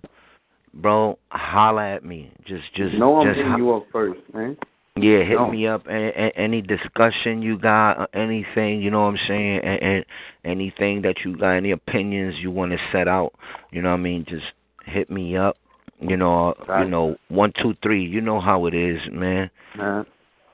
bro. 0.75 1.19
Holla 1.31 1.95
at 1.95 2.05
me. 2.05 2.33
Just, 2.47 2.65
just, 2.75 2.95
know 2.95 3.21
I'm 3.21 3.27
just 3.27 3.37
hitting 3.37 3.53
ho- 3.53 3.59
you 3.59 3.75
up 3.75 3.87
first, 3.93 4.21
man. 4.35 4.57
yeah, 4.97 5.23
hit 5.23 5.37
No. 5.37 5.51
me 5.51 5.67
up. 5.67 5.87
A, 5.87 5.91
a, 5.93 6.33
any 6.37 6.61
discussion 6.63 7.43
you 7.43 7.59
got, 7.59 7.99
or 7.99 8.09
anything, 8.15 8.81
you 8.81 8.91
know 8.91 9.03
what 9.03 9.09
I'm 9.09 9.19
saying, 9.29 9.61
and, 9.63 9.83
and 9.83 10.05
anything 10.45 11.03
that 11.03 11.17
you 11.25 11.37
got, 11.37 11.51
any 11.51 11.71
opinions 11.71 12.37
you 12.41 12.51
want 12.51 12.73
to 12.73 12.79
set 12.93 13.09
out, 13.09 13.33
you 13.71 13.83
know 13.83 13.91
what 13.91 14.01
I 14.01 14.03
mean. 14.03 14.25
Just 14.29 14.47
hit 14.87 15.11
me 15.11 15.37
up. 15.37 15.57
You 16.01 16.17
know, 16.17 16.55
you 16.79 16.85
know, 16.89 17.17
one, 17.29 17.53
two, 17.63 17.75
three. 17.83 18.05
You 18.05 18.21
know 18.21 18.39
how 18.41 18.67
it 18.67 18.75
is, 18.75 19.01
man. 19.11 19.51
Man. 19.79 20.05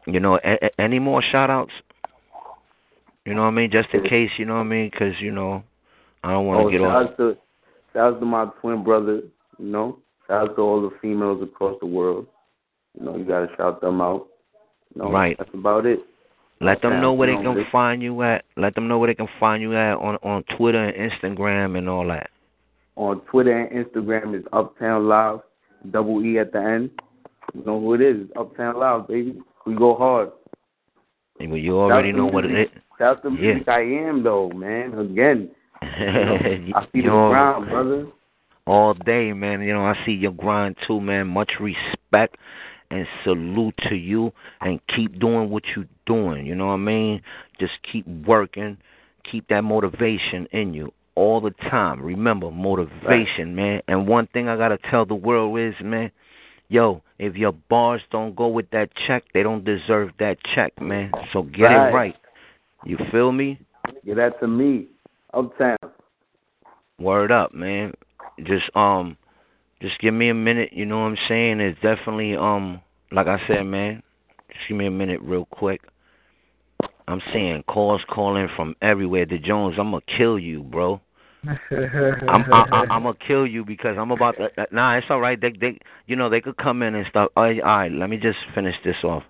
You 0.07 0.21
know, 0.21 0.37
a, 0.45 0.67
a, 0.67 0.81
any 0.81 0.99
more 1.01 1.21
shout 1.21 1.51
outs? 1.51 1.73
You 3.25 3.35
know 3.35 3.43
what 3.43 3.49
I 3.49 3.53
mean? 3.53 3.71
Just 3.71 3.89
in 3.93 4.03
case, 4.05 4.31
you 4.37 4.45
know 4.45 4.55
what 4.55 4.61
I 4.61 4.65
mean? 4.65 4.91
Because, 4.91 5.15
you 5.21 5.31
know, 5.31 5.63
I 6.25 6.33
don't 6.33 6.47
want 6.47 6.61
Oh, 6.61 6.71
to 6.71 6.73
get 6.79 6.85
shout 6.85 7.11
off. 7.11 7.17
to 7.19 7.37
shout 7.93 8.15
out 8.15 8.21
to 8.21 8.27
my 8.27 8.47
twin 8.61 8.83
brother, 8.83 9.23
you 9.59 9.67
know. 9.67 9.99
Shout 10.27 10.51
out 10.51 10.57
to 10.57 10.63
all 10.63 10.81
the 10.83 10.91
females 11.01 11.43
across 11.43 11.79
the 11.81 11.87
world. 11.87 12.27
You 12.99 13.05
know, 13.07 13.17
you 13.17 13.25
gotta 13.25 13.49
shout 13.57 13.81
them 13.81 14.01
out. 14.01 14.27
You 14.95 15.03
know, 15.03 15.11
Right. 15.13 15.37
That's 15.39 15.51
about 15.55 15.87
it. 15.87 16.01
Let 16.61 16.81
them 16.81 17.01
know 17.01 17.13
where 17.13 17.27
they 17.35 17.43
can 17.43 17.65
find 17.73 18.03
you 18.03 18.23
at. 18.23 18.45
Let 18.57 18.75
them 18.77 18.87
know 18.87 18.99
where 18.99 19.09
they 19.09 19.17
can 19.17 19.29
find 19.41 19.61
you 19.63 19.75
at 19.77 19.95
on 19.95 20.17
on 20.23 20.45
Twitter 20.57 20.79
and 20.85 21.11
Instagram 21.11 21.77
and 21.77 21.89
all 21.89 22.07
that. 22.07 22.31
On 22.95 23.21
Twitter 23.23 23.57
and 23.59 23.85
Instagram 23.87 24.39
is 24.39 24.45
Uptown 24.53 25.09
Live, 25.09 25.41
double 25.91 26.25
E 26.25 26.39
at 26.39 26.53
the 26.53 26.61
end. 26.63 26.91
You 27.55 27.65
know 27.65 27.81
who 27.81 27.95
it 27.95 28.01
is? 28.01 28.29
Uptown 28.37 28.79
Live, 28.79 29.09
baby. 29.09 29.41
We 29.67 29.75
go 29.75 29.97
hard. 29.97 30.31
Well, 31.41 31.57
you 31.57 31.77
already 31.79 32.13
know 32.13 32.27
what 32.27 32.45
it 32.45 32.53
is. 32.53 32.69
Shout 32.99 33.25
out 33.25 33.41
Yeah. 33.41 33.59
I 33.69 33.81
am 33.81 34.23
though, 34.23 34.51
man. 34.51 34.95
Again. 34.99 35.51
You 35.83 36.07
know, 36.07 36.37
I 36.77 36.83
see 36.93 36.99
You 36.99 37.03
the 37.03 37.09
ground, 37.11 37.69
brother. 37.69 38.07
all 38.67 38.95
day, 38.95 39.33
man. 39.33 39.61
You 39.63 39.73
know, 39.73 39.85
I 39.85 39.95
see 40.07 40.13
your 40.13 40.33
grind 40.33 40.77
too, 40.87 41.01
man. 41.01 41.27
Much 41.29 41.53
respect 41.61 42.37
and 42.91 43.07
salute 43.25 43.75
to 43.89 43.95
you, 43.95 44.31
and 44.61 44.79
keep 44.95 45.19
doing 45.19 45.49
what 45.51 45.63
you're 45.75 45.87
doing. 46.07 46.45
You 46.45 46.55
know 46.55 46.67
what 46.67 46.75
I 46.75 46.77
mean? 46.77 47.23
Just 47.59 47.73
keep 47.91 48.07
working, 48.27 48.77
keep 49.31 49.49
that 49.49 49.63
motivation 49.65 50.47
in 50.53 50.75
you 50.75 50.93
all 51.15 51.41
the 51.41 51.53
time. 51.71 52.03
Remember, 52.03 52.51
motivation, 52.51 53.55
man. 53.55 53.81
And 53.89 54.07
one 54.07 54.27
thing 54.29 54.47
I 54.49 54.57
gotta 54.59 54.79
tell 54.91 55.07
the 55.07 55.15
world 55.15 55.59
is, 55.59 55.75
man, 55.83 56.11
yo, 56.69 57.03
if 57.19 57.35
your 57.35 57.53
bars 57.53 58.03
don't 58.11 58.37
go 58.37 58.49
with 58.49 58.69
that 58.73 58.91
check, 59.07 59.25
they 59.33 59.43
don't 59.43 59.65
deserve 59.65 60.11
that 60.19 60.37
check, 60.55 60.79
man. 60.81 61.13
So 61.33 61.43
get 61.45 61.65
Right. 61.65 61.89
it 61.89 61.95
right. 61.95 62.17
You 62.85 62.99
feel 63.11 63.33
me? 63.33 63.61
Get 64.05 64.17
that 64.17 64.41
to 64.41 64.49
me. 64.49 64.89
Uptown. 65.35 65.77
Word 66.99 67.33
up, 67.33 67.55
man. 67.55 67.93
Just 68.45 68.75
um 68.75 69.17
just 69.81 69.99
give 69.99 70.15
me 70.15 70.29
a 70.29 70.35
minute, 70.35 70.73
you 70.73 70.87
know 70.87 71.01
what 71.01 71.07
I'm 71.07 71.19
saying? 71.29 71.61
It's 71.61 71.81
definitely 71.81 72.37
um 72.37 72.81
like 73.11 73.27
I 73.27 73.39
said, 73.47 73.65
man, 73.65 74.03
just 74.49 74.69
give 74.69 74.77
me 74.77 74.87
a 74.87 74.91
minute 74.91 75.21
real 75.23 75.47
quick. 75.47 75.83
I'm 77.09 77.21
seeing 77.33 77.63
calls 77.65 78.03
calling 78.09 78.49
from 78.57 78.75
everywhere. 78.81 79.27
The 79.27 79.39
Jones, 79.39 79.77
I'm 79.79 79.91
gonna 79.91 80.03
kill 80.17 80.39
you, 80.39 80.63
bro. 80.63 81.01
I'm 81.45 82.45
I, 82.53 82.65
I, 82.73 82.85
I'm 82.91 83.03
gonna 83.03 83.15
kill 83.27 83.47
you 83.47 83.65
because 83.65 83.97
I'm 83.99 84.13
about 84.13 84.37
to. 84.37 84.45
uh, 84.57 84.67
Nah, 84.71 84.97
it's 84.97 85.07
all 85.11 85.21
right. 85.21 85.41
They 85.41 85.51
they 85.51 85.79
you 86.07 86.17
know 86.17 86.29
they 86.31 86.41
could 86.41 86.57
come 86.57 86.83
in 86.83 86.95
and 86.95 87.07
stuff. 87.09 87.31
All 87.37 87.45
right, 87.45 87.61
all 87.61 87.77
right, 87.79 87.93
let 87.93 88.09
me 88.09 88.17
just 88.17 88.39
finish 88.55 88.77
this 88.85 88.97
off, 89.03 89.25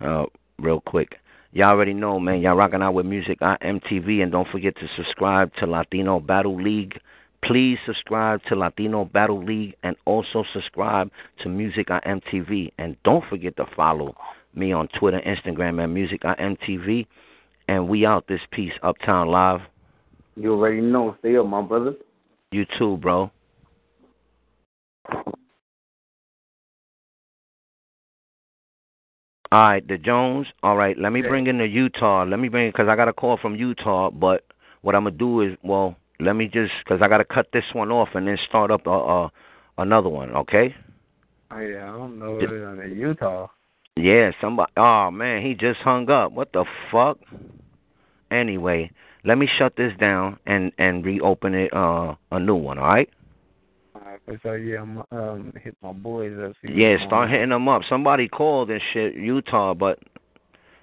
uh, 0.00 0.26
real 0.58 0.80
quick. 0.80 1.16
Y'all 1.52 1.70
already 1.70 1.94
know, 1.94 2.20
man. 2.20 2.40
Y'all 2.40 2.54
rocking 2.54 2.80
out 2.80 2.94
with 2.94 3.06
Music 3.06 3.38
I 3.40 3.56
Am 3.62 3.80
TV, 3.80 4.22
and 4.22 4.30
don't 4.30 4.46
forget 4.52 4.76
to 4.76 4.86
subscribe 4.94 5.50
to 5.58 5.66
Latino 5.66 6.20
Battle 6.20 6.62
League. 6.62 7.00
Please 7.42 7.76
subscribe 7.84 8.40
to 8.48 8.54
Latino 8.54 9.04
Battle 9.06 9.44
League 9.44 9.74
and 9.82 9.96
also 10.04 10.44
subscribe 10.52 11.10
to 11.42 11.48
Music 11.48 11.90
I 11.90 12.00
Am 12.04 12.20
TV. 12.32 12.70
And 12.78 12.96
don't 13.02 13.24
forget 13.28 13.56
to 13.56 13.66
follow 13.74 14.14
me 14.54 14.72
on 14.72 14.86
Twitter, 14.96 15.20
Instagram, 15.26 15.82
and 15.82 15.92
Music 15.92 16.24
I 16.24 16.36
Am 16.38 16.56
TV. 16.56 17.06
And 17.66 17.88
we 17.88 18.06
out 18.06 18.28
this 18.28 18.42
piece, 18.52 18.72
Uptown 18.84 19.26
Live. 19.26 19.60
You 20.36 20.52
already 20.52 20.80
know. 20.80 21.16
Stay 21.18 21.36
up, 21.36 21.46
my 21.46 21.62
brother. 21.62 21.94
You 22.52 22.64
too, 22.78 22.96
bro. 22.98 23.32
All 29.52 29.60
right, 29.60 29.86
the 29.86 29.98
Jones. 29.98 30.46
All 30.62 30.76
right, 30.76 30.96
let 30.96 31.10
me 31.10 31.22
bring 31.22 31.48
in 31.48 31.58
the 31.58 31.66
Utah. 31.66 32.22
Let 32.22 32.38
me 32.38 32.48
bring 32.48 32.70
because 32.70 32.86
I 32.88 32.94
got 32.94 33.08
a 33.08 33.12
call 33.12 33.36
from 33.36 33.56
Utah. 33.56 34.08
But 34.10 34.44
what 34.82 34.94
I'm 34.94 35.02
gonna 35.02 35.16
do 35.16 35.40
is, 35.40 35.56
well, 35.64 35.96
let 36.20 36.34
me 36.34 36.46
just 36.46 36.72
because 36.84 37.02
I 37.02 37.08
gotta 37.08 37.24
cut 37.24 37.48
this 37.52 37.64
one 37.72 37.90
off 37.90 38.10
and 38.14 38.28
then 38.28 38.38
start 38.48 38.70
up 38.70 38.86
uh, 38.86 39.24
uh 39.24 39.28
another 39.76 40.08
one. 40.08 40.30
Okay? 40.30 40.74
Oh, 41.50 41.58
yeah, 41.58 41.92
I 41.92 41.96
don't 41.96 42.20
know 42.20 42.34
what 42.34 42.44
it 42.44 42.52
is 42.52 42.92
in 42.92 42.96
Utah. 42.96 43.48
Yeah, 43.96 44.30
somebody. 44.40 44.70
Oh 44.76 45.10
man, 45.10 45.42
he 45.44 45.54
just 45.54 45.80
hung 45.80 46.08
up. 46.08 46.30
What 46.30 46.52
the 46.52 46.64
fuck? 46.92 47.18
Anyway, 48.30 48.92
let 49.24 49.36
me 49.36 49.48
shut 49.58 49.74
this 49.76 49.92
down 49.98 50.38
and 50.46 50.70
and 50.78 51.04
reopen 51.04 51.54
it 51.54 51.74
uh 51.74 52.14
a 52.30 52.38
new 52.38 52.54
one. 52.54 52.78
All 52.78 52.86
right? 52.86 53.10
Sure, 54.42 54.58
yeah, 54.58 54.80
I'm 54.80 55.02
um 55.10 55.52
hit 55.62 55.76
my 55.82 55.92
boys 55.92 56.32
up. 56.42 56.52
Yeah, 56.62 56.96
start 57.06 57.28
on. 57.28 57.30
hitting 57.30 57.50
them 57.50 57.68
up. 57.68 57.82
Somebody 57.88 58.28
called 58.28 58.70
and 58.70 58.80
shit, 58.92 59.14
Utah, 59.14 59.74
but 59.74 59.98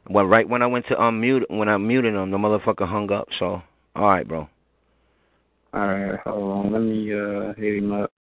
well, 0.09 0.25
right 0.25 0.47
when 0.47 0.61
I 0.61 0.67
went 0.67 0.85
to 0.87 0.95
unmute, 0.95 1.43
when 1.49 1.69
I 1.69 1.77
muted 1.77 2.15
them, 2.15 2.31
the 2.31 2.37
motherfucker 2.37 2.87
hung 2.87 3.11
up. 3.11 3.27
So, 3.39 3.61
all 3.95 4.07
right, 4.07 4.27
bro. 4.27 4.47
Alright, 5.73 6.19
hold 6.25 6.65
on, 6.65 6.71
let 6.71 6.81
me 6.81 7.13
uh 7.13 7.53
hit 7.53 7.77
him 7.83 7.91
up. 7.91 8.11